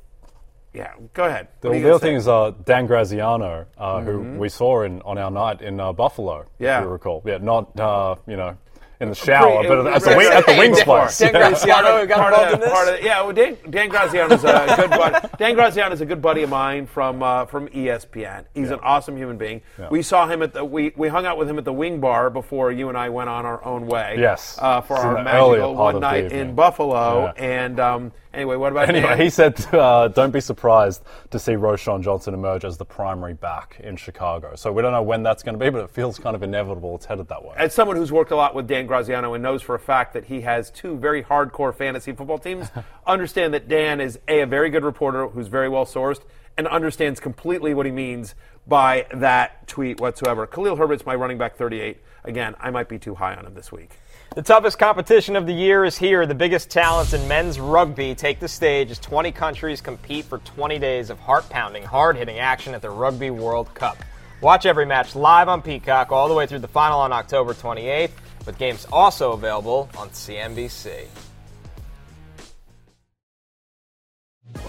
yeah, 0.74 0.92
go 1.14 1.24
ahead. 1.24 1.48
The, 1.60 1.68
What 1.68 1.72
are 1.74 1.76
you 1.76 1.82
the 1.82 1.88
gonna 1.88 1.94
other 1.96 2.06
thing 2.06 2.16
is 2.16 2.28
uh, 2.28 2.52
Dan 2.64 2.86
Graziano, 2.86 3.66
uh, 3.76 4.00
who 4.00 4.20
we 4.38 4.48
saw 4.48 4.82
in 4.82 5.00
on 5.02 5.18
our 5.18 5.30
night 5.30 5.60
in 5.62 5.80
uh, 5.80 5.92
Buffalo, 5.92 6.46
Yeah. 6.58 6.78
if 6.78 6.84
you 6.84 6.90
recall. 6.90 7.22
Yeah, 7.24 7.38
not 7.38 7.78
uh, 7.78 8.16
you 8.26 8.36
know 8.36 8.56
in 9.00 9.10
the 9.10 9.14
shower, 9.14 9.60
Pre- 9.60 9.68
but 9.68 9.86
at 9.86 10.02
the, 10.02 10.08
wing, 10.16 10.26
right, 10.26 10.38
at 10.38 10.46
the 10.46 10.58
wings 10.58 10.76
Dan- 10.78 10.84
place. 10.84 11.18
Dan 11.18 11.30
Yeah. 11.32 11.48
Graziano 11.50 12.04
got 12.06 12.18
part 12.18 12.32
involved 12.34 12.48
of 12.48 12.54
in 12.54 12.60
this. 12.60 12.72
part 12.72 12.88
of 12.88 13.00
yeah, 13.04 13.22
well, 13.22 13.32
Dan, 13.32 13.56
Dan 13.70 13.88
Graziano 13.90 14.34
is 14.34 14.42
a 14.42 14.74
good 14.76 14.90
buddy. 14.90 15.28
Dan 15.38 15.54
Graziano 15.54 15.92
is 15.94 16.00
a 16.00 16.06
good 16.06 16.20
buddy 16.20 16.42
of 16.42 16.50
mine 16.50 16.86
from 16.86 17.22
uh, 17.22 17.44
from 17.46 17.68
ESPN. 17.68 18.46
He's 18.54 18.70
an 18.72 18.80
awesome 18.82 19.16
human 19.16 19.38
being. 19.38 19.62
We 19.88 20.02
saw 20.02 20.26
him 20.26 20.42
at 20.42 20.52
the 20.52 20.64
we, 20.64 20.92
we 20.96 21.06
hung 21.06 21.26
out 21.26 21.38
with 21.38 21.48
him 21.48 21.58
at 21.58 21.64
the 21.64 21.72
Wing 21.72 22.00
Bar 22.00 22.28
before 22.30 22.72
you 22.72 22.88
and 22.88 22.98
I 22.98 23.08
went 23.10 23.28
on 23.30 23.46
our 23.46 23.64
own 23.64 23.86
way. 23.86 24.16
Yes. 24.18 24.58
uh, 24.60 24.80
for 24.80 24.96
It's 24.96 25.04
our 25.04 25.22
magical 25.22 25.76
one 25.76 26.00
night 26.00 26.32
in 26.32 26.56
Buffalo. 26.56 27.26
Yeah. 27.36 27.42
And 27.44 27.78
um, 27.78 28.12
anyway, 28.34 28.56
what 28.56 28.72
about 28.72 28.88
Anyway, 28.88 29.08
Dan? 29.08 29.20
he 29.20 29.30
said, 29.30 29.74
uh, 29.74 30.08
"Don't 30.08 30.30
be 30.32 30.40
surprised 30.40 31.02
to 31.30 31.38
see 31.38 31.52
Roschon 31.52 32.02
Johnson 32.02 32.34
emerge 32.34 32.64
as 32.64 32.76
the 32.76 32.84
primary 32.84 33.34
back 33.34 33.78
in 33.82 33.96
Chicago." 33.96 34.54
So 34.56 34.72
we 34.72 34.82
don't 34.82 34.92
know 34.92 35.02
when 35.02 35.22
that's 35.22 35.42
going 35.42 35.58
to 35.58 35.64
be, 35.64 35.70
but 35.70 35.82
it 35.82 35.90
feels 35.90 36.18
kind 36.18 36.34
of 36.36 36.42
inevitable. 36.42 36.94
It's 36.96 37.06
headed 37.06 37.28
that 37.28 37.44
way. 37.44 37.54
as 37.56 37.74
someone 37.74 37.96
who's 37.96 38.12
worked 38.12 38.30
a 38.30 38.36
lot 38.36 38.54
with 38.54 38.66
Dan 38.66 38.86
Graziano 38.86 39.34
and 39.34 39.42
knows 39.42 39.62
for 39.62 39.74
a 39.74 39.78
fact 39.78 40.12
that 40.14 40.24
he 40.26 40.42
has 40.42 40.70
two 40.70 40.96
very 40.96 41.22
hardcore 41.22 41.74
fantasy 41.74 42.12
football 42.12 42.38
teams, 42.38 42.68
understand 43.06 43.54
that 43.54 43.68
Dan 43.68 44.00
is 44.00 44.18
a, 44.28 44.40
a 44.40 44.46
very 44.46 44.70
good 44.70 44.84
reporter 44.84 45.28
who's 45.28 45.48
very 45.48 45.68
well 45.68 45.84
sourced 45.86 46.20
and 46.56 46.66
understands 46.66 47.20
completely 47.20 47.72
what 47.72 47.86
he 47.86 47.92
means 47.92 48.34
by 48.66 49.06
that 49.14 49.66
tweet 49.68 50.00
whatsoever. 50.00 50.46
Khalil 50.46 50.76
Herbert's 50.76 51.06
my 51.06 51.14
running 51.14 51.38
back 51.38 51.56
38. 51.56 51.98
Again, 52.28 52.54
I 52.60 52.68
might 52.68 52.90
be 52.90 52.98
too 52.98 53.14
high 53.14 53.34
on 53.34 53.46
him 53.46 53.54
this 53.54 53.72
week. 53.72 53.90
The 54.34 54.42
toughest 54.42 54.78
competition 54.78 55.34
of 55.34 55.46
the 55.46 55.52
year 55.54 55.86
is 55.86 55.96
here. 55.96 56.26
The 56.26 56.34
biggest 56.34 56.68
talents 56.68 57.14
in 57.14 57.26
men's 57.26 57.58
rugby 57.58 58.14
take 58.14 58.38
the 58.38 58.46
stage 58.46 58.90
as 58.90 58.98
20 58.98 59.32
countries 59.32 59.80
compete 59.80 60.26
for 60.26 60.36
20 60.36 60.78
days 60.78 61.08
of 61.08 61.18
heart 61.18 61.48
pounding, 61.48 61.84
hard 61.84 62.18
hitting 62.18 62.38
action 62.38 62.74
at 62.74 62.82
the 62.82 62.90
Rugby 62.90 63.30
World 63.30 63.72
Cup. 63.72 63.96
Watch 64.42 64.66
every 64.66 64.84
match 64.84 65.16
live 65.16 65.48
on 65.48 65.62
Peacock 65.62 66.12
all 66.12 66.28
the 66.28 66.34
way 66.34 66.46
through 66.46 66.58
the 66.58 66.68
final 66.68 67.00
on 67.00 67.14
October 67.14 67.54
28th, 67.54 68.10
with 68.44 68.58
games 68.58 68.86
also 68.92 69.32
available 69.32 69.88
on 69.96 70.10
CNBC. 70.10 71.06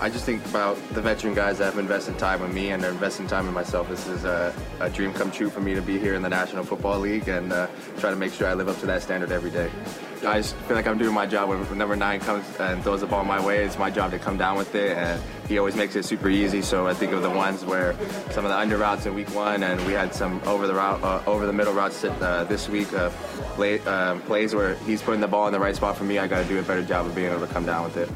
I 0.01 0.09
just 0.09 0.23
think 0.23 0.45
about 0.45 0.77
the 0.93 1.01
veteran 1.01 1.33
guys 1.33 1.57
that 1.57 1.65
have 1.65 1.77
invested 1.77 2.17
time 2.17 2.41
in 2.41 2.53
me 2.53 2.71
and 2.71 2.81
are 2.85 2.89
investing 2.89 3.27
time 3.27 3.49
in 3.49 3.53
myself. 3.53 3.89
This 3.89 4.07
is 4.07 4.23
a, 4.23 4.53
a 4.79 4.89
dream 4.89 5.11
come 5.11 5.29
true 5.29 5.49
for 5.49 5.59
me 5.59 5.75
to 5.75 5.81
be 5.81 5.99
here 5.99 6.13
in 6.15 6.21
the 6.21 6.29
National 6.29 6.63
Football 6.63 6.99
League 6.99 7.27
and 7.27 7.51
uh, 7.51 7.67
try 7.97 8.09
to 8.09 8.15
make 8.15 8.31
sure 8.31 8.47
I 8.47 8.53
live 8.53 8.69
up 8.69 8.79
to 8.79 8.85
that 8.85 9.01
standard 9.01 9.33
every 9.33 9.51
day. 9.51 9.69
I 10.25 10.37
just 10.37 10.55
feel 10.55 10.77
like 10.77 10.87
I'm 10.87 10.97
doing 10.97 11.13
my 11.13 11.25
job 11.25 11.49
when 11.49 11.77
number 11.77 11.97
nine 11.97 12.21
comes 12.21 12.45
and 12.61 12.81
throws 12.81 13.01
the 13.01 13.07
ball 13.07 13.25
my 13.25 13.45
way. 13.45 13.65
It's 13.65 13.77
my 13.77 13.89
job 13.89 14.11
to 14.11 14.19
come 14.19 14.37
down 14.37 14.57
with 14.57 14.73
it, 14.73 14.97
and 14.97 15.21
he 15.49 15.57
always 15.57 15.75
makes 15.75 15.95
it 15.97 16.03
super 16.05 16.29
easy. 16.29 16.61
So 16.61 16.87
I 16.87 16.93
think 16.93 17.11
of 17.11 17.21
the 17.21 17.29
ones 17.29 17.65
where 17.65 17.93
some 18.31 18.45
of 18.45 18.51
the 18.51 18.57
under 18.57 18.77
routes 18.77 19.05
in 19.05 19.13
week 19.13 19.33
one, 19.35 19.63
and 19.63 19.85
we 19.85 19.93
had 19.93 20.13
some 20.13 20.41
over 20.45 20.65
the 20.65 20.75
route, 20.75 21.01
uh, 21.03 21.23
over 21.25 21.45
the 21.45 21.53
middle 21.53 21.73
routes 21.73 22.03
uh, 22.03 22.45
this 22.49 22.69
week. 22.69 22.91
Uh, 22.93 23.09
play, 23.55 23.79
um, 23.81 24.21
plays 24.21 24.55
where 24.55 24.75
he's 24.85 25.01
putting 25.01 25.21
the 25.21 25.27
ball 25.27 25.47
in 25.47 25.53
the 25.53 25.59
right 25.59 25.75
spot 25.75 25.97
for 25.97 26.05
me. 26.05 26.19
I 26.19 26.27
got 26.27 26.41
to 26.41 26.47
do 26.47 26.59
a 26.59 26.63
better 26.63 26.83
job 26.83 27.05
of 27.05 27.15
being 27.15 27.31
able 27.31 27.45
to 27.45 27.53
come 27.53 27.65
down 27.65 27.83
with 27.83 27.97
it. 27.97 28.09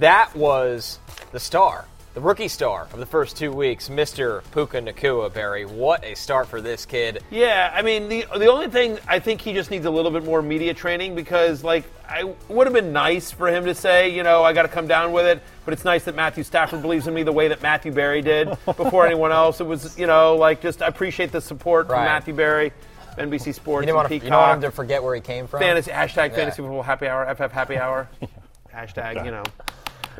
That 0.00 0.34
was 0.34 0.98
the 1.32 1.40
star, 1.40 1.84
the 2.14 2.20
rookie 2.20 2.48
star 2.48 2.88
of 2.92 2.98
the 2.98 3.06
first 3.06 3.36
two 3.36 3.52
weeks, 3.52 3.88
Mr. 3.90 4.42
Puka 4.52 4.80
Nacua, 4.80 5.32
Berry. 5.32 5.66
What 5.66 6.02
a 6.04 6.14
start 6.14 6.48
for 6.48 6.60
this 6.62 6.86
kid. 6.86 7.22
Yeah, 7.30 7.70
I 7.74 7.82
mean 7.82 8.08
the 8.08 8.24
the 8.36 8.46
only 8.46 8.68
thing 8.68 8.98
I 9.06 9.18
think 9.18 9.40
he 9.42 9.52
just 9.52 9.70
needs 9.70 9.84
a 9.86 9.90
little 9.90 10.10
bit 10.10 10.24
more 10.24 10.40
media 10.42 10.72
training 10.74 11.14
because 11.14 11.62
like 11.62 11.84
I 12.08 12.24
would 12.48 12.66
have 12.66 12.72
been 12.74 12.92
nice 12.94 13.30
for 13.30 13.48
him 13.48 13.66
to 13.66 13.74
say, 13.74 14.08
you 14.08 14.22
know, 14.22 14.42
I 14.42 14.52
got 14.54 14.62
to 14.62 14.68
come 14.68 14.86
down 14.88 15.12
with 15.12 15.26
it, 15.26 15.42
but 15.64 15.74
it's 15.74 15.84
nice 15.84 16.04
that 16.04 16.16
Matthew 16.16 16.44
Stafford 16.44 16.82
believes 16.82 17.06
in 17.06 17.12
me 17.14 17.22
the 17.22 17.32
way 17.32 17.48
that 17.48 17.60
Matthew 17.62 17.92
Berry 17.92 18.22
did 18.22 18.48
before 18.64 19.06
anyone 19.06 19.32
else. 19.32 19.60
It 19.60 19.66
was, 19.66 19.98
you 19.98 20.06
know, 20.06 20.34
like 20.34 20.62
just 20.62 20.82
I 20.82 20.86
appreciate 20.86 21.30
the 21.30 21.40
support 21.42 21.88
from 21.88 22.02
Matthew 22.04 22.32
Berry, 22.34 22.72
NBC 23.18 23.54
Sports, 23.54 23.82
You 23.82 23.92
didn't, 23.92 23.96
want 23.96 24.08
to, 24.08 24.30
want 24.30 24.54
him 24.56 24.60
to 24.62 24.70
forget 24.74 25.02
where 25.02 25.14
he 25.14 25.20
came 25.20 25.46
from? 25.46 25.60
fantasy 25.60 25.90
hashtag 25.90 26.30
Yeah. 26.30 26.36
fantasy 26.36 26.62
football 26.62 26.82
happy 26.82 27.06
hour 27.06 27.26
FF 27.34 27.52
happy 27.52 27.76
hour 27.76 28.08
hashtag 28.74 29.24
you 29.26 29.30
know. 29.30 29.42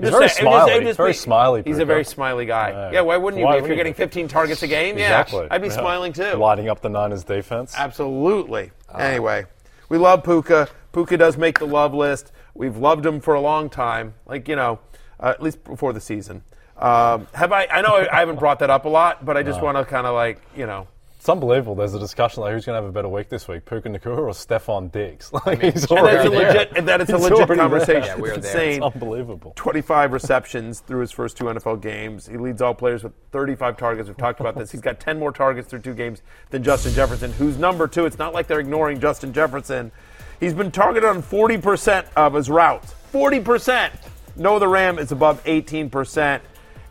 He's 0.00 0.10
very 0.10 0.28
saying- 0.28 0.46
I'm 0.48 0.52
just- 0.54 0.64
smiley. 0.66 0.84
Just 0.84 0.96
Very 0.96 1.14
smiley, 1.14 1.62
He's 1.64 1.78
a 1.78 1.84
very 1.84 2.04
smiley 2.04 2.46
guy. 2.46 2.70
Yeah. 2.70 2.90
Yeah, 2.92 3.00
why 3.02 3.16
wouldn't 3.16 3.38
you 3.40 3.46
Why 3.46 3.56
be 3.56 3.62
if 3.62 3.66
you're 3.68 3.76
getting 3.76 3.94
15 3.94 4.28
targets 4.28 4.62
a 4.62 4.66
game? 4.68 4.96
Exactly. 4.98 5.40
Yeah, 5.42 5.48
I'd 5.50 5.62
be 5.62 5.68
Yeah. 5.68 5.74
smiling 5.74 6.12
too. 6.12 6.32
Lighting 6.34 6.68
up 6.68 6.80
the 6.80 6.88
Niners 6.88 7.24
defense. 7.24 7.74
Absolutely. 7.76 8.70
anyway, 8.98 9.44
we 9.88 9.98
love 9.98 10.24
Puka. 10.24 10.68
Puka 10.92 11.16
does 11.16 11.36
make 11.36 11.58
the 11.58 11.66
love 11.66 11.94
list. 11.94 12.32
We've 12.54 12.76
loved 12.76 13.06
him 13.06 13.20
for 13.20 13.34
a 13.34 13.40
long 13.40 13.68
time, 13.70 14.14
like 14.26 14.48
you 14.48 14.56
know, 14.56 14.80
uh, 15.20 15.28
at 15.28 15.42
least 15.42 15.62
before 15.64 15.92
the 15.92 16.00
season. 16.00 16.42
Um, 16.78 17.28
have 17.34 17.52
I? 17.52 17.66
I 17.70 17.82
know 17.82 17.96
I, 17.96 18.08
I 18.16 18.20
haven't 18.20 18.38
brought 18.38 18.58
that 18.60 18.70
up 18.70 18.84
a 18.86 18.88
lot, 18.88 19.24
but 19.24 19.36
I 19.36 19.42
just 19.42 19.60
want 19.60 19.76
to 19.76 19.84
kind 19.84 20.06
of 20.06 20.14
like 20.14 20.40
you 20.56 20.66
know. 20.66 20.88
It's 21.20 21.28
unbelievable. 21.28 21.74
There's 21.74 21.92
a 21.92 21.98
discussion 21.98 22.40
like 22.42 22.54
who's 22.54 22.64
going 22.64 22.78
to 22.78 22.80
have 22.82 22.88
a 22.88 22.92
better 22.94 23.06
week 23.10 23.28
this 23.28 23.46
week, 23.46 23.66
Puka 23.66 23.90
Nacua 23.90 24.16
or 24.16 24.30
Stefon 24.30 24.90
Diggs? 24.90 25.30
Like 25.44 25.60
he's 25.60 25.82
And 25.82 25.92
already 25.98 26.16
that's 26.16 26.26
a 26.26 26.30
legit. 26.30 26.72
And 26.78 26.88
that 26.88 27.02
is 27.02 27.10
a 27.10 27.18
He's 27.18 27.30
legit 27.30 27.46
conversation. 27.58 28.02
Yeah, 28.04 28.16
we're 28.16 28.32
it's 28.32 28.50
there. 28.50 28.62
insane. 28.70 28.82
It's 28.82 28.94
unbelievable. 28.94 29.52
25 29.54 30.14
receptions 30.14 30.80
through 30.80 31.02
his 31.02 31.10
first 31.10 31.36
two 31.36 31.44
NFL 31.44 31.82
games. 31.82 32.26
He 32.26 32.38
leads 32.38 32.62
all 32.62 32.72
players 32.72 33.04
with 33.04 33.12
35 33.32 33.76
targets. 33.76 34.08
We've 34.08 34.16
talked 34.16 34.40
about 34.40 34.56
this. 34.56 34.72
He's 34.72 34.80
got 34.80 34.98
10 34.98 35.18
more 35.18 35.30
targets 35.30 35.68
through 35.68 35.80
two 35.80 35.92
games 35.92 36.22
than 36.48 36.62
Justin 36.62 36.94
Jefferson, 36.94 37.32
who's 37.32 37.58
number 37.58 37.86
two. 37.86 38.06
It's 38.06 38.18
not 38.18 38.32
like 38.32 38.46
they're 38.46 38.60
ignoring 38.60 38.98
Justin 38.98 39.34
Jefferson. 39.34 39.92
He's 40.40 40.54
been 40.54 40.70
targeted 40.70 41.06
on 41.06 41.22
40% 41.22 42.06
of 42.16 42.32
his 42.32 42.48
routes. 42.48 42.94
40%. 43.12 43.90
No, 44.36 44.58
the 44.58 44.68
Ram 44.68 44.98
is 44.98 45.12
above 45.12 45.44
18%. 45.44 46.40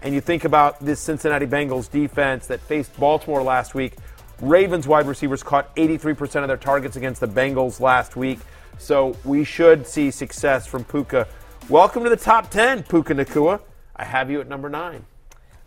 And 0.03 0.13
you 0.13 0.21
think 0.21 0.45
about 0.45 0.79
this 0.79 0.99
Cincinnati 0.99 1.47
Bengals 1.47 1.89
defense 1.89 2.45
that 2.47 2.61
faced 2.61 2.97
Baltimore 2.99 3.41
last 3.41 3.73
week. 3.73 3.95
Ravens 4.41 4.87
wide 4.87 5.05
receivers 5.05 5.43
caught 5.43 5.75
83% 5.75 6.41
of 6.41 6.47
their 6.47 6.55
targets 6.55 6.95
against 6.95 7.19
the 7.19 7.27
Bengals 7.27 7.81
last 7.81 8.15
week. 8.15 8.39
So 8.77 9.17
we 9.25 9.43
should 9.43 9.85
see 9.85 10.11
success 10.11 10.65
from 10.65 10.85
Puka. 10.85 11.27
Welcome 11.67 12.03
to 12.05 12.09
the 12.09 12.15
top 12.15 12.49
10, 12.49 12.83
Puka 12.83 13.13
Nacua. 13.13 13.59
I 13.97 14.05
have 14.05 14.31
you 14.31 14.39
at 14.39 14.47
number 14.47 14.69
nine. 14.69 15.05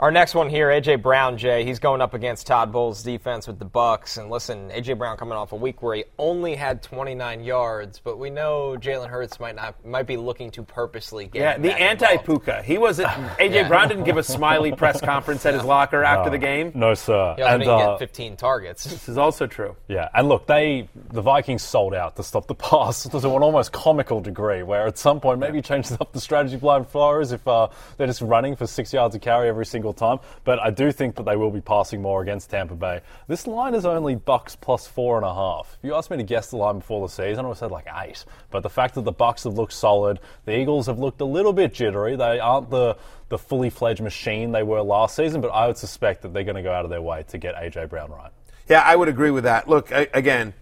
Our 0.00 0.10
next 0.10 0.34
one 0.34 0.48
here, 0.48 0.68
AJ 0.68 1.00
Brown, 1.00 1.38
Jay. 1.38 1.64
He's 1.64 1.78
going 1.78 2.00
up 2.00 2.12
against 2.12 2.46
Todd 2.46 2.72
Bowles' 2.72 3.02
defense 3.04 3.46
with 3.46 3.58
the 3.60 3.64
Bucks. 3.64 4.16
And 4.16 4.30
listen, 4.30 4.68
AJ 4.70 4.98
Brown 4.98 5.16
coming 5.16 5.34
off 5.34 5.52
a 5.52 5.56
week 5.56 5.80
where 5.80 5.94
he 5.94 6.04
only 6.18 6.56
had 6.56 6.82
29 6.82 7.44
yards, 7.44 8.00
but 8.00 8.18
we 8.18 8.28
know 8.28 8.76
Jalen 8.80 9.08
Hurts 9.08 9.38
might 9.38 9.54
not 9.54 9.84
might 9.86 10.08
be 10.08 10.16
looking 10.16 10.50
to 10.52 10.62
purposely 10.64 11.26
get. 11.26 11.40
Yeah, 11.40 11.58
the 11.58 11.80
anti 11.80 12.16
Puka. 12.16 12.62
He 12.62 12.78
wasn't. 12.78 13.08
AJ 13.38 13.54
Yeah. 13.54 13.68
Brown 13.68 13.88
didn't 13.88 14.04
give 14.04 14.16
a 14.16 14.22
smiley 14.24 14.72
press 14.72 15.00
conference 15.02 15.46
at 15.46 15.54
his 15.54 15.62
locker 15.62 16.02
after 16.02 16.30
the 16.30 16.38
game. 16.38 16.72
No, 16.74 16.94
sir. 16.94 17.34
He 17.36 17.42
also 17.42 17.54
and 17.54 17.60
didn't 17.60 17.80
uh, 17.80 17.90
get 17.92 17.98
15 18.00 18.36
targets. 18.36 18.84
This 18.84 19.08
is 19.08 19.18
also 19.18 19.46
true. 19.46 19.76
Yeah, 19.86 20.08
and 20.14 20.28
look, 20.28 20.46
they 20.46 20.88
the 21.12 21.22
Vikings 21.22 21.62
sold 21.62 21.94
out 21.94 22.16
to 22.16 22.24
stop 22.24 22.48
the 22.48 22.54
pass 22.56 23.04
to 23.04 23.16
an 23.16 23.24
almost 23.24 23.70
comical 23.72 24.20
degree. 24.20 24.64
Where 24.64 24.86
at 24.88 24.98
some 24.98 25.20
point 25.20 25.38
maybe 25.38 25.62
changes 25.62 25.96
up 26.00 26.12
the 26.12 26.20
strategy 26.20 26.56
Brian 26.56 26.84
Flores 26.84 27.30
if 27.30 27.46
uh, 27.46 27.68
they're 27.96 28.08
just 28.08 28.22
running 28.22 28.56
for 28.56 28.66
six 28.66 28.92
yards 28.92 29.14
of 29.14 29.20
carry 29.20 29.48
every 29.48 29.66
single 29.66 29.91
time. 29.92 30.18
But 30.44 30.58
I 30.60 30.70
do 30.70 30.92
think 30.92 31.16
that 31.16 31.24
they 31.24 31.36
will 31.36 31.50
be 31.50 31.60
passing 31.60 32.02
more 32.02 32.22
against 32.22 32.50
Tampa 32.50 32.74
Bay. 32.74 33.00
This 33.28 33.46
line 33.46 33.74
is 33.74 33.84
only 33.84 34.14
Bucks 34.14 34.56
plus 34.56 34.86
four 34.86 35.16
and 35.16 35.24
a 35.24 35.34
half. 35.34 35.76
If 35.78 35.86
you 35.86 35.94
asked 35.94 36.10
me 36.10 36.16
to 36.16 36.22
guess 36.22 36.50
the 36.50 36.56
line 36.56 36.78
before 36.78 37.06
the 37.06 37.12
season, 37.12 37.44
I 37.44 37.48
would 37.48 37.54
have 37.54 37.58
said 37.58 37.70
like 37.70 37.86
eight. 38.02 38.24
But 38.50 38.62
the 38.62 38.70
fact 38.70 38.94
that 38.94 39.02
the 39.02 39.12
Bucks 39.12 39.44
have 39.44 39.54
looked 39.54 39.72
solid, 39.72 40.20
the 40.44 40.56
Eagles 40.56 40.86
have 40.86 40.98
looked 40.98 41.20
a 41.20 41.24
little 41.24 41.52
bit 41.52 41.74
jittery. 41.74 42.16
They 42.16 42.40
aren't 42.40 42.70
the 42.70 42.96
the 43.28 43.38
fully 43.38 43.70
fledged 43.70 44.02
machine 44.02 44.52
they 44.52 44.62
were 44.62 44.82
last 44.82 45.16
season, 45.16 45.40
but 45.40 45.48
I 45.48 45.66
would 45.66 45.78
suspect 45.78 46.20
that 46.20 46.34
they're 46.34 46.44
going 46.44 46.56
to 46.56 46.62
go 46.62 46.70
out 46.70 46.84
of 46.84 46.90
their 46.90 47.00
way 47.00 47.24
to 47.28 47.38
get 47.38 47.54
AJ 47.54 47.88
Brown 47.88 48.10
right. 48.10 48.30
Yeah, 48.68 48.82
I 48.82 48.94
would 48.94 49.08
agree 49.08 49.30
with 49.30 49.44
that. 49.44 49.66
Look, 49.66 49.90
I, 49.90 50.06
again, 50.12 50.52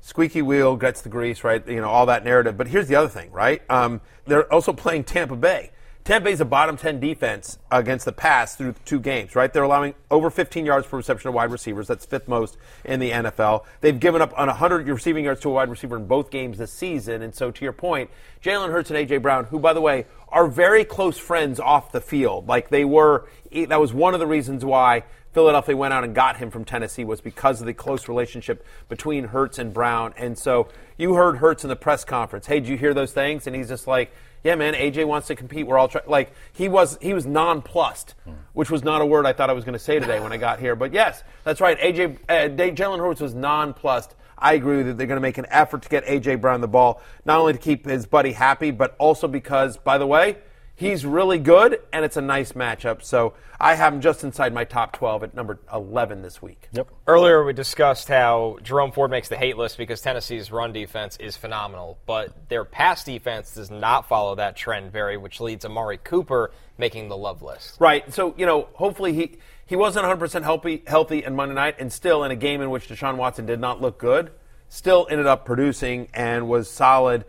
squeaky 0.00 0.40
wheel 0.40 0.76
gets 0.76 1.02
the 1.02 1.08
grease, 1.08 1.42
right? 1.42 1.66
You 1.66 1.80
know, 1.80 1.88
all 1.88 2.06
that 2.06 2.24
narrative. 2.24 2.56
But 2.56 2.68
here's 2.68 2.86
the 2.86 2.94
other 2.94 3.08
thing, 3.08 3.32
right? 3.32 3.62
Um, 3.68 4.00
they're 4.26 4.50
also 4.52 4.72
playing 4.72 5.04
Tampa 5.04 5.34
Bay. 5.34 5.72
Bay's 6.04 6.40
a 6.40 6.44
bottom 6.44 6.76
10 6.76 6.98
defense 6.98 7.58
against 7.70 8.04
the 8.04 8.12
pass 8.12 8.56
through 8.56 8.74
two 8.84 8.98
games, 8.98 9.36
right? 9.36 9.52
They're 9.52 9.62
allowing 9.62 9.94
over 10.10 10.30
15 10.30 10.66
yards 10.66 10.86
per 10.86 10.96
reception 10.96 11.30
to 11.30 11.32
wide 11.32 11.52
receivers. 11.52 11.86
That's 11.86 12.04
fifth 12.04 12.26
most 12.26 12.56
in 12.84 13.00
the 13.00 13.10
NFL. 13.10 13.64
They've 13.80 13.98
given 13.98 14.20
up 14.20 14.32
on 14.36 14.48
100 14.48 14.88
receiving 14.88 15.24
yards 15.24 15.40
to 15.42 15.50
a 15.50 15.52
wide 15.52 15.68
receiver 15.68 15.96
in 15.96 16.06
both 16.06 16.30
games 16.30 16.58
this 16.58 16.72
season. 16.72 17.22
And 17.22 17.34
so, 17.34 17.50
to 17.50 17.64
your 17.64 17.72
point, 17.72 18.10
Jalen 18.42 18.70
Hurts 18.70 18.90
and 18.90 18.98
A.J. 18.98 19.18
Brown, 19.18 19.44
who, 19.44 19.58
by 19.58 19.72
the 19.72 19.80
way, 19.80 20.06
are 20.30 20.48
very 20.48 20.84
close 20.84 21.18
friends 21.18 21.60
off 21.60 21.92
the 21.92 22.00
field. 22.00 22.48
Like 22.48 22.70
they 22.70 22.84
were, 22.84 23.28
that 23.52 23.80
was 23.80 23.92
one 23.92 24.14
of 24.14 24.20
the 24.20 24.26
reasons 24.26 24.64
why 24.64 25.04
Philadelphia 25.32 25.76
went 25.76 25.94
out 25.94 26.02
and 26.02 26.14
got 26.14 26.38
him 26.38 26.50
from 26.50 26.64
Tennessee 26.64 27.04
was 27.04 27.20
because 27.20 27.60
of 27.60 27.66
the 27.66 27.74
close 27.74 28.08
relationship 28.08 28.66
between 28.88 29.24
Hurts 29.24 29.58
and 29.58 29.72
Brown. 29.72 30.12
And 30.16 30.36
so 30.36 30.68
you 30.96 31.14
heard 31.14 31.36
Hurts 31.36 31.64
in 31.64 31.68
the 31.68 31.76
press 31.76 32.04
conference. 32.04 32.46
Hey, 32.46 32.60
did 32.60 32.68
you 32.68 32.76
hear 32.76 32.94
those 32.94 33.12
things? 33.12 33.46
And 33.46 33.54
he's 33.54 33.68
just 33.68 33.86
like, 33.86 34.12
yeah, 34.42 34.54
man, 34.54 34.74
AJ 34.74 35.06
wants 35.06 35.26
to 35.28 35.34
compete. 35.34 35.66
We're 35.66 35.78
all 35.78 35.88
trying. 35.88 36.08
Like 36.08 36.32
he 36.52 36.68
was, 36.68 36.98
he 37.00 37.12
was 37.14 37.26
nonplussed, 37.26 38.14
which 38.52 38.70
was 38.70 38.82
not 38.82 39.02
a 39.02 39.06
word 39.06 39.26
I 39.26 39.32
thought 39.32 39.50
I 39.50 39.52
was 39.52 39.64
going 39.64 39.74
to 39.74 39.78
say 39.78 39.98
today 39.98 40.20
when 40.20 40.32
I 40.32 40.36
got 40.36 40.60
here. 40.60 40.74
But 40.74 40.92
yes, 40.92 41.22
that's 41.44 41.60
right. 41.60 41.78
AJ, 41.78 42.18
uh, 42.28 42.48
Jalen 42.74 42.98
Hurts 42.98 43.20
was 43.20 43.34
nonplussed. 43.34 44.14
I 44.38 44.54
agree 44.54 44.82
that 44.82 44.96
they're 44.96 45.06
going 45.06 45.18
to 45.18 45.22
make 45.22 45.36
an 45.36 45.46
effort 45.50 45.82
to 45.82 45.88
get 45.88 46.06
AJ 46.06 46.40
Brown 46.40 46.62
the 46.62 46.68
ball, 46.68 47.02
not 47.26 47.38
only 47.38 47.52
to 47.52 47.58
keep 47.58 47.84
his 47.84 48.06
buddy 48.06 48.32
happy, 48.32 48.70
but 48.70 48.96
also 48.98 49.28
because, 49.28 49.76
by 49.76 49.98
the 49.98 50.06
way, 50.06 50.38
he's 50.80 51.04
really 51.04 51.38
good 51.38 51.78
and 51.92 52.06
it's 52.06 52.16
a 52.16 52.22
nice 52.22 52.52
matchup. 52.52 53.02
So 53.02 53.34
I 53.60 53.74
have 53.74 53.92
him 53.92 54.00
just 54.00 54.24
inside 54.24 54.54
my 54.54 54.64
top 54.64 54.94
12 54.94 55.24
at 55.24 55.34
number 55.34 55.58
11 55.72 56.22
this 56.22 56.40
week. 56.40 56.68
Yep. 56.72 56.88
Earlier, 57.06 57.44
we 57.44 57.52
discussed 57.52 58.08
how 58.08 58.56
Jerome 58.62 58.90
Ford 58.90 59.10
makes 59.10 59.28
the 59.28 59.36
hate 59.36 59.58
list 59.58 59.76
because 59.76 60.00
Tennessee's 60.00 60.50
run 60.50 60.72
defense 60.72 61.18
is 61.18 61.36
phenomenal, 61.36 61.98
but 62.06 62.48
their 62.48 62.64
pass 62.64 63.04
defense 63.04 63.54
does 63.54 63.70
not 63.70 64.08
follow 64.08 64.36
that 64.36 64.56
trend 64.56 64.90
very, 64.90 65.18
which 65.18 65.38
leads 65.38 65.66
Amari 65.66 65.98
Cooper 65.98 66.50
making 66.78 67.10
the 67.10 67.16
love 67.16 67.42
list. 67.42 67.76
Right. 67.78 68.10
So, 68.14 68.34
you 68.38 68.46
know, 68.46 68.68
hopefully 68.72 69.12
he, 69.12 69.36
he 69.66 69.76
wasn't 69.76 70.06
100% 70.06 70.42
healthy, 70.42 70.82
healthy 70.86 71.22
in 71.22 71.36
Monday 71.36 71.54
night 71.54 71.76
and 71.78 71.92
still 71.92 72.24
in 72.24 72.30
a 72.30 72.36
game 72.36 72.62
in 72.62 72.70
which 72.70 72.88
Deshaun 72.88 73.16
Watson 73.16 73.44
did 73.44 73.60
not 73.60 73.82
look 73.82 73.98
good, 73.98 74.30
still 74.70 75.06
ended 75.10 75.26
up 75.26 75.44
producing 75.44 76.08
and 76.14 76.48
was 76.48 76.70
solid. 76.70 77.26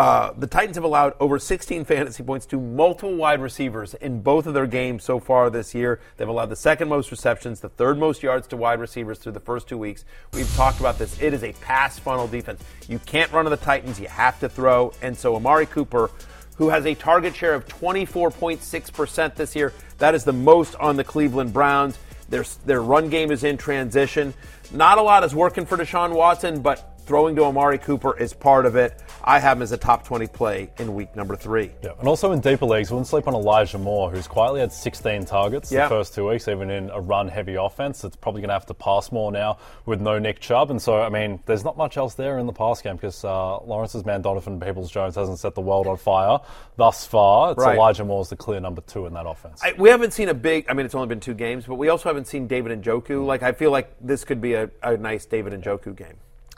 Uh, 0.00 0.32
the 0.38 0.46
Titans 0.46 0.78
have 0.78 0.84
allowed 0.84 1.12
over 1.20 1.38
16 1.38 1.84
fantasy 1.84 2.22
points 2.22 2.46
to 2.46 2.58
multiple 2.58 3.14
wide 3.14 3.38
receivers 3.38 3.92
in 3.92 4.22
both 4.22 4.46
of 4.46 4.54
their 4.54 4.66
games 4.66 5.04
so 5.04 5.20
far 5.20 5.50
this 5.50 5.74
year. 5.74 6.00
They've 6.16 6.26
allowed 6.26 6.48
the 6.48 6.56
second 6.56 6.88
most 6.88 7.10
receptions, 7.10 7.60
the 7.60 7.68
third 7.68 7.98
most 7.98 8.22
yards 8.22 8.46
to 8.46 8.56
wide 8.56 8.80
receivers 8.80 9.18
through 9.18 9.32
the 9.32 9.40
first 9.40 9.68
two 9.68 9.76
weeks. 9.76 10.06
We've 10.32 10.50
talked 10.56 10.80
about 10.80 10.98
this. 10.98 11.20
It 11.20 11.34
is 11.34 11.44
a 11.44 11.52
pass 11.52 11.98
funnel 11.98 12.26
defense. 12.26 12.64
You 12.88 12.98
can't 13.00 13.30
run 13.30 13.44
to 13.44 13.50
the 13.50 13.58
Titans, 13.58 14.00
you 14.00 14.08
have 14.08 14.40
to 14.40 14.48
throw. 14.48 14.94
And 15.02 15.14
so 15.14 15.36
Amari 15.36 15.66
Cooper, 15.66 16.10
who 16.56 16.70
has 16.70 16.86
a 16.86 16.94
target 16.94 17.36
share 17.36 17.52
of 17.52 17.68
24.6% 17.68 19.34
this 19.34 19.54
year, 19.54 19.74
that 19.98 20.14
is 20.14 20.24
the 20.24 20.32
most 20.32 20.76
on 20.76 20.96
the 20.96 21.04
Cleveland 21.04 21.52
Browns. 21.52 21.98
Their, 22.30 22.44
their 22.64 22.80
run 22.80 23.10
game 23.10 23.30
is 23.30 23.44
in 23.44 23.58
transition. 23.58 24.32
Not 24.72 24.96
a 24.96 25.02
lot 25.02 25.24
is 25.24 25.34
working 25.34 25.66
for 25.66 25.76
Deshaun 25.76 26.14
Watson, 26.14 26.62
but 26.62 26.89
throwing 27.06 27.36
to 27.36 27.44
Amari 27.44 27.78
Cooper 27.78 28.16
is 28.18 28.32
part 28.32 28.66
of 28.66 28.76
it. 28.76 29.02
I 29.22 29.38
have 29.38 29.58
him 29.58 29.62
as 29.62 29.72
a 29.72 29.76
top 29.76 30.04
20 30.04 30.26
play 30.28 30.70
in 30.78 30.94
week 30.94 31.14
number 31.16 31.36
three. 31.36 31.72
Yeah, 31.82 31.90
and 31.98 32.08
also 32.08 32.32
in 32.32 32.40
deeper 32.40 32.64
leagues, 32.66 32.90
we 32.90 32.94
wouldn't 32.94 33.08
sleep 33.08 33.26
on 33.28 33.34
Elijah 33.34 33.78
Moore, 33.78 34.10
who's 34.10 34.26
quietly 34.26 34.60
had 34.60 34.72
16 34.72 35.24
targets 35.24 35.70
Yeah. 35.70 35.84
the 35.84 35.88
first 35.88 36.14
two 36.14 36.28
weeks, 36.28 36.48
even 36.48 36.70
in 36.70 36.90
a 36.90 37.00
run-heavy 37.00 37.56
offense. 37.56 38.04
It's 38.04 38.16
probably 38.16 38.40
going 38.40 38.48
to 38.48 38.54
have 38.54 38.66
to 38.66 38.74
pass 38.74 39.12
more 39.12 39.30
now 39.32 39.58
with 39.86 40.00
no 40.00 40.18
Nick 40.18 40.40
Chubb, 40.40 40.70
and 40.70 40.80
so 40.80 41.00
I 41.00 41.08
mean, 41.08 41.40
there's 41.46 41.64
not 41.64 41.76
much 41.76 41.96
else 41.96 42.14
there 42.14 42.38
in 42.38 42.46
the 42.46 42.52
pass 42.52 42.80
game 42.80 42.96
because 42.96 43.24
uh, 43.24 43.58
Lawrence's 43.62 44.04
man 44.04 44.22
Donovan 44.22 44.58
Peoples-Jones 44.60 45.14
hasn't 45.16 45.38
set 45.38 45.54
the 45.54 45.60
world 45.60 45.86
on 45.86 45.96
fire 45.96 46.38
thus 46.76 47.06
far. 47.06 47.52
It's 47.52 47.58
Right. 47.60 47.76
Elijah 47.76 48.04
Moore's 48.04 48.28
the 48.30 48.36
clear 48.36 48.60
number 48.60 48.80
two 48.82 49.06
in 49.06 49.12
that 49.14 49.26
offense. 49.26 49.60
I, 49.62 49.74
we 49.76 49.90
haven't 49.90 50.12
seen 50.12 50.28
a 50.28 50.34
big. 50.34 50.66
I 50.68 50.72
mean, 50.74 50.86
it's 50.86 50.94
only 50.94 51.08
been 51.08 51.20
two 51.20 51.34
games, 51.34 51.66
but 51.66 51.74
we 51.74 51.88
also 51.88 52.08
haven't 52.08 52.26
seen 52.26 52.46
David 52.46 52.82
Njoku. 52.82 53.24
Like, 53.26 53.42
I 53.42 53.52
feel 53.52 53.70
like 53.70 53.94
this 54.00 54.24
could 54.24 54.40
be 54.40 54.54
a, 54.54 54.70
a 54.82 54.96
nice 54.96 55.26
David 55.26 55.52
Njoku 55.60 55.94
game. 55.94 56.14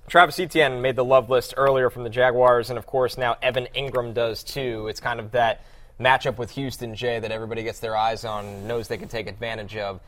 Travis 0.09 0.39
Etienne 0.39 0.83
made 0.83 0.97
the 0.97 1.05
love 1.05 1.31
list 1.31 1.55
earlier 1.57 1.89
from 1.89 2.05
the 2.05 2.11
Jaguars, 2.11 2.71
and 2.71 2.79
of 2.79 2.87
course 2.87 3.17
now 3.17 3.37
Evan 3.41 3.67
Engram 3.75 4.13
does 4.13 4.43
too. 4.43 4.89
It's 4.89 5.01
kind 5.01 5.21
of 5.21 5.33
that 5.33 5.65
matchup 6.03 6.37
with 6.37 6.51
Houston, 6.53 6.95
Jay, 6.95 7.19
that 7.19 7.31
everybody 7.31 7.63
gets 7.63 7.81
their 7.81 7.97
eyes 7.97 8.25
on, 8.25 8.67
knows 8.67 8.89
they 8.89 8.99
can 8.99 9.09
take 9.09 9.29
advantage 9.29 9.77
of. 9.77 10.01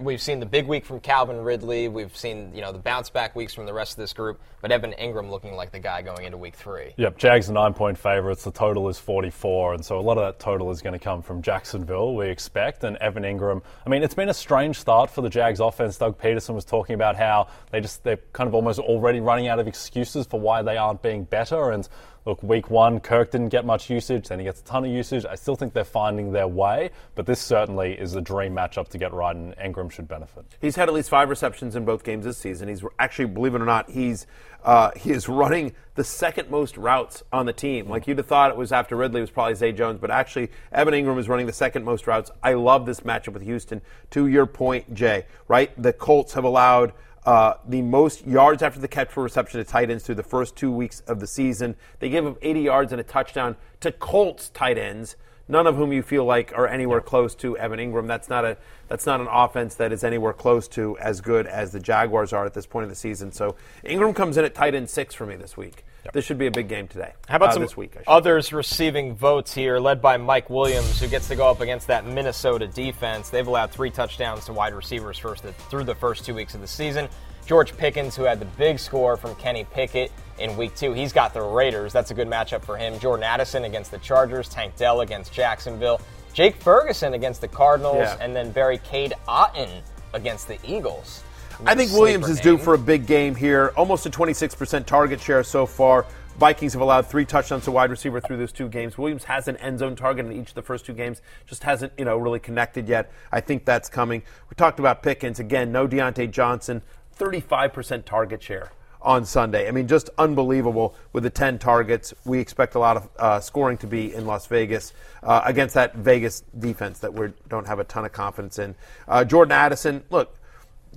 We've 0.00 0.22
seen 0.22 0.38
the 0.38 0.46
big 0.46 0.68
week 0.68 0.86
from 0.86 1.00
Calvin 1.00 1.42
Ridley. 1.42 1.88
We've 1.88 2.16
seen 2.16 2.54
you 2.54 2.60
know 2.60 2.70
the 2.70 2.78
bounce 2.78 3.10
back 3.10 3.34
weeks 3.34 3.52
from 3.52 3.66
the 3.66 3.72
rest 3.72 3.92
of 3.92 3.96
this 3.96 4.12
group, 4.12 4.40
but 4.60 4.70
Evan 4.70 4.92
Engram 4.92 5.28
looking 5.28 5.56
like 5.56 5.72
the 5.72 5.80
guy 5.80 6.02
going 6.02 6.24
into 6.24 6.38
week 6.38 6.54
three. 6.54 6.94
Yep, 6.98 7.18
Jags 7.18 7.50
are 7.50 7.52
nine 7.52 7.74
point 7.74 7.98
favourites. 7.98 8.44
The 8.44 8.52
total 8.52 8.88
is 8.88 8.98
44, 8.98 9.74
and 9.74 9.84
so 9.84 9.98
a 9.98 10.00
lot 10.00 10.18
of 10.18 10.24
that 10.24 10.38
total 10.38 10.70
is 10.70 10.82
going 10.82 10.92
to 10.92 11.00
come 11.00 11.20
from 11.20 11.42
Jacksonville, 11.42 12.14
we 12.14 12.28
expect. 12.28 12.84
And 12.84 12.96
Evan 12.98 13.24
Engram, 13.24 13.60
I 13.84 13.90
mean, 13.90 14.04
it's 14.04 14.14
been 14.14 14.28
a 14.28 14.34
strange 14.34 14.78
start 14.78 15.10
for 15.10 15.20
the 15.20 15.30
Jags 15.30 15.58
offense. 15.58 15.98
Doug 15.98 16.16
Pederson 16.16 16.54
was 16.54 16.64
talking 16.64 16.94
about 16.94 17.16
how 17.16 17.48
they 17.72 17.80
just, 17.80 18.04
they're 18.04 18.20
kind 18.32 18.46
of 18.46 18.54
almost 18.54 18.78
already 18.78 19.18
running 19.18 19.48
out 19.48 19.58
of 19.58 19.66
excuses 19.66 20.26
for 20.26 20.38
why 20.38 20.62
they 20.62 20.76
aren't 20.76 21.02
being 21.02 21.24
better. 21.24 21.72
And 21.72 21.88
look, 22.24 22.42
week 22.42 22.70
one, 22.70 23.00
Kirk 23.00 23.30
didn't 23.30 23.48
get 23.48 23.64
much 23.64 23.90
usage, 23.90 24.28
then 24.28 24.38
he 24.38 24.44
gets 24.44 24.60
a 24.60 24.64
ton 24.64 24.84
of 24.84 24.90
usage. 24.90 25.24
I 25.24 25.34
still 25.34 25.56
think 25.56 25.72
they're 25.72 25.84
finding 25.84 26.32
their 26.32 26.48
way, 26.48 26.90
but 27.14 27.26
this 27.26 27.40
certainly 27.40 27.92
is 27.92 28.14
a 28.14 28.20
dream 28.20 28.54
matchup 28.54 28.88
to 28.88 28.98
get 28.98 29.12
right, 29.12 29.34
and 29.34 29.56
Engram 29.56 29.90
should 29.90 30.08
benefit. 30.08 30.44
He's 30.60 30.76
had 30.76 30.88
at 30.88 30.94
least 30.94 31.10
five 31.10 31.28
receptions 31.28 31.76
in 31.76 31.84
both 31.84 32.04
games 32.04 32.24
this 32.24 32.38
season. 32.38 32.68
He's 32.68 32.84
actually, 32.98 33.26
believe 33.26 33.54
it 33.54 33.62
or 33.62 33.66
not, 33.66 33.90
he's 33.90 34.26
uh, 34.64 34.90
he 34.96 35.10
is 35.10 35.28
running 35.42 35.74
the 35.94 36.04
second 36.04 36.50
most 36.50 36.76
routes 36.76 37.22
on 37.32 37.46
the 37.46 37.52
team. 37.52 37.88
Like 37.88 38.06
you'd 38.06 38.18
have 38.18 38.26
thought 38.26 38.50
it 38.50 38.56
was 38.56 38.72
after 38.72 38.96
Ridley 38.96 39.20
was 39.20 39.30
probably 39.30 39.54
Zay 39.54 39.72
Jones, 39.72 39.98
but 40.00 40.10
actually 40.10 40.50
Evan 40.70 40.94
Engram 40.94 41.18
is 41.18 41.28
running 41.28 41.46
the 41.46 41.52
second 41.52 41.84
most 41.84 42.06
routes. 42.06 42.30
I 42.42 42.54
love 42.54 42.86
this 42.86 43.00
matchup 43.00 43.34
with 43.34 43.42
Houston. 43.42 43.82
To 44.10 44.26
your 44.26 44.46
point, 44.46 44.94
Jay, 44.94 45.26
right? 45.48 45.70
The 45.80 45.92
Colts 45.92 46.32
have 46.34 46.44
allowed. 46.44 46.92
Uh, 47.24 47.54
the 47.68 47.82
most 47.82 48.26
yards 48.26 48.62
after 48.62 48.80
the 48.80 48.88
catch 48.88 49.08
for 49.08 49.22
reception 49.22 49.58
to 49.58 49.64
tight 49.64 49.90
ends 49.90 50.04
through 50.04 50.16
the 50.16 50.22
first 50.22 50.56
two 50.56 50.72
weeks 50.72 51.00
of 51.06 51.20
the 51.20 51.26
season. 51.26 51.76
They 52.00 52.08
gave 52.08 52.26
up 52.26 52.36
80 52.42 52.60
yards 52.60 52.92
and 52.92 53.00
a 53.00 53.04
touchdown 53.04 53.56
to 53.80 53.92
Colts 53.92 54.48
tight 54.48 54.76
ends 54.76 55.16
none 55.48 55.66
of 55.66 55.76
whom 55.76 55.92
you 55.92 56.02
feel 56.02 56.24
like 56.24 56.52
are 56.56 56.66
anywhere 56.66 57.00
close 57.00 57.34
to 57.36 57.56
Evan 57.58 57.78
Engram. 57.78 58.06
That's 58.06 58.28
not 58.28 58.44
a 58.44 58.56
that's 58.88 59.06
not 59.06 59.20
an 59.20 59.28
offense 59.30 59.74
that 59.76 59.92
is 59.92 60.04
anywhere 60.04 60.32
close 60.32 60.68
to 60.68 60.98
as 60.98 61.20
good 61.20 61.46
as 61.46 61.72
the 61.72 61.80
Jaguars 61.80 62.32
are 62.32 62.46
at 62.46 62.54
this 62.54 62.66
point 62.66 62.84
of 62.84 62.90
the 62.90 62.96
season. 62.96 63.32
So 63.32 63.56
Engram 63.84 64.14
comes 64.14 64.36
in 64.36 64.44
at 64.44 64.54
tight 64.54 64.74
end 64.74 64.90
six 64.90 65.14
for 65.14 65.26
me 65.26 65.36
this 65.36 65.56
week. 65.56 65.84
This 66.12 66.24
should 66.24 66.38
be 66.38 66.46
a 66.46 66.50
big 66.50 66.68
game 66.68 66.88
today. 66.88 67.12
How 67.28 67.36
about 67.36 67.50
Uh, 67.50 67.52
some 67.52 67.62
this 67.62 67.76
week? 67.76 67.96
Others 68.06 68.52
receiving 68.52 69.14
votes 69.14 69.54
here, 69.54 69.78
led 69.78 70.02
by 70.02 70.16
Mike 70.16 70.50
Williams, 70.50 71.00
who 71.00 71.06
gets 71.06 71.28
to 71.28 71.36
go 71.36 71.48
up 71.48 71.60
against 71.60 71.86
that 71.86 72.04
Minnesota 72.04 72.66
defense. 72.66 73.30
They've 73.30 73.46
allowed 73.46 73.70
three 73.70 73.90
touchdowns 73.90 74.44
to 74.46 74.52
wide 74.52 74.74
receivers 74.74 75.16
first 75.18 75.44
through 75.70 75.84
the 75.84 75.94
first 75.94 76.24
two 76.24 76.34
weeks 76.34 76.54
of 76.54 76.60
the 76.60 76.66
season. 76.66 77.08
George 77.46 77.76
Pickens, 77.76 78.14
who 78.16 78.24
had 78.24 78.40
the 78.40 78.44
big 78.46 78.78
score 78.78 79.16
from 79.16 79.34
Kenny 79.36 79.64
Pickett 79.64 80.10
in 80.38 80.56
week 80.56 80.74
two, 80.76 80.92
he's 80.92 81.12
got 81.12 81.34
the 81.34 81.42
Raiders. 81.42 81.92
That's 81.92 82.10
a 82.10 82.14
good 82.14 82.28
matchup 82.28 82.64
for 82.64 82.76
him. 82.76 82.98
Jordan 82.98 83.24
Addison 83.24 83.64
against 83.64 83.90
the 83.90 83.98
Chargers, 83.98 84.48
Tank 84.48 84.76
Dell 84.76 85.00
against 85.00 85.32
Jacksonville, 85.32 86.00
Jake 86.34 86.56
Ferguson 86.56 87.14
against 87.14 87.40
the 87.40 87.48
Cardinals, 87.48 87.96
Yeah. 87.98 88.16
and 88.20 88.34
then 88.34 88.50
Berry 88.52 88.78
Cade 88.78 89.14
Otton 89.28 89.82
against 90.14 90.48
the 90.48 90.58
Eagles. 90.64 91.22
I 91.64 91.76
think 91.76 91.92
Williams 91.92 92.28
is 92.28 92.40
due 92.40 92.58
for 92.58 92.74
a 92.74 92.78
big 92.78 93.06
game 93.06 93.36
here. 93.36 93.72
Almost 93.76 94.04
a 94.04 94.10
26% 94.10 94.84
target 94.84 95.20
share 95.20 95.44
so 95.44 95.64
far. 95.64 96.06
Vikings 96.36 96.72
have 96.72 96.82
allowed 96.82 97.06
three 97.06 97.24
touchdowns 97.24 97.64
to 97.64 97.70
wide 97.70 97.90
receiver 97.90 98.20
through 98.20 98.38
those 98.38 98.50
two 98.50 98.68
games. 98.68 98.98
Williams 98.98 99.22
has 99.24 99.46
an 99.46 99.56
end 99.58 99.78
zone 99.78 99.94
target 99.94 100.26
in 100.26 100.32
each 100.32 100.48
of 100.48 100.54
the 100.54 100.62
first 100.62 100.84
two 100.84 100.92
games, 100.92 101.22
just 101.46 101.62
hasn't 101.62 101.92
you 101.96 102.04
know 102.04 102.16
really 102.16 102.40
connected 102.40 102.88
yet. 102.88 103.12
I 103.30 103.40
think 103.40 103.64
that's 103.64 103.88
coming. 103.88 104.22
We 104.50 104.54
talked 104.56 104.80
about 104.80 105.04
Pickens 105.04 105.38
again. 105.38 105.70
No 105.70 105.86
Diontae 105.86 106.30
Johnson, 106.32 106.82
35% 107.16 108.04
target 108.04 108.42
share 108.42 108.72
on 109.00 109.24
Sunday. 109.24 109.68
I 109.68 109.70
mean, 109.70 109.86
just 109.86 110.10
unbelievable 110.18 110.96
with 111.12 111.22
the 111.22 111.30
10 111.30 111.58
targets. 111.60 112.12
We 112.24 112.40
expect 112.40 112.74
a 112.74 112.80
lot 112.80 112.96
of 112.96 113.08
uh, 113.18 113.40
scoring 113.40 113.78
to 113.78 113.86
be 113.86 114.12
in 114.12 114.26
Las 114.26 114.46
Vegas 114.46 114.92
uh, 115.22 115.42
against 115.44 115.74
that 115.74 115.94
Vegas 115.94 116.42
defense 116.58 116.98
that 117.00 117.14
we 117.14 117.28
don't 117.48 117.66
have 117.66 117.78
a 117.78 117.84
ton 117.84 118.04
of 118.04 118.12
confidence 118.12 118.58
in. 118.58 118.74
Uh, 119.06 119.24
Jordan 119.24 119.52
Addison, 119.52 120.02
look. 120.10 120.36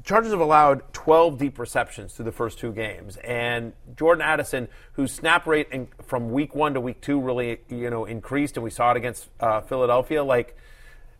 Chargers 0.05 0.31
have 0.31 0.39
allowed 0.39 0.93
12 0.93 1.39
deep 1.39 1.57
receptions 1.57 2.13
through 2.13 2.25
the 2.25 2.31
first 2.31 2.59
two 2.59 2.71
games, 2.71 3.17
and 3.17 3.73
Jordan 3.95 4.21
Addison, 4.21 4.67
whose 4.93 5.11
snap 5.11 5.47
rate 5.47 5.67
in, 5.71 5.87
from 6.03 6.31
week 6.31 6.53
one 6.53 6.75
to 6.75 6.79
week 6.79 7.01
two 7.01 7.19
really 7.19 7.59
you 7.69 7.89
know 7.89 8.05
increased, 8.05 8.55
and 8.55 8.63
we 8.63 8.69
saw 8.69 8.91
it 8.91 8.97
against 8.97 9.29
uh, 9.39 9.61
Philadelphia, 9.61 10.23
like 10.23 10.55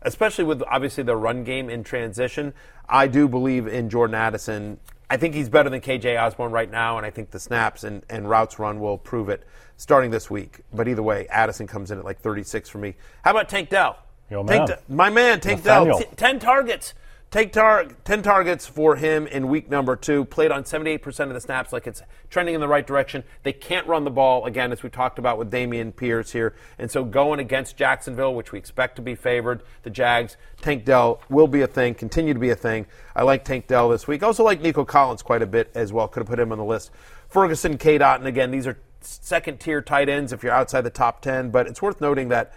especially 0.02 0.44
with 0.44 0.62
obviously 0.70 1.02
the 1.02 1.16
run 1.16 1.42
game 1.42 1.68
in 1.68 1.82
transition. 1.82 2.54
I 2.88 3.08
do 3.08 3.26
believe 3.26 3.66
in 3.66 3.90
Jordan 3.90 4.14
Addison. 4.14 4.78
I 5.10 5.16
think 5.16 5.34
he's 5.34 5.48
better 5.48 5.68
than 5.68 5.80
KJ 5.80 6.20
Osborn 6.20 6.52
right 6.52 6.70
now, 6.70 6.96
and 6.96 7.04
I 7.04 7.10
think 7.10 7.32
the 7.32 7.40
snaps 7.40 7.82
and, 7.82 8.04
and 8.08 8.30
routes 8.30 8.60
run 8.60 8.78
will 8.78 8.98
prove 8.98 9.28
it 9.28 9.42
starting 9.76 10.12
this 10.12 10.30
week. 10.30 10.60
But 10.72 10.86
either 10.86 11.02
way, 11.02 11.26
Addison 11.28 11.66
comes 11.66 11.90
in 11.90 11.98
at 11.98 12.04
like 12.04 12.20
36 12.20 12.68
for 12.68 12.78
me. 12.78 12.94
How 13.22 13.32
about 13.32 13.48
Tank 13.48 13.68
Dell? 13.68 13.98
Tank 14.44 14.68
man. 14.68 14.68
My 14.88 15.10
man, 15.10 15.40
Tank 15.40 15.64
Nathaniel. 15.64 15.98
Dell. 15.98 16.08
T- 16.08 16.16
10 16.16 16.38
targets 16.38 16.94
Take 17.32 17.52
tar- 17.52 17.86
10 18.04 18.22
targets 18.22 18.68
for 18.68 18.94
him 18.94 19.26
in 19.26 19.48
week 19.48 19.68
number 19.68 19.96
two. 19.96 20.24
Played 20.24 20.52
on 20.52 20.62
78% 20.62 21.28
of 21.28 21.34
the 21.34 21.40
snaps, 21.40 21.72
like 21.72 21.88
it's 21.88 22.00
trending 22.30 22.54
in 22.54 22.60
the 22.60 22.68
right 22.68 22.86
direction. 22.86 23.24
They 23.42 23.52
can't 23.52 23.84
run 23.88 24.04
the 24.04 24.12
ball, 24.12 24.46
again, 24.46 24.70
as 24.70 24.84
we 24.84 24.90
talked 24.90 25.18
about 25.18 25.36
with 25.36 25.50
Dameon 25.50 25.94
Pierce 25.94 26.30
here. 26.30 26.54
And 26.78 26.88
so 26.88 27.02
going 27.04 27.40
against 27.40 27.76
Jacksonville, 27.76 28.32
which 28.32 28.52
we 28.52 28.60
expect 28.60 28.94
to 28.96 29.02
be 29.02 29.16
favored, 29.16 29.64
the 29.82 29.90
Jags, 29.90 30.36
Tank 30.62 30.84
Dell 30.84 31.20
will 31.28 31.48
be 31.48 31.62
a 31.62 31.66
thing, 31.66 31.94
continue 31.94 32.32
to 32.32 32.40
be 32.40 32.50
a 32.50 32.56
thing. 32.56 32.86
I 33.14 33.24
like 33.24 33.44
Tank 33.44 33.66
Dell 33.66 33.88
this 33.88 34.06
week. 34.06 34.22
Also 34.22 34.44
like 34.44 34.60
Nico 34.60 34.84
Collins 34.84 35.22
quite 35.22 35.42
a 35.42 35.46
bit 35.46 35.70
as 35.74 35.92
well. 35.92 36.06
Could 36.06 36.20
have 36.20 36.28
put 36.28 36.38
him 36.38 36.52
on 36.52 36.58
the 36.58 36.64
list. 36.64 36.92
Ferguson, 37.28 37.76
K. 37.76 37.98
Dot, 37.98 38.20
and 38.20 38.28
again, 38.28 38.52
these 38.52 38.68
are 38.68 38.78
second 39.00 39.58
tier 39.58 39.82
tight 39.82 40.08
ends 40.08 40.32
if 40.32 40.44
you're 40.44 40.52
outside 40.52 40.82
the 40.82 40.90
top 40.90 41.22
10, 41.22 41.50
but 41.50 41.66
it's 41.66 41.82
worth 41.82 42.00
noting 42.00 42.28
that 42.28 42.54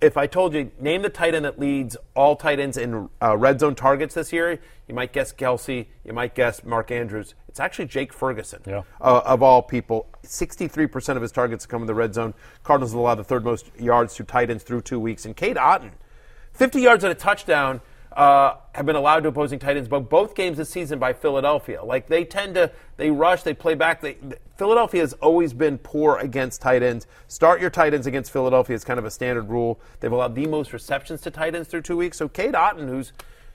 if 0.00 0.16
I 0.16 0.26
told 0.26 0.54
you, 0.54 0.70
name 0.80 1.02
the 1.02 1.10
tight 1.10 1.34
end 1.34 1.44
that 1.44 1.58
leads 1.58 1.96
all 2.14 2.34
tight 2.36 2.58
ends 2.58 2.76
in 2.76 3.08
uh, 3.22 3.36
red 3.36 3.60
zone 3.60 3.74
targets 3.74 4.14
this 4.14 4.32
year, 4.32 4.58
you 4.88 4.94
might 4.94 5.12
guess 5.12 5.32
Kelce, 5.32 5.86
you 6.04 6.12
might 6.12 6.34
guess 6.34 6.64
Mark 6.64 6.90
Andrews. 6.90 7.34
It's 7.48 7.60
actually 7.60 7.86
Jake 7.86 8.12
Ferguson, 8.12 8.62
Yeah. 8.66 8.82
uh, 9.00 9.22
of 9.24 9.42
all 9.42 9.62
people. 9.62 10.06
63% 10.24 11.16
of 11.16 11.22
his 11.22 11.32
targets 11.32 11.66
come 11.66 11.82
in 11.82 11.86
the 11.86 11.94
red 11.94 12.14
zone. 12.14 12.32
Cardinals 12.62 12.92
allow 12.94 13.14
the 13.14 13.24
third 13.24 13.44
most 13.44 13.70
yards 13.78 14.14
to 14.14 14.24
tight 14.24 14.50
ends 14.50 14.62
through 14.62 14.82
two 14.82 15.00
weeks. 15.00 15.26
And 15.26 15.36
Cade 15.36 15.56
Otton, 15.56 15.92
50 16.54 16.80
yards 16.80 17.04
and 17.04 17.10
a 17.10 17.14
touchdown 17.14 17.80
uh, 18.12 18.56
have 18.72 18.86
been 18.86 18.96
allowed 18.96 19.20
to 19.20 19.28
opposing 19.28 19.58
tight 19.58 19.76
ends, 19.76 19.88
but 19.88 20.10
both 20.10 20.34
games 20.34 20.56
this 20.56 20.68
season 20.68 20.98
by 20.98 21.12
Philadelphia. 21.12 21.82
Like 21.82 22.08
they 22.08 22.24
tend 22.24 22.54
to, 22.56 22.70
they 22.96 23.10
rush, 23.10 23.42
they 23.42 23.54
play 23.54 23.74
back. 23.74 24.00
They, 24.00 24.16
Philadelphia 24.56 25.00
has 25.00 25.12
always 25.14 25.52
been 25.52 25.78
poor 25.78 26.18
against 26.18 26.60
tight 26.60 26.82
ends. 26.82 27.06
Start 27.28 27.60
your 27.60 27.70
tight 27.70 27.94
ends 27.94 28.06
against 28.06 28.32
Philadelphia 28.32 28.74
is 28.74 28.84
kind 28.84 28.98
of 28.98 29.04
a 29.04 29.10
standard 29.10 29.48
rule. 29.48 29.80
They've 30.00 30.10
allowed 30.10 30.34
the 30.34 30.46
most 30.46 30.72
receptions 30.72 31.20
to 31.22 31.30
tight 31.30 31.54
ends 31.54 31.68
through 31.68 31.82
two 31.82 31.96
weeks. 31.96 32.18
So 32.18 32.28
Cade 32.28 32.54
Otton, 32.54 32.88
who's 32.88 33.12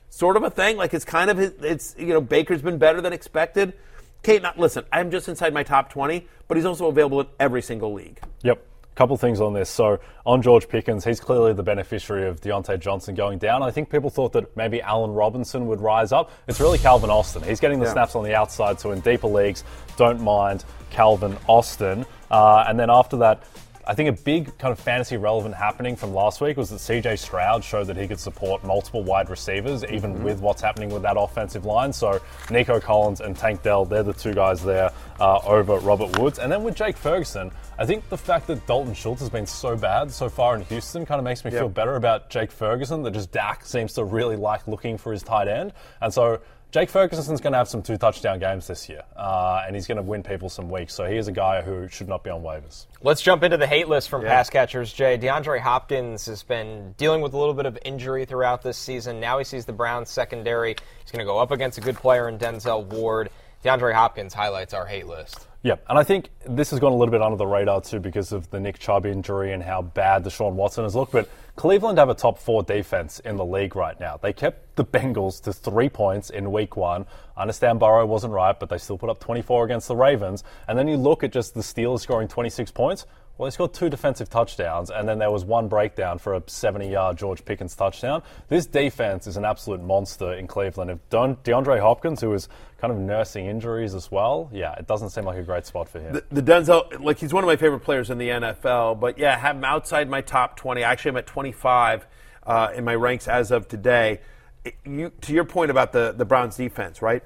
sort 0.08 0.36
of 0.36 0.42
a 0.42 0.50
thing, 0.50 0.76
like 0.76 0.94
it's 0.94 1.04
kind 1.04 1.30
of 1.30 1.38
it's 1.38 1.94
you 1.98 2.08
know 2.08 2.20
Baker's 2.20 2.62
been 2.62 2.78
better 2.78 3.00
than 3.00 3.12
expected. 3.12 3.74
Kate, 4.22 4.42
not 4.42 4.58
listen. 4.58 4.84
I'm 4.90 5.10
just 5.10 5.28
inside 5.28 5.54
my 5.54 5.62
top 5.62 5.90
20, 5.90 6.26
but 6.48 6.56
he's 6.56 6.66
also 6.66 6.86
available 6.88 7.20
in 7.20 7.28
every 7.38 7.62
single 7.62 7.92
league. 7.92 8.18
Yep. 8.42 8.64
Couple 8.96 9.16
things 9.18 9.42
on 9.42 9.52
this. 9.52 9.68
So 9.68 9.98
on 10.24 10.40
George 10.40 10.68
Pickens, 10.68 11.04
he's 11.04 11.20
clearly 11.20 11.52
the 11.52 11.62
beneficiary 11.62 12.26
of 12.26 12.40
Diontae 12.40 12.80
Johnson 12.80 13.14
going 13.14 13.38
down. 13.38 13.62
I 13.62 13.70
think 13.70 13.90
people 13.90 14.08
thought 14.08 14.32
that 14.32 14.56
maybe 14.56 14.80
Allen 14.80 15.12
Robinson 15.12 15.66
would 15.66 15.82
rise 15.82 16.12
up. 16.12 16.30
It's 16.48 16.60
really 16.60 16.78
Calvin 16.78 17.10
Austin. 17.10 17.42
He's 17.42 17.60
getting 17.60 17.78
the 17.78 17.84
Yeah. 17.86 17.92
snaps 17.92 18.16
on 18.16 18.24
the 18.24 18.34
outside, 18.34 18.80
so 18.80 18.92
in 18.92 19.00
deeper 19.00 19.28
leagues, 19.28 19.64
don't 19.98 20.20
mind 20.20 20.64
Calvin 20.90 21.36
Austin. 21.46 22.06
Uh, 22.30 22.64
and 22.66 22.80
then 22.80 22.88
after 22.90 23.18
that, 23.18 23.42
I 23.88 23.94
think 23.94 24.08
a 24.08 24.22
big 24.22 24.58
kind 24.58 24.72
of 24.72 24.80
fantasy 24.80 25.16
relevant 25.16 25.54
happening 25.54 25.94
from 25.94 26.12
last 26.12 26.40
week 26.40 26.56
was 26.56 26.70
that 26.70 26.80
CJ 26.80 27.20
Stroud 27.20 27.62
showed 27.62 27.86
that 27.86 27.96
he 27.96 28.08
could 28.08 28.18
support 28.18 28.64
multiple 28.64 29.04
wide 29.04 29.30
receivers, 29.30 29.84
even 29.84 30.24
with 30.24 30.40
what's 30.40 30.60
happening 30.60 30.90
with 30.90 31.02
that 31.02 31.16
offensive 31.16 31.64
line. 31.64 31.92
So 31.92 32.20
Nico 32.50 32.80
Collins 32.80 33.20
and 33.20 33.36
Tank 33.36 33.62
Dell, 33.62 33.84
they're 33.84 34.02
the 34.02 34.12
two 34.12 34.34
guys 34.34 34.64
there 34.64 34.90
uh, 35.20 35.38
over 35.44 35.78
Robert 35.78 36.18
Woods. 36.18 36.40
And 36.40 36.50
then 36.50 36.64
with 36.64 36.74
Jake 36.74 36.96
Ferguson, 36.96 37.52
I 37.78 37.86
think 37.86 38.08
the 38.08 38.18
fact 38.18 38.48
that 38.48 38.66
Dalton 38.66 38.92
Schultz 38.92 39.20
has 39.20 39.30
been 39.30 39.46
so 39.46 39.76
bad 39.76 40.10
so 40.10 40.28
far 40.28 40.56
in 40.56 40.62
Houston 40.62 41.06
kind 41.06 41.20
of 41.20 41.24
makes 41.24 41.44
me 41.44 41.52
feel 41.52 41.68
better 41.68 41.94
about 41.94 42.28
Jake 42.28 42.50
Ferguson, 42.50 43.04
that 43.04 43.12
just 43.12 43.30
Dak 43.30 43.64
seems 43.64 43.92
to 43.92 44.04
really 44.04 44.36
like 44.36 44.66
looking 44.66 44.98
for 44.98 45.12
his 45.12 45.22
tight 45.22 45.46
end. 45.46 45.72
And 46.00 46.12
so 46.12 46.40
Jake 46.72 46.90
Ferguson's 46.90 47.40
going 47.40 47.52
to 47.52 47.58
have 47.58 47.68
some 47.68 47.80
two 47.80 47.96
touchdown 47.96 48.38
games 48.38 48.66
this 48.66 48.88
year, 48.88 49.02
uh, 49.16 49.62
and 49.66 49.74
he's 49.74 49.86
going 49.86 49.96
to 49.96 50.02
win 50.02 50.22
people 50.22 50.48
some 50.48 50.68
weeks. 50.68 50.94
So 50.94 51.06
he 51.06 51.16
is 51.16 51.28
a 51.28 51.32
guy 51.32 51.62
who 51.62 51.88
should 51.88 52.08
not 52.08 52.22
be 52.22 52.30
on 52.30 52.42
waivers. 52.42 52.86
Let's 53.02 53.22
jump 53.22 53.42
into 53.44 53.56
the 53.56 53.66
hate 53.66 53.88
list 53.88 54.08
from 54.08 54.22
pass 54.22 54.50
catchers. 54.50 54.92
Jay 54.92 55.16
DeAndre 55.16 55.60
Hopkins 55.60 56.26
has 56.26 56.42
been 56.42 56.92
dealing 56.98 57.22
with 57.22 57.32
a 57.34 57.38
little 57.38 57.54
bit 57.54 57.66
of 57.66 57.78
injury 57.84 58.24
throughout 58.24 58.62
this 58.62 58.76
season. 58.76 59.20
Now 59.20 59.38
he 59.38 59.44
sees 59.44 59.64
the 59.64 59.72
Browns 59.72 60.10
secondary. 60.10 60.76
He's 61.02 61.12
going 61.12 61.20
to 61.20 61.24
go 61.24 61.38
up 61.38 61.50
against 61.50 61.78
a 61.78 61.80
good 61.80 61.96
player 61.96 62.28
in 62.28 62.38
Denzel 62.38 62.84
Ward. 62.84 63.30
DeAndre 63.64 63.94
Hopkins 63.94 64.34
highlights 64.34 64.74
our 64.74 64.86
hate 64.86 65.06
list. 65.06 65.46
Yep, 65.62 65.84
and 65.88 65.98
I 65.98 66.04
think 66.04 66.28
this 66.46 66.70
has 66.70 66.78
gone 66.78 66.92
a 66.92 66.96
little 66.96 67.10
bit 67.10 67.22
under 67.22 67.36
the 67.36 67.46
radar 67.46 67.80
too 67.80 67.98
because 67.98 68.30
of 68.30 68.48
the 68.50 68.60
Nick 68.60 68.78
Chubb 68.78 69.04
injury 69.06 69.52
and 69.52 69.62
how 69.62 69.82
bad 69.82 70.22
the 70.22 70.30
Deshaun 70.30 70.52
Watson 70.52 70.84
has 70.84 70.94
looked. 70.94 71.10
But 71.10 71.28
Cleveland 71.56 71.96
have 71.96 72.10
a 72.10 72.14
top 72.14 72.38
four 72.38 72.62
defense 72.62 73.18
in 73.20 73.36
the 73.36 73.44
league 73.44 73.74
right 73.74 73.98
now. 73.98 74.18
They 74.18 74.34
kept 74.34 74.76
the 74.76 74.84
Bengals 74.84 75.42
to 75.44 75.54
three 75.54 75.88
points 75.88 76.28
in 76.28 76.52
week 76.52 76.76
one. 76.76 77.06
I 77.34 77.40
understand 77.40 77.80
Burrow 77.80 78.04
wasn't 78.04 78.34
right, 78.34 78.58
but 78.60 78.68
they 78.68 78.76
still 78.76 78.98
put 78.98 79.08
up 79.08 79.20
24 79.20 79.64
against 79.64 79.88
the 79.88 79.96
Ravens. 79.96 80.44
And 80.68 80.78
then 80.78 80.86
you 80.86 80.98
look 80.98 81.24
at 81.24 81.32
just 81.32 81.54
the 81.54 81.62
Steelers 81.62 82.00
scoring 82.00 82.28
26 82.28 82.70
points. 82.72 83.06
Well, 83.38 83.46
they 83.46 83.54
scored 83.54 83.72
two 83.72 83.88
defensive 83.88 84.28
touchdowns, 84.28 84.90
and 84.90 85.08
then 85.08 85.18
there 85.18 85.30
was 85.30 85.46
one 85.46 85.68
breakdown 85.68 86.18
for 86.18 86.34
a 86.34 86.42
70 86.46 86.88
yard 86.90 87.16
George 87.16 87.42
Pickens 87.44 87.74
touchdown. 87.74 88.22
This 88.48 88.66
defense 88.66 89.26
is 89.26 89.38
an 89.38 89.46
absolute 89.46 89.82
monster 89.82 90.34
in 90.34 90.46
Cleveland. 90.46 90.90
If 90.90 91.08
Don, 91.08 91.36
DeAndre 91.36 91.80
Hopkins, 91.80 92.20
who 92.20 92.34
is 92.34 92.48
kind 92.78 92.92
of 92.92 92.98
nursing 92.98 93.46
injuries 93.46 93.94
as 93.94 94.10
well, 94.10 94.50
yeah, 94.52 94.72
it 94.74 94.86
doesn't 94.86 95.10
seem 95.10 95.24
like 95.24 95.38
a 95.38 95.42
great 95.42 95.64
spot 95.64 95.88
for 95.88 95.98
him. 95.98 96.12
The, 96.12 96.24
the 96.30 96.42
Denzel, 96.42 97.02
like 97.02 97.18
he's 97.18 97.32
one 97.32 97.42
of 97.42 97.48
my 97.48 97.56
favorite 97.56 97.80
players 97.80 98.10
in 98.10 98.18
the 98.18 98.28
NFL, 98.28 99.00
but 99.00 99.18
yeah, 99.18 99.36
have 99.38 99.56
him 99.56 99.64
outside 99.64 100.08
my 100.10 100.20
top 100.20 100.56
20. 100.56 100.82
Actually, 100.82 101.10
I'm 101.12 101.16
at 101.18 101.26
25 101.26 102.06
uh, 102.46 102.68
in 102.74 102.84
my 102.84 102.94
ranks 102.94 103.28
as 103.28 103.50
of 103.50 103.66
today. 103.68 104.20
It- 104.64 104.76
you, 104.84 105.10
to 105.22 105.32
your 105.32 105.44
point 105.44 105.70
about 105.70 105.92
the, 105.92 106.12
the 106.16 106.24
Browns 106.24 106.56
defense, 106.56 107.00
right? 107.00 107.22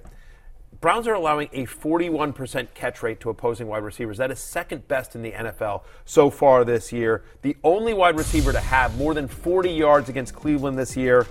Browns 0.81 1.07
are 1.07 1.15
allowing 1.15 1.51
a 1.53 1.67
41% 1.67 2.73
catch 2.73 3.03
rate 3.03 3.21
to 3.21 3.29
opposing 3.29 3.67
wide 3.67 3.83
receivers. 3.83 4.17
That 4.17 4.31
is 4.31 4.39
second 4.39 4.89
best 4.89 5.15
in 5.15 5.21
the 5.21 5.33
NFL 5.33 5.83
so 6.07 6.31
far 6.31 6.65
this 6.65 6.91
year. 6.91 7.23
The 7.43 7.55
only 7.63 7.93
wide 7.93 8.17
receiver 8.17 8.53
to 8.53 8.61
have 8.61 8.97
more 8.97 9.13
than 9.13 9.29
40 9.29 9.69
yards 9.71 10.09
against 10.09 10.35
Cleveland 10.35 10.79
this 10.79 10.97
year 10.97 11.27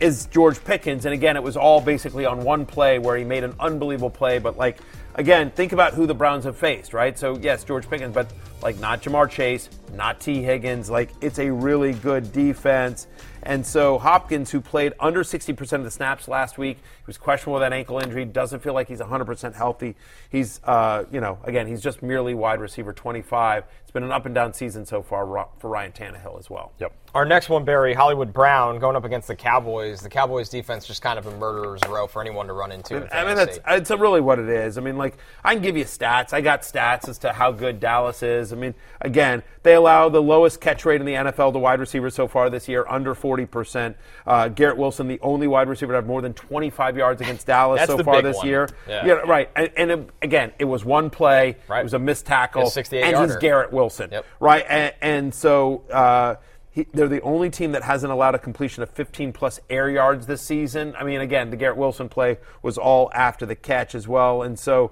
is 0.00 0.26
George 0.26 0.62
Pickens. 0.64 1.04
And 1.04 1.14
again, 1.14 1.36
it 1.36 1.42
was 1.42 1.56
all 1.56 1.80
basically 1.80 2.26
on 2.26 2.42
one 2.44 2.66
play 2.66 2.98
where 2.98 3.16
he 3.16 3.24
made 3.24 3.44
an 3.44 3.54
unbelievable 3.60 4.10
play. 4.10 4.38
But 4.38 4.56
like, 4.56 4.78
again, 5.14 5.50
think 5.50 5.72
about 5.72 5.94
who 5.94 6.06
the 6.06 6.14
Browns 6.14 6.44
have 6.44 6.56
faced, 6.56 6.92
right? 6.92 7.18
So 7.18 7.38
yes, 7.38 7.64
George 7.64 7.88
Pickens, 7.88 8.14
but 8.14 8.32
like 8.62 8.78
not 8.80 9.02
Ja'Marr 9.02 9.30
Chase, 9.30 9.68
not 9.92 10.20
Tee 10.20 10.42
Higgins. 10.42 10.90
Like 10.90 11.10
it's 11.20 11.38
a 11.38 11.50
really 11.50 11.92
good 11.92 12.32
defense. 12.32 13.06
And 13.44 13.64
so 13.64 13.98
Hopkins, 13.98 14.50
who 14.50 14.60
played 14.60 14.94
under 14.98 15.22
60% 15.22 15.72
of 15.72 15.84
the 15.84 15.90
snaps 15.90 16.28
last 16.28 16.56
week, 16.56 16.78
he 16.78 17.04
was 17.06 17.18
questionable 17.18 17.60
with 17.60 17.62
that 17.62 17.74
ankle 17.74 17.98
injury, 17.98 18.24
doesn't 18.24 18.60
feel 18.60 18.72
like 18.72 18.88
he's 18.88 19.00
100% 19.00 19.54
healthy. 19.54 19.96
He's, 20.30 20.60
uh, 20.64 21.04
you 21.12 21.20
know, 21.20 21.38
again, 21.44 21.66
he's 21.66 21.82
just 21.82 22.02
merely 22.02 22.32
wide 22.32 22.58
receiver 22.60 22.94
25. 22.94 23.64
It's 23.82 23.90
been 23.90 24.02
an 24.02 24.12
up 24.12 24.24
and 24.24 24.34
down 24.34 24.54
season 24.54 24.86
so 24.86 25.02
far 25.02 25.48
for 25.58 25.68
Ryan 25.68 25.92
Tannehill 25.92 26.38
as 26.38 26.48
well. 26.48 26.72
Yep. 26.80 27.03
Our 27.14 27.24
next 27.24 27.48
one, 27.48 27.64
Berry, 27.64 27.94
Hollywood 27.94 28.32
Brown, 28.32 28.80
going 28.80 28.96
up 28.96 29.04
against 29.04 29.28
the 29.28 29.36
Cowboys. 29.36 30.00
The 30.00 30.08
Cowboys 30.08 30.48
defense 30.48 30.84
just 30.84 31.00
kind 31.00 31.16
of 31.16 31.26
a 31.26 31.36
murderer's 31.36 31.80
row 31.88 32.08
for 32.08 32.20
anyone 32.20 32.48
to 32.48 32.52
run 32.52 32.72
into. 32.72 32.96
in 32.96 33.08
I 33.12 33.24
mean, 33.24 33.36
that's 33.36 33.60
it's 33.68 33.90
really 33.92 34.20
what 34.20 34.40
it 34.40 34.48
is. 34.48 34.76
I 34.78 34.80
mean, 34.80 34.96
like 34.96 35.16
I 35.44 35.54
can 35.54 35.62
give 35.62 35.76
you 35.76 35.84
stats. 35.84 36.32
I 36.32 36.40
got 36.40 36.62
stats 36.62 37.08
as 37.08 37.18
to 37.18 37.32
how 37.32 37.52
good 37.52 37.78
Dallas 37.78 38.24
is. 38.24 38.52
I 38.52 38.56
mean, 38.56 38.74
again, 39.00 39.44
they 39.62 39.74
allow 39.74 40.08
the 40.08 40.20
lowest 40.20 40.60
catch 40.60 40.84
rate 40.84 41.00
in 41.00 41.06
the 41.06 41.12
NFL 41.14 41.52
to 41.52 41.58
wide 41.60 41.78
receivers 41.78 42.14
so 42.16 42.26
far 42.26 42.50
this 42.50 42.66
year, 42.68 42.84
under 42.88 43.14
forty 43.14 43.46
percent. 43.46 43.96
Uh, 44.26 44.48
Garrett 44.48 44.76
Wilson, 44.76 45.06
the 45.06 45.20
only 45.22 45.46
wide 45.46 45.68
receiver 45.68 45.92
to 45.92 45.96
have 45.98 46.06
more 46.06 46.20
than 46.20 46.34
twenty-five 46.34 46.96
yards 46.96 47.20
against 47.20 47.46
Dallas 47.46 47.86
so 47.86 48.02
far 48.02 48.22
this 48.22 48.38
one. 48.38 48.48
year. 48.48 48.68
Yeah. 48.88 49.06
right. 49.06 49.48
And, 49.54 49.70
and 49.76 49.90
it- 49.92 50.10
again, 50.20 50.52
it 50.58 50.64
was 50.64 50.84
one 50.84 51.10
play. 51.10 51.58
Right. 51.68 51.78
It 51.78 51.84
was 51.84 51.94
a 51.94 51.98
missed 52.00 52.26
tackle. 52.26 52.66
68 52.66 53.02
and 53.02 53.08
he's 53.10 53.16
yarder. 53.18 53.38
Garrett 53.38 53.72
Wilson. 53.72 54.10
Yep. 54.10 54.26
Right. 54.40 54.64
And, 54.68 54.94
and 55.00 55.34
so. 55.34 55.84
Uh, 55.92 56.36
he, 56.74 56.88
they're 56.92 57.08
the 57.08 57.22
only 57.22 57.50
team 57.50 57.70
that 57.72 57.84
hasn't 57.84 58.12
allowed 58.12 58.34
a 58.34 58.38
completion 58.38 58.82
of 58.82 58.90
15 58.90 59.32
plus 59.32 59.60
air 59.70 59.88
yards 59.88 60.26
this 60.26 60.42
season. 60.42 60.94
I 60.98 61.04
mean, 61.04 61.20
again, 61.20 61.50
the 61.50 61.56
Garrett 61.56 61.76
Wilson 61.76 62.08
play 62.08 62.38
was 62.62 62.76
all 62.76 63.12
after 63.14 63.46
the 63.46 63.54
catch 63.54 63.94
as 63.94 64.08
well. 64.08 64.42
And 64.42 64.58
so, 64.58 64.90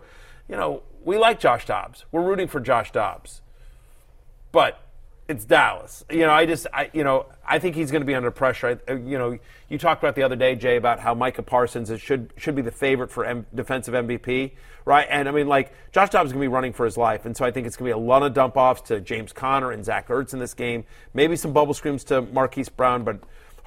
you 0.48 0.54
know, 0.54 0.84
we 1.04 1.18
like 1.18 1.40
Josh 1.40 1.66
Dobbs. 1.66 2.04
We're 2.12 2.22
rooting 2.22 2.46
for 2.46 2.60
Josh 2.60 2.92
Dobbs. 2.92 3.42
But 4.52 4.80
it's 5.26 5.44
Dallas. 5.44 6.04
You 6.08 6.20
know, 6.20 6.30
I 6.30 6.46
just, 6.46 6.68
I, 6.72 6.88
you 6.92 7.02
know, 7.02 7.26
I 7.44 7.58
think 7.58 7.74
he's 7.74 7.90
going 7.90 8.02
to 8.02 8.06
be 8.06 8.14
under 8.14 8.30
pressure. 8.30 8.80
I, 8.88 8.92
uh, 8.92 8.96
you 8.96 9.18
know, 9.18 9.36
you 9.68 9.76
talked 9.76 10.02
about 10.04 10.14
the 10.14 10.22
other 10.22 10.36
day, 10.36 10.54
Jay, 10.54 10.76
about 10.76 11.00
how 11.00 11.14
Micah 11.14 11.42
Parsons 11.42 11.90
should 12.00 12.32
should 12.36 12.54
be 12.54 12.62
the 12.62 12.70
favorite 12.70 13.10
for 13.10 13.24
M- 13.24 13.46
defensive 13.52 13.94
MVP, 13.94 14.52
right? 14.84 15.06
And 15.10 15.28
I 15.28 15.32
mean, 15.32 15.46
like 15.46 15.72
Josh 15.92 16.10
Dobbs 16.10 16.28
is 16.28 16.32
going 16.32 16.42
to 16.42 16.48
be 16.48 16.52
running 16.52 16.72
for 16.72 16.84
his 16.84 16.96
life, 16.96 17.24
and 17.26 17.36
so 17.36 17.44
I 17.44 17.50
think 17.50 17.66
it's 17.66 17.76
going 17.76 17.90
to 17.90 17.96
be 17.96 18.00
a 18.00 18.04
lot 18.04 18.22
of 18.22 18.34
dump 18.34 18.56
offs 18.56 18.82
to 18.82 19.00
James 19.00 19.32
Conner 19.32 19.70
and 19.70 19.84
Zach 19.84 20.08
Ertz 20.08 20.32
in 20.32 20.38
this 20.38 20.54
game. 20.54 20.84
Maybe 21.14 21.36
some 21.36 21.52
bubble 21.52 21.74
screens 21.74 22.04
to 22.04 22.22
Marquise 22.22 22.68
Brown, 22.68 23.04
but 23.04 23.20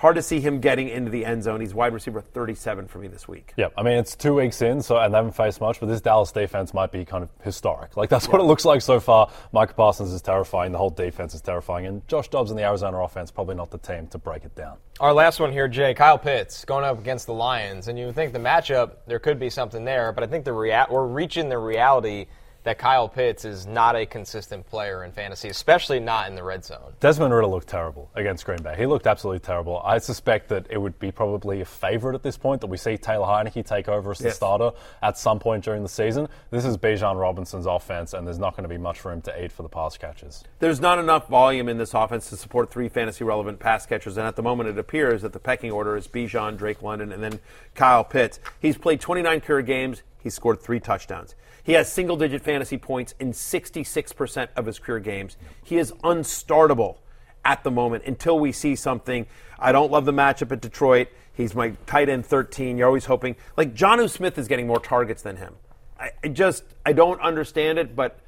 hard 0.05 0.15
to 0.15 0.21
see 0.21 0.39
him 0.39 0.59
getting 0.59 0.87
into 0.87 1.09
the 1.09 1.25
end 1.25 1.41
zone. 1.41 1.59
He's 1.59 1.73
wide 1.73 1.91
receiver 1.91 2.21
37 2.21 2.87
for 2.87 2.99
me 2.99 3.07
this 3.07 3.27
week. 3.27 3.53
Yeah, 3.57 3.69
I 3.75 3.81
mean 3.81 3.97
it's 3.97 4.15
two 4.15 4.35
weeks 4.35 4.61
in, 4.61 4.79
so 4.79 4.97
and 4.99 5.11
they 5.11 5.17
haven't 5.17 5.31
faced 5.31 5.59
much, 5.59 5.79
but 5.79 5.87
this 5.87 5.99
Dallas 5.99 6.31
defense 6.31 6.75
might 6.75 6.91
be 6.91 7.03
kind 7.03 7.23
of 7.23 7.29
historic. 7.43 7.97
Like 7.97 8.11
that's 8.11 8.27
what 8.27 8.39
it 8.39 8.43
looks 8.43 8.65
like 8.65 8.83
so 8.83 8.99
far. 8.99 9.31
Micah 9.51 9.73
Parsons 9.73 10.13
is 10.13 10.21
terrifying, 10.21 10.71
the 10.71 10.77
whole 10.77 10.91
defense 10.91 11.33
is 11.33 11.41
terrifying, 11.41 11.87
and 11.87 12.07
Josh 12.07 12.27
Dobbs 12.27 12.51
and 12.51 12.59
the 12.59 12.63
Arizona 12.63 12.99
offense 12.99 13.31
probably 13.31 13.55
not 13.55 13.71
the 13.71 13.79
team 13.79 14.05
to 14.09 14.19
break 14.19 14.45
it 14.45 14.53
down. 14.53 14.77
Our 14.99 15.11
last 15.11 15.39
one 15.39 15.51
here, 15.51 15.67
Jay, 15.67 15.95
Kyle 15.95 16.19
Pitts 16.19 16.65
going 16.65 16.85
up 16.85 16.99
against 16.99 17.25
the 17.25 17.33
Lions, 17.33 17.87
and 17.87 17.97
you 17.97 18.05
would 18.05 18.15
think 18.15 18.31
the 18.31 18.37
matchup 18.37 18.97
there 19.07 19.17
could 19.17 19.39
be 19.39 19.49
something 19.49 19.85
there, 19.85 20.11
but 20.11 20.23
I 20.23 20.27
think 20.27 20.45
the 20.45 20.53
rea- 20.53 20.85
we're 20.87 21.07
reaching 21.07 21.49
the 21.49 21.57
reality 21.57 22.27
that 22.65 22.77
Kyle 22.79 23.07
Pitts 23.07 23.45
is 23.45 23.65
not 23.67 23.95
a 23.95 24.05
consistent 24.07 24.65
player 24.67 25.03
in 25.03 25.11
fantasy, 25.11 25.49
especially 25.49 25.99
not 25.99 26.27
in 26.27 26.35
the 26.35 26.43
red 26.43 26.65
zone. 26.65 26.93
Desmond 26.99 27.33
Ridder 27.33 27.47
looked 27.47 27.67
terrible 27.67 28.09
against 28.15 28.43
Green 28.43 28.61
Bay. 28.61 28.75
He 28.77 28.87
looked 28.87 29.05
absolutely 29.07 29.39
terrible. 29.39 29.81
I 29.85 29.99
suspect 29.99 30.49
that 30.49 30.65
it 30.69 30.79
would 30.79 30.97
be 30.99 31.11
probably 31.11 31.61
a 31.61 31.65
favorite 31.65 32.15
at 32.15 32.23
this 32.23 32.37
point 32.37 32.61
that 32.61 32.67
we 32.67 32.77
see 32.77 32.97
Taylor 32.97 33.27
Heinicke 33.27 33.63
take 33.65 33.87
over 33.87 34.11
as 34.11 34.17
the 34.17 34.25
Yes. 34.25 34.35
starter 34.35 34.71
at 35.03 35.17
some 35.17 35.37
point 35.39 35.63
during 35.63 35.83
the 35.83 35.89
season. 35.89 36.27
This 36.49 36.65
is 36.65 36.75
Bijan 36.75 37.19
Robinson's 37.19 37.67
offense, 37.67 38.13
and 38.13 38.25
there's 38.25 38.39
not 38.39 38.55
going 38.57 38.63
to 38.63 38.69
be 38.69 38.79
much 38.79 39.05
room 39.05 39.21
to 39.21 39.43
eat 39.43 39.51
for 39.51 39.61
the 39.61 39.69
pass 39.69 39.95
catches. 39.97 40.43
There's 40.59 40.81
not 40.81 40.97
enough 40.97 41.27
volume 41.29 41.69
in 41.69 41.77
this 41.77 41.93
offense 41.93 42.29
to 42.31 42.37
support 42.37 42.71
three 42.71 42.89
fantasy 42.89 43.23
relevant 43.23 43.59
pass 43.59 43.85
catchers, 43.85 44.17
and 44.17 44.25
at 44.25 44.35
the 44.35 44.43
moment 44.43 44.69
it 44.69 44.77
appears 44.79 45.21
that 45.21 45.33
the 45.33 45.39
pecking 45.39 45.71
order 45.71 45.95
is 45.95 46.07
Bijan, 46.07 46.57
Drake 46.57 46.81
London, 46.81 47.11
and 47.11 47.21
then 47.21 47.39
Kyle 47.75 48.03
Pitts. 48.03 48.39
He's 48.59 48.77
played 48.77 48.99
29 48.99 49.41
career 49.41 49.61
games. 49.61 50.01
He's 50.25 50.33
scored 50.33 50.59
three 50.59 50.81
touchdowns. 50.81 51.35
He 51.63 51.73
has 51.73 51.91
single 51.91 52.17
digit 52.17 52.41
fantasy 52.41 52.77
points 52.77 53.13
in 53.19 53.31
66% 53.31 54.49
of 54.57 54.65
his 54.65 54.79
career 54.79 54.99
games. 54.99 55.37
He 55.63 55.77
is 55.77 55.93
unstartable 56.03 56.97
at 57.45 57.63
the 57.63 57.71
moment 57.71 58.03
until 58.05 58.37
we 58.37 58.51
see 58.51 58.75
something. 58.75 59.25
I 59.57 59.71
don't 59.71 59.91
love 59.91 60.05
the 60.05 60.11
matchup 60.11 60.51
at 60.51 60.61
Detroit. 60.61 61.07
He's 61.33 61.55
my 61.55 61.69
tight 61.85 62.09
end 62.09 62.25
13. 62.25 62.77
You're 62.77 62.87
always 62.87 63.05
hoping. 63.05 63.37
Like, 63.55 63.73
Jonnu 63.73 64.09
Smith 64.09 64.37
is 64.37 64.49
getting 64.49 64.67
more 64.67 64.79
targets 64.79 65.21
than 65.21 65.37
him. 65.37 65.55
I, 65.97 66.09
I 66.23 66.27
just, 66.27 66.63
I 66.85 66.91
don't 66.91 67.21
understand 67.21 67.79
it, 67.79 67.95
but 67.95 68.19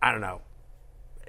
I 0.00 0.10
don't 0.10 0.22
know 0.22 0.40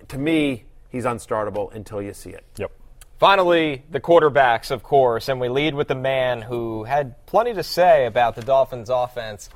to 0.09 0.17
me, 0.17 0.65
he's 0.89 1.05
unstartable 1.05 1.73
until 1.73 2.01
you 2.01 2.13
see 2.13 2.31
it. 2.31 2.45
Yep. 2.57 2.71
Finally, 3.17 3.83
the 3.89 3.99
quarterbacks, 3.99 4.71
of 4.71 4.83
course, 4.83 5.29
and 5.29 5.39
we 5.39 5.47
lead 5.47 5.75
with 5.75 5.87
the 5.87 5.95
man 5.95 6.41
who 6.41 6.83
had 6.83 7.25
plenty 7.27 7.53
to 7.53 7.63
say 7.63 8.05
about 8.05 8.35
the 8.35 8.41
Dolphins' 8.41 8.89
offense, 8.89 9.49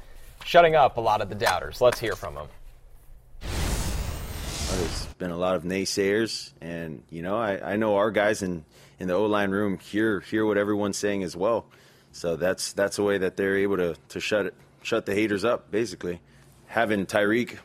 shutting 0.46 0.76
up 0.76 0.98
a 0.98 1.02
lot 1.02 1.22
of 1.22 1.30
the 1.30 1.36
doubters. 1.36 1.82
Let's 1.82 2.00
hear 2.00 2.16
from 2.16 2.38
him. 2.38 2.48
There's 3.42 5.06
been 5.18 5.32
a 5.32 5.38
lot 5.38 5.56
of 5.56 5.64
naysayers, 5.64 6.54
and 6.62 7.04
you 7.10 7.22
know, 7.22 7.38
I, 7.38 7.74
I 7.74 7.76
know 7.78 7.96
our 7.96 8.12
guys 8.12 8.44
in, 8.44 8.64
in 9.00 9.08
the 9.08 9.14
O 9.14 9.26
line 9.26 9.52
room 9.52 9.80
hear 9.80 10.20
hear 10.20 10.46
what 10.46 10.58
everyone's 10.58 10.98
saying 10.98 11.24
as 11.24 11.36
well. 11.36 11.66
So 12.12 12.36
that's 12.36 12.74
that's 12.74 13.00
a 13.00 13.04
way 13.04 13.18
that 13.18 13.38
they're 13.38 13.58
able 13.58 13.78
to, 13.78 13.96
to 14.10 14.20
shut 14.20 14.48
it, 14.48 14.54
shut 14.84 15.06
the 15.06 15.14
haters 15.14 15.44
up. 15.44 15.72
Basically, 15.72 16.22
having 16.68 17.06
Tyreek 17.06 17.58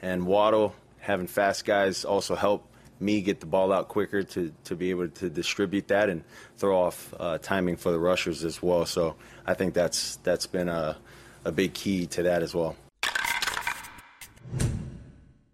and 0.00 0.26
Waddle, 0.26 0.74
having 1.00 1.26
fast 1.26 1.64
guys 1.64 2.04
also 2.04 2.34
help 2.34 2.68
me 3.00 3.20
get 3.20 3.40
the 3.40 3.46
ball 3.46 3.72
out 3.72 3.88
quicker 3.88 4.22
to, 4.22 4.52
to 4.64 4.76
be 4.76 4.90
able 4.90 5.08
to 5.08 5.28
distribute 5.28 5.88
that 5.88 6.08
and 6.08 6.22
throw 6.56 6.80
off 6.80 7.12
uh, 7.18 7.38
timing 7.38 7.76
for 7.76 7.90
the 7.90 7.98
rushers 7.98 8.44
as 8.44 8.62
well. 8.62 8.86
So 8.86 9.16
I 9.44 9.54
think 9.54 9.74
that's 9.74 10.16
that's 10.16 10.46
been 10.46 10.68
a, 10.68 10.96
a 11.44 11.52
big 11.52 11.74
key 11.74 12.06
to 12.06 12.22
that 12.22 12.42
as 12.42 12.54
well. 12.54 12.76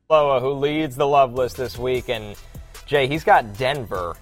Loa, 0.08 0.40
who 0.40 0.52
leads 0.54 0.96
the 0.96 1.06
love 1.06 1.34
list 1.34 1.56
this 1.56 1.78
week, 1.78 2.08
and 2.08 2.36
Jay, 2.86 3.06
he's 3.06 3.22
got 3.22 3.56
Denver 3.56 4.16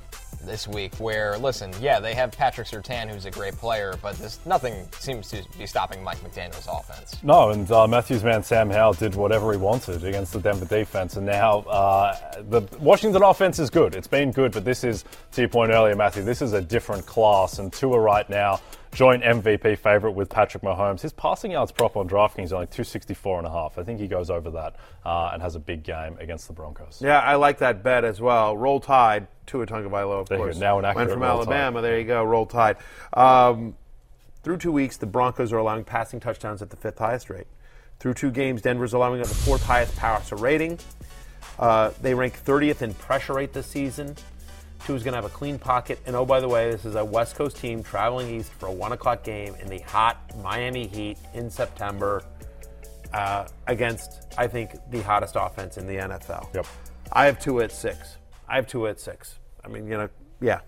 this 0.45 0.69
week. 0.69 0.95
Where 0.97 1.39
listen, 1.39 1.73
yeah, 1.81 2.01
they 2.01 2.15
have 2.15 2.33
Patrick 2.33 2.67
Surtain, 2.67 3.09
who's 3.11 3.25
a 3.25 3.31
great 3.31 3.55
player, 3.55 3.95
but 4.03 4.17
this 4.17 4.41
nothing 4.47 4.89
seems 4.99 5.29
to 5.31 5.45
be 5.59 5.67
stopping 5.67 6.03
Mike 6.03 6.19
McDaniel's 6.19 6.69
offense. 6.71 7.17
No, 7.23 7.51
and 7.51 7.71
uh, 7.71 7.87
Matthews' 7.87 8.25
man 8.25 8.43
Sam 8.43 8.71
Howell 8.71 8.95
did 8.95 9.15
whatever 9.15 9.53
he 9.53 9.59
wanted 9.59 10.05
against 10.05 10.33
the 10.33 10.41
Denver 10.41 10.65
defense, 10.65 11.17
and 11.17 11.27
now 11.27 11.61
uh, 11.61 12.43
the 12.49 12.63
Washington 12.79 13.23
offense 13.23 13.59
is 13.59 13.71
good. 13.71 13.95
It's 13.95 14.07
been 14.07 14.33
good, 14.33 14.53
but 14.53 14.65
this 14.65 14.85
is, 14.85 15.05
to 15.33 15.43
your 15.43 15.49
point 15.49 15.71
earlier, 15.73 15.95
Matthew, 15.97 16.23
this 16.23 16.43
is 16.43 16.53
a 16.53 16.61
different 16.61 17.07
class, 17.07 17.59
and 17.59 17.73
Tua 17.73 17.99
right 17.99 18.29
now 18.29 18.61
joint 18.93 19.23
MVP 19.23 19.79
favorite 19.79 20.13
with 20.13 20.29
Patrick 20.29 20.63
Mahomes. 20.63 21.01
His 21.01 21.13
passing 21.13 21.53
yards 21.53 21.73
prop 21.73 21.97
on 21.97 22.09
DraftKings 22.09 22.45
is 22.45 22.53
only 22.53 22.67
264 22.67 23.39
and 23.39 23.47
a 23.47 23.51
half. 23.51 23.79
I 23.79 23.85
think 23.85 24.01
he 24.01 24.09
goes 24.09 24.31
over 24.31 24.51
that 24.51 24.77
uh, 25.05 25.31
and 25.33 25.43
has 25.43 25.55
a 25.55 25.61
big 25.61 25.83
game 25.83 26.17
against 26.21 26.47
the 26.47 26.55
Broncos. 26.55 27.01
Yeah, 27.03 27.21
I 27.21 27.37
like 27.37 27.59
that 27.59 27.83
bet 27.83 28.05
as 28.05 28.21
well. 28.21 28.57
Roll 28.57 28.81
Tide, 28.81 29.27
Tua 29.49 29.67
Tagovailoa, 29.67 30.21
of 30.21 30.29
There 30.29 30.39
course. 30.39 30.59
Now 30.59 30.79
an 30.79 30.95
Went 30.95 31.11
from 31.11 31.21
Roll 31.21 31.39
Tide. 31.39 31.49
Alabama. 31.49 31.83
There 31.83 31.99
you 31.99 32.05
go. 32.05 32.23
Roll 32.23 32.47
Tide. 32.47 32.77
Um, 33.13 33.75
through 34.43 34.59
two 34.59 34.73
weeks, 34.73 34.97
the 34.97 35.07
Broncos 35.07 35.53
are 35.53 35.59
allowing 35.59 35.85
passing 35.85 36.21
touchdowns 36.21 36.63
at 36.63 36.71
the 36.71 36.77
fifth 36.77 36.99
highest 36.99 37.29
rate. 37.29 37.47
Through 37.99 38.15
two 38.15 38.31
games, 38.31 38.63
Denver's 38.63 38.93
allowing 38.93 39.21
at 39.21 39.27
the 39.27 39.35
fourth 39.35 39.65
highest 39.65 39.97
passer 39.97 40.37
rating. 40.37 40.79
Uh, 41.59 41.91
they 42.01 42.15
rank 42.15 42.39
30th 42.45 42.83
in 42.83 42.95
pressure 42.95 43.35
rate 43.35 43.53
this 43.53 43.67
season. 43.67 44.15
Tua's 44.85 45.03
going 45.03 45.13
to 45.13 45.17
have 45.17 45.25
a 45.25 45.35
clean 45.35 45.59
pocket. 45.59 45.99
And 46.07 46.15
oh, 46.15 46.25
by 46.25 46.39
the 46.39 46.49
way, 46.49 46.71
this 46.71 46.85
is 46.85 46.95
a 46.95 47.05
West 47.05 47.35
Coast 47.35 47.57
team 47.57 47.83
traveling 47.83 48.33
east 48.33 48.53
for 48.53 48.67
a 48.67 48.73
1 48.73 48.93
o'clock 48.93 49.25
game 49.25 49.55
in 49.57 49.69
the 49.69 49.81
hot 49.81 50.19
Miami 50.41 50.87
Heat 50.87 51.19
in 51.35 51.51
September 51.51 52.23
uh, 53.13 53.47
against, 53.67 54.23
I 54.37 54.47
think, 54.47 54.77
the 54.91 55.03
hottest 55.03 55.35
offense 55.37 55.79
in 55.79 55.87
the 55.87 55.97
NFL. 55.97 56.55
Yep. 56.55 56.67
I 57.13 57.25
have 57.27 57.41
Tua 57.41 57.65
at 57.65 57.73
six. 57.73 58.17
I 58.49 58.57
have 58.57 58.67
Tua 58.67 58.91
at 58.91 59.01
six. 59.01 59.38
I 59.65 59.69
mean, 59.69 59.87
you 59.87 59.97
know, 59.97 60.09
yeah. 60.41 60.61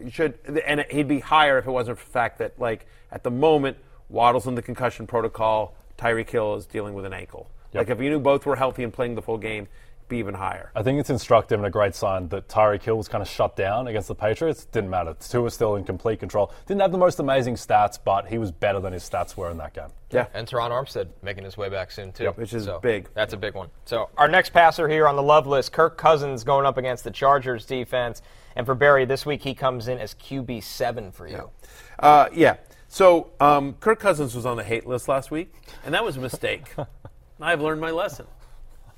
You 0.00 0.10
should, 0.10 0.38
and 0.66 0.84
he'd 0.90 1.08
be 1.08 1.20
higher 1.20 1.58
if 1.58 1.66
it 1.66 1.70
wasn't 1.70 1.98
for 1.98 2.04
the 2.04 2.10
fact 2.10 2.38
that, 2.38 2.58
like, 2.58 2.86
at 3.10 3.24
the 3.24 3.30
moment, 3.30 3.78
Waddle's 4.08 4.46
in 4.46 4.54
the 4.54 4.62
concussion 4.62 5.06
protocol, 5.06 5.74
Tyreek 5.96 6.30
Hill 6.30 6.54
is 6.54 6.66
dealing 6.66 6.94
with 6.94 7.04
an 7.04 7.12
ankle. 7.12 7.50
Like, 7.74 7.90
if 7.90 8.00
you 8.00 8.08
knew 8.08 8.20
both 8.20 8.46
were 8.46 8.56
healthy 8.56 8.82
and 8.84 8.92
playing 8.92 9.14
the 9.14 9.22
full 9.22 9.38
game, 9.38 9.68
be 10.08 10.18
even 10.18 10.34
higher. 10.34 10.70
I 10.74 10.82
think 10.82 10.98
it's 11.00 11.10
instructive 11.10 11.58
and 11.58 11.66
a 11.66 11.70
great 11.70 11.94
sign 11.94 12.28
that 12.28 12.48
Tyreek 12.48 12.82
Hill 12.82 12.96
was 12.96 13.08
kind 13.08 13.22
of 13.22 13.28
shut 13.28 13.56
down 13.56 13.86
against 13.88 14.08
the 14.08 14.14
Patriots. 14.14 14.64
Didn't 14.66 14.90
matter. 14.90 15.14
Tua 15.20 15.42
was 15.42 15.54
still 15.54 15.76
in 15.76 15.84
complete 15.84 16.18
control. 16.20 16.52
Didn't 16.66 16.80
have 16.80 16.92
the 16.92 16.98
most 16.98 17.18
amazing 17.20 17.54
stats, 17.54 17.98
but 18.02 18.26
he 18.28 18.38
was 18.38 18.50
better 18.50 18.80
than 18.80 18.92
his 18.92 19.08
stats 19.08 19.36
were 19.36 19.50
in 19.50 19.58
that 19.58 19.74
game. 19.74 19.88
Yeah. 20.10 20.26
And 20.34 20.46
Terron 20.48 20.70
Armstead 20.70 21.08
making 21.22 21.44
his 21.44 21.56
way 21.56 21.68
back 21.68 21.90
soon 21.90 22.12
too, 22.12 22.24
Yep. 22.24 22.38
Which 22.38 22.54
is 22.54 22.64
So, 22.64 22.80
big. 22.80 23.08
That's 23.14 23.34
a 23.34 23.36
big 23.36 23.54
one. 23.54 23.68
So 23.84 24.08
our 24.16 24.28
next 24.28 24.50
passer 24.50 24.88
here 24.88 25.06
on 25.06 25.16
the 25.16 25.22
love 25.22 25.46
list, 25.46 25.72
Kirk 25.72 25.98
Cousins, 25.98 26.44
going 26.44 26.64
up 26.64 26.78
against 26.78 27.04
the 27.04 27.10
Chargers 27.10 27.66
defense, 27.66 28.22
and 28.56 28.64
for 28.64 28.74
Berry 28.74 29.04
this 29.04 29.26
week 29.26 29.42
he 29.42 29.54
comes 29.54 29.86
in 29.88 29.98
as 29.98 30.14
QB 30.14 30.62
seven 30.62 31.12
for 31.12 31.28
you. 31.28 31.50
Uh, 31.98 32.28
yeah. 32.32 32.56
So 32.88 33.30
um, 33.38 33.74
Kirk 33.74 34.00
Cousins 34.00 34.34
was 34.34 34.46
on 34.46 34.56
the 34.56 34.64
hate 34.64 34.86
list 34.86 35.08
last 35.08 35.30
week, 35.30 35.52
and 35.84 35.92
that 35.92 36.02
was 36.02 36.16
a 36.16 36.20
mistake. 36.20 36.74
I've 37.40 37.60
learned 37.60 37.80
my 37.82 37.90
lesson. 37.90 38.26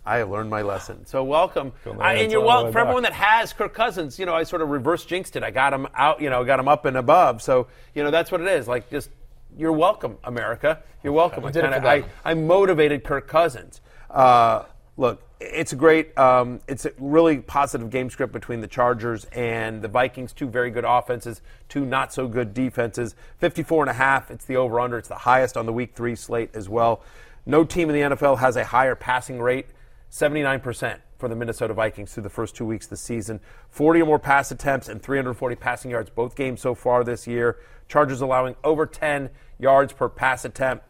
I 0.05 0.19
have 0.19 0.31
learned 0.31 0.51
my 0.51 0.63
lesson. 0.63 1.05
So 1.07 1.23
welcome, 1.23 1.73
I, 1.99 2.15
and 2.15 2.33
you're 2.33 2.41
welcome 2.41 2.73
for 2.73 2.79
back. 2.79 2.83
everyone 2.83 3.03
that 3.03 3.13
has 3.13 3.53
Kirk 3.53 3.75
Cousins. 3.75 4.19
You 4.19 4.27
know, 4.27 4.35
I 4.35 4.45
sort 4.45 4.63
of 4.63 4.71
reverse 4.71 5.05
jinxed 5.05 5.37
it. 5.37 5.43
I 5.43 5.51
got 5.51 5.73
him 5.73 5.87
out. 5.95 6.21
You 6.21 6.31
know, 6.31 6.45
got 6.45 6.59
him 6.59 6.69
up 6.69 6.87
and 6.87 6.97
above. 6.97 7.43
So 7.43 7.67
you 7.95 8.03
know, 8.03 8.11
that's 8.11 8.33
what 8.33 8.41
it 8.41 8.49
is. 8.49 8.67
Like 8.67 8.91
just 8.91 9.11
you're 9.57 9.73
welcome, 9.73 10.19
America. 10.25 10.83
You're 11.03 11.13
welcome. 11.13 11.45
I, 11.45 11.53
kinda, 11.53 11.87
I. 11.87 12.05
I 12.25 12.35
motivated 12.35 13.05
Kirk 13.05 13.27
Cousins. 13.27 13.81
Uh, 14.09 14.65
look, 14.97 15.23
it's 15.41 15.73
a 15.73 15.77
great, 15.77 16.17
um, 16.19 16.61
it's 16.69 16.85
a 16.85 16.93
really 16.99 17.39
positive 17.39 17.91
game 17.91 18.11
script 18.11 18.33
between 18.33 18.61
the 18.61 18.67
Chargers 18.67 19.25
and 19.27 19.81
the 19.83 19.89
Vikings. 19.89 20.33
Two 20.33 20.47
very 20.47 20.71
good 20.71 20.85
offenses, 20.87 21.41
two 21.69 21.87
not 21.87 22.13
so 22.13 22.29
good 22.29 22.53
defenses. 22.53 23.15
54 23.39 23.85
and 23.85 23.91
a 23.91 23.95
half. 23.95 24.31
It's 24.31 24.45
the 24.45 24.57
over 24.57 24.79
under. 24.79 24.99
It's 24.99 25.09
the 25.09 25.15
highest 25.15 25.57
on 25.57 25.67
the 25.67 25.73
week 25.73 25.95
three 25.95 26.15
slate 26.15 26.51
as 26.55 26.69
well. 26.69 27.03
No 27.47 27.65
team 27.65 27.89
in 27.89 27.95
the 28.11 28.17
NFL 28.17 28.39
has 28.39 28.57
a 28.57 28.65
higher 28.65 28.95
passing 28.95 29.41
rate. 29.41 29.67
79% 30.11 30.99
for 31.19 31.29
the 31.29 31.37
Minnesota 31.37 31.75
Vikings 31.75 32.13
through 32.13 32.23
the 32.25 32.31
first 32.31 32.57
two 32.57 32.65
weeks 32.67 32.87
of 32.87 32.91
the 32.91 32.97
season. 32.97 33.41
40 33.71 34.03
or 34.03 34.07
more 34.07 34.19
pass 34.19 34.51
attempts 34.51 34.89
and 34.89 35.03
340 35.03 35.57
passing 35.57 35.91
yards 35.91 36.11
both 36.11 36.35
games 36.35 36.61
so 36.61 36.75
far 36.75 37.05
this 37.05 37.27
year. 37.27 37.59
Chargers 37.89 38.21
allowing 38.21 38.55
over 38.65 38.87
10 38.87 39.31
yards 39.59 39.93
per 39.93 40.09
pass 40.09 40.45
attempt. 40.45 40.85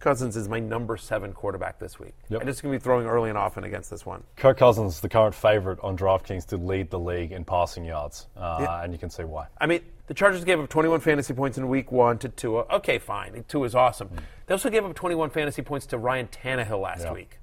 Cousins 0.00 0.36
is 0.36 0.48
my 0.48 0.60
number 0.60 0.96
seven 0.98 1.32
quarterback 1.32 1.78
this 1.78 1.98
week. 1.98 2.12
Yep. 2.28 2.42
I'm 2.42 2.46
just 2.46 2.62
going 2.62 2.72
to 2.74 2.78
be 2.78 2.82
throwing 2.82 3.06
early 3.06 3.30
and 3.30 3.38
often 3.38 3.64
against 3.64 3.90
this 3.90 4.04
one. 4.04 4.22
Kirk 4.36 4.58
Cousins, 4.58 5.00
the 5.00 5.08
current 5.08 5.34
favorite 5.34 5.78
on 5.82 5.96
DraftKings 5.96 6.44
to 6.48 6.58
lead 6.58 6.90
the 6.90 6.98
league 6.98 7.32
in 7.32 7.44
passing 7.44 7.84
yards, 7.86 8.26
uh, 8.36 8.58
Yeah. 8.60 8.82
and 8.82 8.92
you 8.92 8.98
can 8.98 9.08
see 9.08 9.24
why. 9.24 9.46
I 9.58 9.66
mean, 9.66 9.80
the 10.06 10.12
Chargers 10.12 10.44
gave 10.44 10.60
up 10.60 10.68
21 10.68 11.00
fantasy 11.00 11.32
points 11.32 11.56
in 11.56 11.68
week 11.68 11.90
one 11.90 12.18
to 12.18 12.28
Tua. 12.28 12.66
Okay, 12.70 12.98
fine. 12.98 13.44
Tua 13.48 13.64
is 13.64 13.74
awesome. 13.74 14.10
They 14.46 14.52
also 14.52 14.68
gave 14.68 14.84
up 14.84 14.94
21 14.94 15.30
fantasy 15.30 15.62
points 15.62 15.86
to 15.86 15.96
Ryan 15.96 16.28
Tannehill 16.28 16.82
last 16.82 17.04
Yeah. 17.04 17.12
week. 17.14 17.38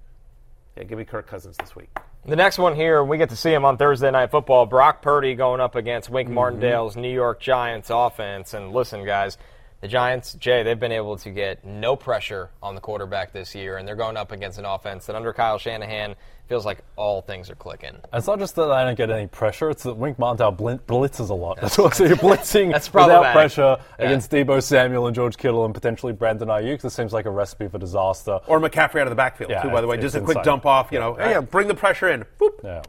Give 0.88 0.98
me 0.98 1.06
Kirk 1.06 1.28
Cousins 1.28 1.58
this 1.58 1.76
week. 1.76 1.90
The 2.26 2.36
next 2.36 2.60
one 2.60 2.76
here, 2.76 3.04
we 3.04 3.18
get 3.18 3.30
to 3.30 3.36
see 3.36 3.52
him 3.52 3.66
on 3.66 3.78
Thursday 3.78 4.12
Night 4.12 4.30
Football. 4.30 4.68
Brock 4.68 5.02
Purdy 5.02 5.34
going 5.34 5.60
up 5.60 5.76
against 5.76 6.10
Wink 6.10 6.28
mm-hmm. 6.28 6.36
Martindale's 6.36 6.96
New 6.96 7.12
York 7.12 7.40
Giants 7.40 7.90
offense. 7.92 8.54
And 8.54 8.72
listen, 8.72 9.06
guys, 9.06 9.38
the 9.82 9.88
Giants, 9.88 10.34
Jay, 10.36 10.64
they've 10.64 10.80
been 10.80 10.92
able 10.92 11.18
to 11.18 11.30
get 11.32 11.66
no 11.66 11.96
pressure 11.96 12.50
on 12.62 12.76
the 12.76 12.82
quarterback 12.82 13.34
this 13.34 13.56
year, 13.56 13.78
and 13.78 13.88
they're 13.88 13.96
going 13.96 14.16
up 14.16 14.32
against 14.32 14.60
an 14.60 14.66
offense 14.66 15.08
that 15.08 15.16
under 15.16 15.34
Kyle 15.34 15.58
Shanahan 15.58 16.16
feels 16.48 16.66
like 16.66 16.80
all 16.98 17.22
things 17.22 17.50
are 17.50 17.56
clicking. 17.56 17.96
It's 18.14 18.28
not 18.28 18.38
just 18.38 18.56
that 18.56 18.66
they 18.66 18.84
don't 18.84 18.96
get 18.96 19.10
any 19.10 19.26
pressure; 19.26 19.70
it's 19.70 19.84
that 19.84 19.96
Wink 19.96 20.20
Martindale 20.20 20.52
blin- 20.52 20.80
blitzes 20.80 21.30
a 21.30 21.34
lot. 21.34 21.60
That's 21.62 21.78
what 21.78 21.96
so 21.96 22.04
you're 22.06 22.16
blitzing 22.18 22.72
That's 22.72 22.94
without 22.94 23.34
pressure 23.34 23.78
Yeah. 24.00 24.06
against 24.06 24.30
Deebo 24.32 24.62
Samuel 24.62 25.08
and 25.08 25.16
George 25.16 25.38
Kittle 25.38 25.66
and 25.66 25.74
potentially 25.74 26.14
Brandon 26.14 26.50
Aiyuk. 26.50 26.82
This 26.82 26.94
seems 26.94 27.12
like 27.14 27.26
a 27.26 27.32
recipe 27.32 27.68
for 27.68 27.80
disaster. 27.80 28.40
Or 28.48 28.60
McCaffrey 28.60 29.00
out 29.02 29.08
of 29.08 29.10
the 29.12 29.16
backfield, 29.16 29.50
Yeah, 29.50 29.64
too, 29.64 29.70
by 29.70 29.82
the 29.82 29.88
way. 29.88 29.98
Just 29.98 30.16
a 30.16 30.20
quick 30.22 30.38
insane. 30.38 30.46
dump 30.46 30.66
off, 30.66 30.92
you 30.92 31.00
know. 31.00 31.18
Yeah. 31.18 31.30
Yeah, 31.30 31.40
bring 31.42 31.68
the 31.68 31.76
pressure 31.76 32.10
in. 32.10 32.26
Boop. 32.40 32.86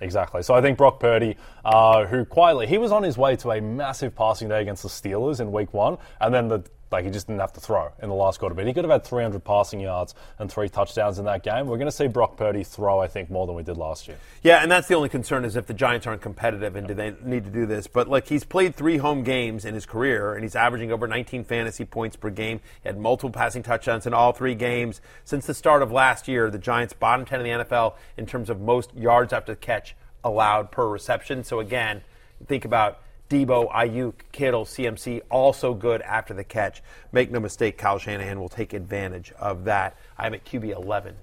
Exactly. 0.00 0.42
So 0.42 0.54
I 0.54 0.60
think 0.60 0.78
Brock 0.78 1.00
Purdy, 1.00 1.36
uh, 1.64 2.06
who 2.06 2.24
quietly, 2.24 2.66
he 2.66 2.78
was 2.78 2.92
on 2.92 3.02
his 3.02 3.16
way 3.16 3.36
to 3.36 3.52
a 3.52 3.60
massive 3.60 4.14
passing 4.14 4.48
day 4.48 4.60
against 4.60 4.82
the 4.82 4.88
Steelers 4.88 5.40
in 5.40 5.52
week 5.52 5.72
one, 5.72 5.98
and 6.20 6.34
then 6.34 6.48
the 6.48 6.64
Like 6.90 7.04
he 7.04 7.10
just 7.10 7.26
didn't 7.26 7.40
have 7.40 7.52
to 7.54 7.60
throw 7.60 7.92
in 8.00 8.08
the 8.08 8.14
last 8.14 8.38
quarter. 8.38 8.54
But 8.54 8.66
he 8.66 8.72
could 8.72 8.84
have 8.84 8.90
had 8.90 9.04
300 9.04 9.42
passing 9.42 9.80
yards 9.80 10.14
and 10.38 10.50
three 10.50 10.68
touchdowns 10.68 11.18
in 11.18 11.24
that 11.24 11.42
game. 11.42 11.66
We're 11.66 11.78
going 11.78 11.88
to 11.88 11.92
see 11.92 12.06
Brock 12.06 12.36
Purdy 12.36 12.62
throw, 12.62 13.00
I 13.00 13.08
think, 13.08 13.30
more 13.30 13.46
than 13.46 13.56
we 13.56 13.62
did 13.62 13.76
last 13.76 14.06
year. 14.06 14.18
Yeah, 14.42 14.62
and 14.62 14.70
that's 14.70 14.86
the 14.88 14.94
only 14.94 15.08
concern 15.08 15.44
is 15.44 15.56
if 15.56 15.66
the 15.66 15.74
Giants 15.74 16.06
aren't 16.06 16.22
competitive 16.22 16.76
and 16.76 16.86
do 16.86 16.94
they 16.94 17.14
need 17.24 17.44
to 17.44 17.50
do 17.50 17.66
this. 17.66 17.86
But 17.86 18.08
like 18.08 18.28
he's 18.28 18.44
played 18.44 18.76
three 18.76 18.98
home 18.98 19.24
games 19.24 19.64
in 19.64 19.74
his 19.74 19.86
career 19.86 20.34
and 20.34 20.44
he's 20.44 20.54
averaging 20.56 20.92
over 20.92 21.06
19 21.08 21.44
fantasy 21.44 21.84
points 21.84 22.16
per 22.16 22.30
game. 22.30 22.60
He 22.82 22.88
had 22.88 22.98
multiple 22.98 23.30
passing 23.30 23.62
touchdowns 23.62 24.06
in 24.06 24.14
all 24.14 24.32
three 24.32 24.54
games. 24.54 25.00
Since 25.24 25.46
the 25.46 25.54
start 25.54 25.82
of 25.82 25.90
last 25.90 26.28
year, 26.28 26.50
the 26.50 26.58
Giants 26.58 26.92
bottom 26.92 27.26
10 27.26 27.40
in 27.40 27.58
the 27.58 27.64
NFL 27.64 27.94
in 28.16 28.26
terms 28.26 28.48
of 28.48 28.60
most 28.60 28.94
yards 28.94 29.32
after 29.32 29.52
the 29.52 29.56
catch 29.56 29.96
allowed 30.22 30.70
per 30.70 30.86
reception. 30.88 31.44
So 31.44 31.60
again, 31.60 32.02
think 32.46 32.64
about 32.64 33.00
Deebo, 33.28 33.70
Aiyuk, 33.72 34.14
Kittle, 34.32 34.64
CMC, 34.64 35.22
also 35.30 35.74
good 35.74 36.00
after 36.02 36.32
the 36.34 36.44
catch. 36.44 36.82
Make 37.12 37.30
no 37.30 37.40
mistake, 37.40 37.76
Kyle 37.78 37.98
Shanahan 37.98 38.38
will 38.38 38.48
take 38.48 38.72
advantage 38.72 39.32
of 39.38 39.64
that. 39.64 39.96
I'm 40.16 40.34
at 40.34 40.44
QB 40.44 40.70
11. 40.76 41.14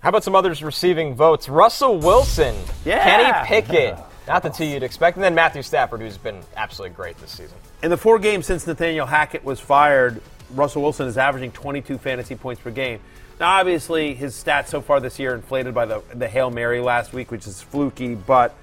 How 0.00 0.10
about 0.10 0.24
some 0.24 0.34
others 0.34 0.62
receiving 0.62 1.14
votes? 1.14 1.48
Russell 1.48 1.98
Wilson, 1.98 2.54
Yeah. 2.84 3.02
Kenny 3.02 3.46
Pickett, 3.46 3.98
not 4.28 4.42
the 4.42 4.48
two 4.48 4.64
you'd 4.64 4.82
expect, 4.84 5.16
and 5.16 5.24
then 5.24 5.34
Matthew 5.34 5.62
Stafford, 5.62 6.00
who's 6.00 6.16
been 6.16 6.40
absolutely 6.56 6.94
great 6.94 7.18
this 7.18 7.32
season. 7.32 7.56
In 7.82 7.90
the 7.90 7.96
four 7.96 8.18
games 8.18 8.46
since 8.46 8.66
Nathaniel 8.66 9.06
Hackett 9.06 9.44
was 9.44 9.58
fired, 9.60 10.22
Russell 10.54 10.82
Wilson 10.82 11.08
is 11.08 11.18
averaging 11.18 11.50
22 11.52 11.98
fantasy 11.98 12.36
points 12.36 12.62
per 12.62 12.70
game. 12.70 13.00
Now, 13.40 13.58
obviously, 13.58 14.14
his 14.14 14.34
stats 14.34 14.68
so 14.68 14.80
far 14.80 14.98
this 15.00 15.18
year 15.18 15.34
inflated 15.34 15.74
by 15.74 15.84
the, 15.86 16.02
the 16.14 16.26
Hail 16.28 16.50
Mary 16.50 16.80
last 16.80 17.12
week, 17.12 17.30
which 17.30 17.46
is 17.46 17.60
fluky, 17.60 18.14
but 18.14 18.54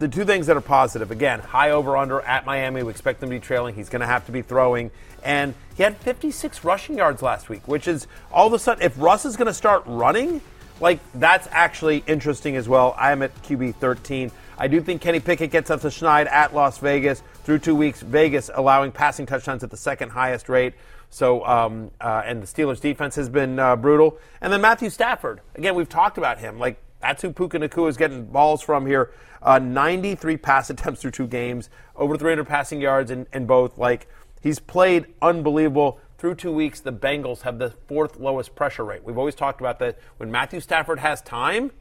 the 0.00 0.08
two 0.08 0.24
things 0.24 0.46
that 0.46 0.56
are 0.56 0.62
positive 0.62 1.10
again, 1.10 1.40
high 1.40 1.70
over 1.70 1.94
under 1.94 2.22
at 2.22 2.46
Miami. 2.46 2.82
We 2.82 2.90
expect 2.90 3.20
them 3.20 3.28
to 3.28 3.36
be 3.36 3.40
trailing. 3.40 3.74
He's 3.74 3.90
going 3.90 4.00
to 4.00 4.06
have 4.06 4.24
to 4.26 4.32
be 4.32 4.40
throwing. 4.40 4.90
And 5.22 5.54
he 5.76 5.82
had 5.82 5.98
56 5.98 6.64
rushing 6.64 6.96
yards 6.96 7.20
last 7.20 7.50
week, 7.50 7.68
which 7.68 7.86
is 7.86 8.06
all 8.32 8.46
of 8.46 8.54
a 8.54 8.58
sudden, 8.58 8.82
if 8.82 8.98
Russ 8.98 9.26
is 9.26 9.36
going 9.36 9.46
to 9.46 9.54
start 9.54 9.82
running, 9.84 10.40
like 10.80 11.00
that's 11.14 11.46
actually 11.50 12.02
interesting 12.06 12.56
as 12.56 12.66
well. 12.66 12.94
I 12.96 13.12
am 13.12 13.20
at 13.20 13.34
QB 13.42 13.74
13. 13.74 14.32
I 14.56 14.68
do 14.68 14.80
think 14.80 15.02
Kenny 15.02 15.20
Pickett 15.20 15.50
gets 15.50 15.70
up 15.70 15.82
to 15.82 15.88
Schneid 15.88 16.26
at 16.26 16.54
Las 16.54 16.78
Vegas 16.78 17.22
through 17.44 17.58
two 17.58 17.74
weeks. 17.74 18.00
Vegas 18.00 18.50
allowing 18.54 18.92
passing 18.92 19.26
touchdowns 19.26 19.62
at 19.62 19.70
the 19.70 19.76
second 19.76 20.08
highest 20.08 20.48
rate. 20.48 20.72
So, 21.10 21.44
um, 21.44 21.90
uh, 22.00 22.22
and 22.24 22.42
the 22.42 22.46
Steelers' 22.46 22.80
defense 22.80 23.16
has 23.16 23.28
been 23.28 23.58
uh, 23.58 23.76
brutal. 23.76 24.18
And 24.40 24.50
then 24.50 24.62
Matthew 24.62 24.88
Stafford. 24.88 25.42
Again, 25.56 25.74
we've 25.74 25.88
talked 25.90 26.16
about 26.16 26.38
him. 26.38 26.58
Like 26.58 26.80
that's 27.02 27.20
who 27.20 27.32
Puka 27.32 27.58
Nacua 27.58 27.90
is 27.90 27.96
getting 27.98 28.24
balls 28.24 28.62
from 28.62 28.86
here. 28.86 29.10
Uh, 29.42 29.58
93 29.58 30.36
pass 30.36 30.70
attempts 30.70 31.00
through 31.00 31.12
two 31.12 31.26
games, 31.26 31.70
over 31.96 32.16
300 32.16 32.46
passing 32.46 32.80
yards 32.80 33.10
in, 33.10 33.26
in 33.32 33.46
both. 33.46 33.78
Like 33.78 34.08
he's 34.40 34.58
played 34.58 35.06
unbelievable 35.22 35.98
through 36.18 36.34
two 36.34 36.52
weeks. 36.52 36.80
The 36.80 36.92
Bengals 36.92 37.42
have 37.42 37.58
the 37.58 37.70
fourth 37.88 38.18
lowest 38.18 38.54
pressure 38.54 38.84
rate. 38.84 39.02
We've 39.04 39.18
always 39.18 39.34
talked 39.34 39.60
about 39.60 39.78
that. 39.78 39.98
When 40.18 40.30
Matthew 40.30 40.60
Stafford 40.60 40.98
has 41.00 41.22
time, 41.22 41.72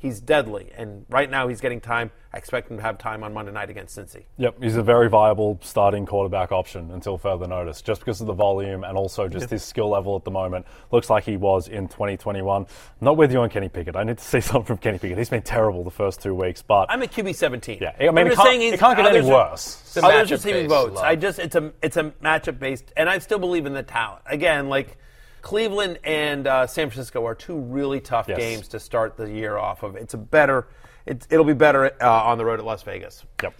he's 0.00 0.20
deadly. 0.20 0.70
And 0.76 1.04
right 1.08 1.30
now 1.30 1.46
he's 1.48 1.60
getting 1.60 1.80
time. 1.80 2.10
I 2.32 2.38
expect 2.38 2.70
him 2.70 2.76
to 2.76 2.82
have 2.82 2.96
time 2.96 3.24
on 3.24 3.34
Monday 3.34 3.50
night 3.52 3.70
against 3.70 3.98
Cincy. 3.98 4.22
Yep, 4.38 4.62
he's 4.62 4.76
a 4.76 4.82
very 4.82 5.08
viable 5.08 5.58
starting 5.62 6.06
quarterback 6.06 6.52
option 6.52 6.90
until 6.92 7.18
further 7.18 7.46
notice, 7.48 7.82
just 7.82 8.00
because 8.00 8.20
of 8.20 8.28
the 8.28 8.32
volume 8.32 8.84
and 8.84 8.96
also 8.96 9.26
just 9.28 9.50
his 9.50 9.64
skill 9.64 9.88
level 9.90 10.14
at 10.16 10.24
the 10.24 10.30
moment. 10.30 10.64
Looks 10.92 11.10
like 11.10 11.24
he 11.24 11.36
was 11.36 11.66
in 11.68 11.88
2021. 11.88 12.66
Not 13.00 13.16
with 13.16 13.32
you 13.32 13.40
on 13.40 13.50
Kenny 13.50 13.68
Pickett. 13.68 13.96
I 13.96 14.04
need 14.04 14.18
to 14.18 14.24
see 14.32 14.40
something 14.40 14.64
from 14.64 14.78
Kenny 14.78 14.98
Pickett. 14.98 15.18
He's 15.18 15.28
been 15.28 15.42
terrible 15.42 15.82
the 15.84 15.90
first 15.90 16.20
two 16.22 16.34
weeks, 16.34 16.62
but 16.62 16.86
I'm 16.88 17.02
at 17.02 17.10
QB 17.12 17.34
17. 17.34 17.78
yeah, 17.80 17.92
I 17.98 18.02
mean, 18.04 18.18
I'm 18.18 18.18
it 18.18 18.30
just 18.30 18.36
can't, 18.36 18.48
saying 18.48 18.60
he's- 18.60 18.74
it 18.74 18.80
can't 18.80 18.96
get 18.96 19.06
any 19.06 19.18
others 19.18 19.28
are- 19.30 19.50
worse. 19.50 19.82
It's 19.86 19.96
a 19.96 20.06
Others 20.06 20.30
receiving 20.30 20.68
votes. 20.68 20.94
love. 20.96 21.04
I 21.04 21.16
just 21.16 21.38
it's 21.40 21.56
a 21.56 21.72
it's 21.82 21.96
a 21.96 22.04
matchup 22.22 22.60
based, 22.60 22.92
and 22.96 23.10
I 23.10 23.18
still 23.18 23.40
believe 23.40 23.66
in 23.66 23.72
the 23.74 23.82
talent. 23.82 24.22
Again, 24.26 24.68
like 24.68 24.96
Cleveland 25.42 25.98
and 26.04 26.46
uh, 26.46 26.66
San 26.66 26.88
Francisco 26.90 27.24
are 27.26 27.34
two 27.34 27.58
really 27.58 28.00
tough 28.00 28.26
Yes. 28.28 28.38
games 28.38 28.68
to 28.68 28.80
start 28.80 29.16
the 29.16 29.30
year 29.30 29.56
off 29.58 29.82
of. 29.82 29.96
It's 29.96 30.14
a 30.14 30.18
better. 30.18 30.68
It, 31.06 31.26
it'll 31.30 31.44
be 31.44 31.54
better 31.54 31.90
uh, 32.02 32.24
on 32.24 32.38
the 32.38 32.44
road 32.44 32.58
at 32.60 32.64
Las 32.64 32.82
Vegas. 32.82 33.24
Yep. 33.42 33.54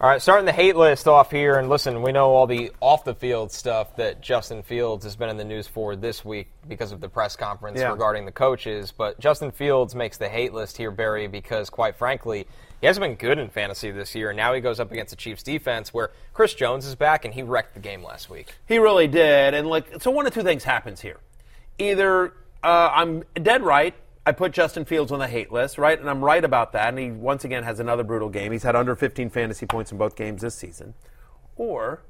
All 0.00 0.08
right, 0.08 0.22
starting 0.22 0.46
the 0.46 0.52
hate 0.52 0.76
list 0.76 1.08
off 1.08 1.32
here, 1.32 1.58
and 1.58 1.68
listen, 1.68 2.02
we 2.02 2.12
know 2.12 2.30
all 2.30 2.46
the 2.46 2.70
off 2.80 3.02
the 3.04 3.16
field 3.16 3.50
stuff 3.50 3.96
that 3.96 4.20
Justin 4.20 4.62
Fields 4.62 5.02
has 5.04 5.16
been 5.16 5.28
in 5.28 5.36
the 5.36 5.44
news 5.44 5.66
for 5.66 5.96
this 5.96 6.24
week 6.24 6.52
because 6.68 6.92
of 6.92 7.00
the 7.00 7.08
press 7.08 7.34
conference 7.34 7.80
Yeah. 7.80 7.90
regarding 7.90 8.24
the 8.24 8.30
coaches. 8.30 8.92
But 8.96 9.18
Justin 9.18 9.50
Fields 9.50 9.96
makes 9.96 10.16
the 10.16 10.28
hate 10.28 10.54
list 10.54 10.76
here, 10.76 10.92
Berry, 10.92 11.26
because 11.26 11.68
quite 11.68 11.96
frankly, 11.96 12.46
he 12.80 12.86
hasn't 12.86 13.02
been 13.02 13.14
good 13.14 13.38
in 13.38 13.48
fantasy 13.48 13.90
this 13.90 14.14
year. 14.14 14.32
Now 14.32 14.54
he 14.54 14.60
goes 14.60 14.78
up 14.78 14.92
against 14.92 15.10
the 15.10 15.16
Chiefs 15.16 15.42
defense 15.42 15.92
where 15.92 16.10
Chris 16.32 16.54
Jones 16.54 16.86
is 16.86 16.94
back 16.94 17.24
and 17.24 17.34
he 17.34 17.42
wrecked 17.42 17.74
the 17.74 17.80
game 17.80 18.02
last 18.02 18.30
week. 18.30 18.54
He 18.66 18.78
really 18.78 19.08
did, 19.08 19.54
and 19.54 19.68
like 19.68 20.00
so, 20.00 20.10
one 20.10 20.26
of 20.26 20.34
two 20.34 20.42
things 20.42 20.64
happens 20.64 21.00
here. 21.00 21.18
Either 21.78 22.34
uh, 22.62 22.90
I'm 22.92 23.24
dead 23.34 23.62
right. 23.62 23.94
I 24.26 24.32
put 24.32 24.52
Justin 24.52 24.84
Fields 24.84 25.10
on 25.10 25.20
the 25.20 25.26
hate 25.26 25.50
list, 25.50 25.78
right? 25.78 25.98
And 25.98 26.10
I'm 26.10 26.22
right 26.22 26.44
about 26.44 26.72
that. 26.72 26.90
And 26.90 26.98
he 26.98 27.10
once 27.10 27.44
again 27.44 27.62
has 27.62 27.80
another 27.80 28.04
brutal 28.04 28.28
game. 28.28 28.52
He's 28.52 28.62
had 28.62 28.76
under 28.76 28.94
15 28.94 29.30
fantasy 29.30 29.64
points 29.64 29.90
in 29.90 29.96
both 29.96 30.16
games 30.16 30.42
this 30.42 30.54
season. 30.54 30.92
Or 31.56 32.02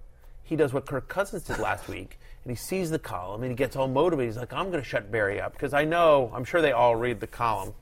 he 0.42 0.56
does 0.56 0.72
what 0.72 0.84
Kirk 0.86 1.08
Cousins 1.08 1.44
did 1.44 1.58
last 1.58 1.88
week, 1.88 2.18
and 2.42 2.50
he 2.50 2.56
sees 2.56 2.90
the 2.90 2.98
column 2.98 3.42
and 3.42 3.52
he 3.52 3.56
gets 3.56 3.76
all 3.76 3.86
motivated. 3.86 4.32
He's 4.32 4.36
like, 4.36 4.52
I'm 4.52 4.70
going 4.70 4.82
to 4.82 4.88
shut 4.88 5.12
Berry 5.12 5.40
up 5.40 5.52
because 5.52 5.72
I 5.72 5.84
know, 5.84 6.32
I'm 6.34 6.44
sure 6.44 6.60
they 6.60 6.72
all 6.72 6.96
read 6.96 7.20
the 7.20 7.26
column. 7.26 7.74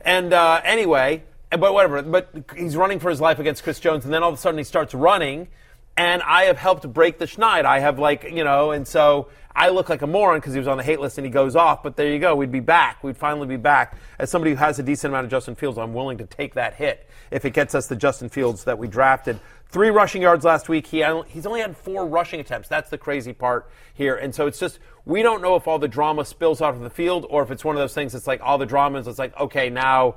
And 0.00 0.32
uh, 0.32 0.60
anyway, 0.62 1.24
but 1.50 1.72
whatever. 1.72 2.02
But 2.02 2.30
he's 2.56 2.76
running 2.76 2.98
for 2.98 3.10
his 3.10 3.20
life 3.20 3.38
against 3.38 3.62
Chris 3.62 3.80
Jones, 3.80 4.04
and 4.04 4.12
then 4.12 4.22
all 4.22 4.30
of 4.30 4.34
a 4.34 4.38
sudden 4.38 4.58
he 4.58 4.64
starts 4.64 4.94
running, 4.94 5.48
and 5.96 6.22
I 6.22 6.44
have 6.44 6.58
helped 6.58 6.90
break 6.92 7.18
the 7.18 7.26
schneid. 7.26 7.64
I 7.64 7.80
have 7.80 7.98
like 7.98 8.24
you 8.24 8.44
know, 8.44 8.72
and 8.72 8.86
so 8.86 9.28
I 9.54 9.70
look 9.70 9.88
like 9.88 10.02
a 10.02 10.06
moron 10.06 10.38
because 10.38 10.52
he 10.52 10.58
was 10.58 10.68
on 10.68 10.76
the 10.76 10.82
hate 10.82 11.00
list 11.00 11.16
and 11.16 11.24
he 11.24 11.30
goes 11.30 11.56
off. 11.56 11.82
But 11.82 11.96
there 11.96 12.12
you 12.12 12.18
go. 12.18 12.36
We'd 12.36 12.52
be 12.52 12.60
back. 12.60 13.02
We'd 13.02 13.16
finally 13.16 13.46
be 13.46 13.56
back. 13.56 13.96
As 14.18 14.30
somebody 14.30 14.50
who 14.50 14.58
has 14.58 14.78
a 14.78 14.82
decent 14.82 15.12
amount 15.12 15.24
of 15.24 15.30
Justin 15.30 15.54
Fields, 15.54 15.78
I'm 15.78 15.94
willing 15.94 16.18
to 16.18 16.26
take 16.26 16.54
that 16.54 16.74
hit 16.74 17.08
if 17.30 17.44
it 17.46 17.54
gets 17.54 17.74
us 17.74 17.86
the 17.86 17.96
Justin 17.96 18.28
Fields 18.28 18.64
that 18.64 18.78
we 18.78 18.86
drafted. 18.86 19.40
Three 19.68 19.88
rushing 19.88 20.22
yards 20.22 20.44
last 20.44 20.68
week. 20.68 20.86
He 20.86 21.04
he's 21.28 21.46
only 21.46 21.60
had 21.60 21.76
four 21.76 22.06
rushing 22.06 22.38
attempts. 22.38 22.68
That's 22.68 22.90
the 22.90 22.98
crazy 22.98 23.32
part 23.32 23.68
here. 23.94 24.14
And 24.14 24.34
so 24.34 24.46
it's 24.46 24.58
just 24.58 24.78
we 25.06 25.22
don't 25.22 25.40
know 25.40 25.56
if 25.56 25.66
all 25.66 25.78
the 25.78 25.88
drama 25.88 26.24
spills 26.26 26.60
out 26.60 26.74
of 26.74 26.80
the 26.80 26.90
field 26.90 27.26
or 27.30 27.42
if 27.42 27.50
it's 27.50 27.64
one 27.64 27.76
of 27.76 27.80
those 27.80 27.94
things. 27.94 28.14
It's 28.14 28.26
like 28.26 28.42
all 28.42 28.58
the 28.58 28.66
drama 28.66 28.98
is. 28.98 29.08
It's 29.08 29.18
like 29.18 29.34
okay 29.40 29.70
now 29.70 30.16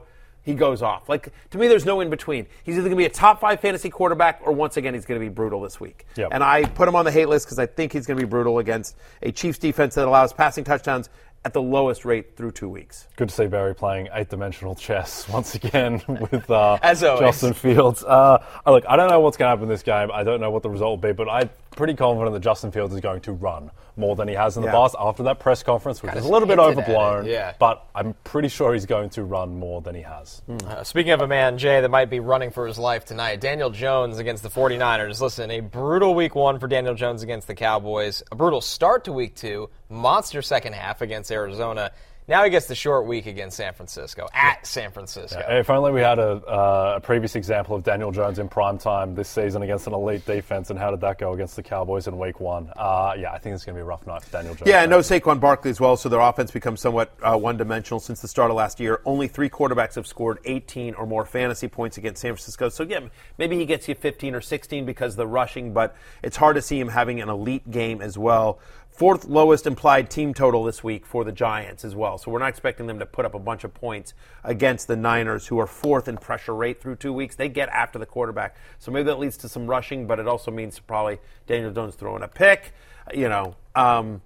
he 0.49 0.55
goes 0.55 0.81
off. 0.81 1.07
Like 1.07 1.31
to 1.51 1.57
me, 1.57 1.67
there's 1.67 1.85
no 1.85 2.01
in 2.01 2.09
between. 2.09 2.47
He's 2.63 2.73
either 2.73 2.89
going 2.89 2.91
to 2.91 2.97
be 2.97 3.05
a 3.05 3.09
top 3.09 3.39
five 3.39 3.59
fantasy 3.59 3.89
quarterback, 3.89 4.41
or 4.43 4.51
once 4.51 4.77
again, 4.77 4.95
he's 4.95 5.05
going 5.05 5.19
to 5.21 5.25
be 5.25 5.31
brutal 5.31 5.61
this 5.61 5.79
week. 5.79 6.07
Yep. 6.15 6.29
And 6.31 6.43
I 6.43 6.65
put 6.65 6.87
him 6.87 6.95
on 6.95 7.05
the 7.05 7.11
hate 7.11 7.29
list 7.29 7.45
because 7.45 7.59
I 7.59 7.67
think 7.67 7.93
he's 7.93 8.07
going 8.07 8.17
to 8.17 8.25
be 8.25 8.29
brutal 8.29 8.57
against 8.57 8.97
a 9.21 9.31
Chiefs 9.31 9.59
defense 9.59 9.95
that 9.95 10.07
allows 10.07 10.33
passing 10.33 10.63
touchdowns 10.63 11.09
at 11.45 11.53
the 11.53 11.61
lowest 11.61 12.03
rate 12.03 12.35
through 12.35 12.51
two 12.51 12.67
weeks. 12.67 13.07
Good 13.15 13.29
to 13.29 13.35
see 13.35 13.47
Berry 13.47 13.73
playing 13.73 14.09
eight-dimensional 14.11 14.75
chess 14.75 15.29
once 15.29 15.55
again 15.55 16.01
with 16.31 16.49
uh, 16.49 16.79
As 16.81 17.03
always. 17.03 17.21
Justin 17.21 17.53
Fields. 17.53 18.03
Uh, 18.03 18.43
look, 18.65 18.83
I 18.89 18.95
don't 18.95 19.09
know 19.09 19.19
what's 19.19 19.37
going 19.37 19.47
to 19.47 19.51
happen 19.51 19.63
in 19.63 19.69
this 19.69 19.83
game. 19.83 20.09
I 20.11 20.23
don't 20.23 20.41
know 20.41 20.51
what 20.51 20.63
the 20.63 20.69
result 20.69 20.89
will 21.01 21.09
be, 21.09 21.13
but 21.13 21.29
I'm 21.29 21.49
pretty 21.79 21.95
confident 21.95 22.33
that 22.33 22.41
Justin 22.41 22.71
Fields 22.71 22.93
is 22.93 22.99
going 23.01 23.21
to 23.21 23.31
run 23.31 23.71
more 23.97 24.15
than 24.15 24.27
he 24.27 24.35
has 24.35 24.55
in 24.55 24.61
the 24.61 24.67
Yeah. 24.67 24.73
past 24.75 24.95
after 24.99 25.23
that 25.23 25.39
press 25.39 25.63
conference, 25.63 26.03
which 26.03 26.11
Kinda 26.11 26.21
was 26.21 26.29
a 26.29 26.31
little 26.31 26.47
bit 26.47 26.59
hinted 26.59 26.77
at 26.77 26.89
it, 26.89 26.91
overblown. 26.91 27.25
yeah. 27.25 27.53
But 27.57 27.83
I'm 27.95 28.13
pretty 28.23 28.47
sure 28.49 28.73
he's 28.73 28.85
going 28.85 29.09
to 29.11 29.23
run 29.23 29.57
more 29.57 29.81
than 29.81 29.95
he 29.95 30.01
has. 30.03 30.41
Uh, 30.67 30.83
speaking 30.83 31.11
of 31.13 31.21
a 31.21 31.27
man, 31.27 31.57
Jay, 31.57 31.81
that 31.81 31.89
might 31.89 32.09
be 32.09 32.19
running 32.19 32.51
for 32.51 32.67
his 32.67 32.77
life 32.77 33.05
tonight, 33.05 33.41
Daniel 33.41 33.69
Jones 33.71 34.19
against 34.19 34.43
the 34.43 34.49
49ers. 34.49 35.21
Listen, 35.21 35.49
a 35.51 35.61
brutal 35.61 36.13
week 36.13 36.35
one 36.35 36.59
for 36.59 36.67
Daniel 36.67 36.93
Jones 36.95 37.23
against 37.23 37.47
the 37.47 37.55
Cowboys, 37.55 38.21
a 38.31 38.35
brutal 38.35 38.61
start 38.61 39.05
to 39.05 39.11
week 39.13 39.35
two, 39.35 39.69
monster 39.89 40.41
second 40.41 40.73
half 40.73 41.01
against 41.01 41.31
Arizona. 41.31 41.91
Now 42.29 42.43
he 42.43 42.51
gets 42.51 42.67
the 42.67 42.75
short 42.75 43.07
week 43.07 43.25
against 43.25 43.57
San 43.57 43.73
Francisco, 43.73 44.29
at 44.35 44.63
San 44.67 44.91
Francisco. 44.91 45.43
If 45.49 45.67
only 45.71 45.91
we 45.91 46.01
had 46.01 46.19
a, 46.19 46.33
uh, 46.45 46.93
a 46.97 47.01
previous 47.01 47.35
example 47.35 47.75
of 47.75 47.83
Daniel 47.83 48.11
Jones 48.11 48.37
in 48.37 48.47
prime 48.47 48.77
time 48.77 49.15
this 49.15 49.27
season 49.27 49.63
against 49.63 49.87
an 49.87 49.93
elite 49.93 50.27
defense, 50.27 50.69
and 50.69 50.77
how 50.77 50.91
did 50.91 51.01
that 51.01 51.17
go 51.17 51.33
against 51.33 51.55
the 51.55 51.63
Cowboys 51.63 52.05
in 52.05 52.19
Week 52.19 52.39
One? 52.39 52.71
Uh, 52.77 53.15
yeah, 53.17 53.31
I 53.31 53.39
think 53.39 53.55
it's 53.55 53.65
going 53.65 53.73
to 53.73 53.79
be 53.79 53.81
a 53.81 53.85
rough 53.85 54.05
night 54.05 54.21
for 54.21 54.31
Daniel 54.31 54.53
Jones. 54.53 54.69
Yeah, 54.69 54.83
and 54.83 54.91
no 54.91 54.99
Saquon 54.99 55.39
Barkley 55.39 55.71
as 55.71 55.81
well, 55.81 55.97
so 55.97 56.07
their 56.07 56.19
offense 56.19 56.51
becomes 56.51 56.81
somewhat 56.81 57.11
uh, 57.23 57.35
one-dimensional 57.35 57.99
since 57.99 58.21
the 58.21 58.27
start 58.27 58.51
of 58.51 58.57
last 58.57 58.79
year. 58.79 59.01
Only 59.05 59.27
three 59.27 59.49
quarterbacks 59.49 59.95
have 59.95 60.05
scored 60.05 60.37
18 60.45 60.93
or 60.93 61.07
more 61.07 61.25
fantasy 61.25 61.67
points 61.67 61.97
against 61.97 62.21
San 62.21 62.33
Francisco. 62.33 62.69
So 62.69 62.83
yeah, 62.83 62.99
maybe 63.39 63.57
he 63.57 63.65
gets 63.65 63.87
you 63.87 63.95
15 63.95 64.35
or 64.35 64.41
16 64.41 64.85
because 64.85 65.13
of 65.13 65.17
the 65.17 65.25
rushing, 65.25 65.73
but 65.73 65.95
it's 66.21 66.37
hard 66.37 66.57
to 66.57 66.61
see 66.61 66.79
him 66.79 66.89
having 66.89 67.21
an 67.21 67.29
elite 67.29 67.71
game 67.71 68.03
as 68.03 68.19
well. 68.19 68.59
Fourth 68.99 69.23
lowest 69.23 69.65
implied 69.65 70.09
team 70.09 70.33
total 70.33 70.65
this 70.65 70.83
week 70.83 71.05
for 71.05 71.23
the 71.23 71.31
Giants 71.31 71.85
as 71.85 71.95
well. 71.95 72.17
So 72.17 72.31
we're 72.31 72.39
not 72.39 72.49
expecting 72.49 72.85
them 72.85 72.99
to 72.99 73.05
put 73.05 73.23
up 73.23 73.33
a 73.33 73.39
bunch 73.39 73.63
of 73.63 73.73
points 73.73 74.13
against 74.43 74.89
the 74.89 74.97
Niners, 74.97 75.47
who 75.47 75.57
are 75.57 75.67
fourth 75.67 76.09
in 76.09 76.17
pressure 76.17 76.53
rate 76.53 76.81
through 76.81 76.97
two 76.97 77.13
weeks. 77.13 77.37
They 77.37 77.47
get 77.47 77.69
after 77.69 77.97
the 77.97 78.05
quarterback. 78.05 78.57
So 78.77 78.91
maybe 78.91 79.05
that 79.05 79.17
leads 79.17 79.37
to 79.37 79.47
some 79.47 79.67
rushing, 79.67 80.05
but 80.05 80.19
it 80.19 80.27
also 80.27 80.51
means 80.51 80.77
probably 80.79 81.19
Daniel 81.47 81.71
Jones 81.71 81.95
throwing 81.95 82.23
a 82.23 82.27
pick. 82.27 82.73
You 83.13 83.29
know, 83.29 83.55
um, 83.73 84.21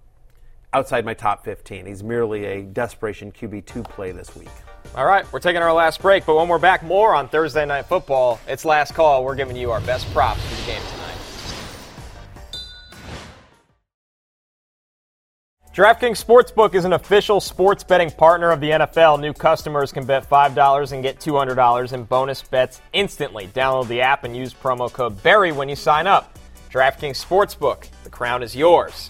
outside 0.74 1.06
my 1.06 1.14
top 1.14 1.46
15. 1.46 1.86
He's 1.86 2.02
merely 2.02 2.44
a 2.46 2.64
desperation 2.64 3.32
QB2 3.32 3.88
play 3.88 4.12
this 4.12 4.36
week. 4.36 4.50
All 4.96 5.06
right, 5.06 5.32
we're 5.32 5.40
taking 5.40 5.62
our 5.62 5.72
last 5.72 6.02
break, 6.02 6.26
but 6.26 6.36
when 6.36 6.48
we're 6.48 6.58
back, 6.58 6.82
more 6.82 7.14
on 7.14 7.30
Thursday 7.30 7.68
Night 7.68 7.86
Football. 7.86 8.40
It's 8.48 8.66
last 8.66 8.96
call. 8.96 9.24
We're 9.24 9.36
giving 9.36 9.56
you 9.56 9.70
our 9.70 9.82
best 9.82 10.12
props 10.12 10.44
for 10.44 10.56
the 10.56 10.66
game 10.66 10.82
tonight. 10.82 11.13
DraftKings 15.74 16.24
Sportsbook 16.24 16.76
is 16.76 16.86
an 16.86 16.94
official 16.94 17.42
sports 17.42 17.84
betting 17.84 18.12
partner 18.12 18.52
of 18.52 18.62
the 18.62 18.70
NFL. 18.70 19.20
New 19.20 19.34
customers 19.34 19.92
can 19.92 20.06
bet 20.06 20.30
$5 20.30 20.92
and 20.92 21.02
get 21.02 21.20
$200 21.20 21.94
in 21.94 22.04
bonus 22.04 22.44
bets 22.44 22.80
instantly. 22.94 23.48
Download 23.48 23.88
the 23.88 24.00
app 24.00 24.24
and 24.24 24.38
use 24.38 24.54
promo 24.54 24.94
code 24.94 25.24
BERRY 25.24 25.52
when 25.52 25.68
you 25.68 25.76
sign 25.76 26.06
up. 26.06 26.38
DraftKings 26.70 27.20
Sportsbook, 27.26 27.88
the 28.04 28.12
crown 28.12 28.44
is 28.44 28.56
yours. 28.56 29.10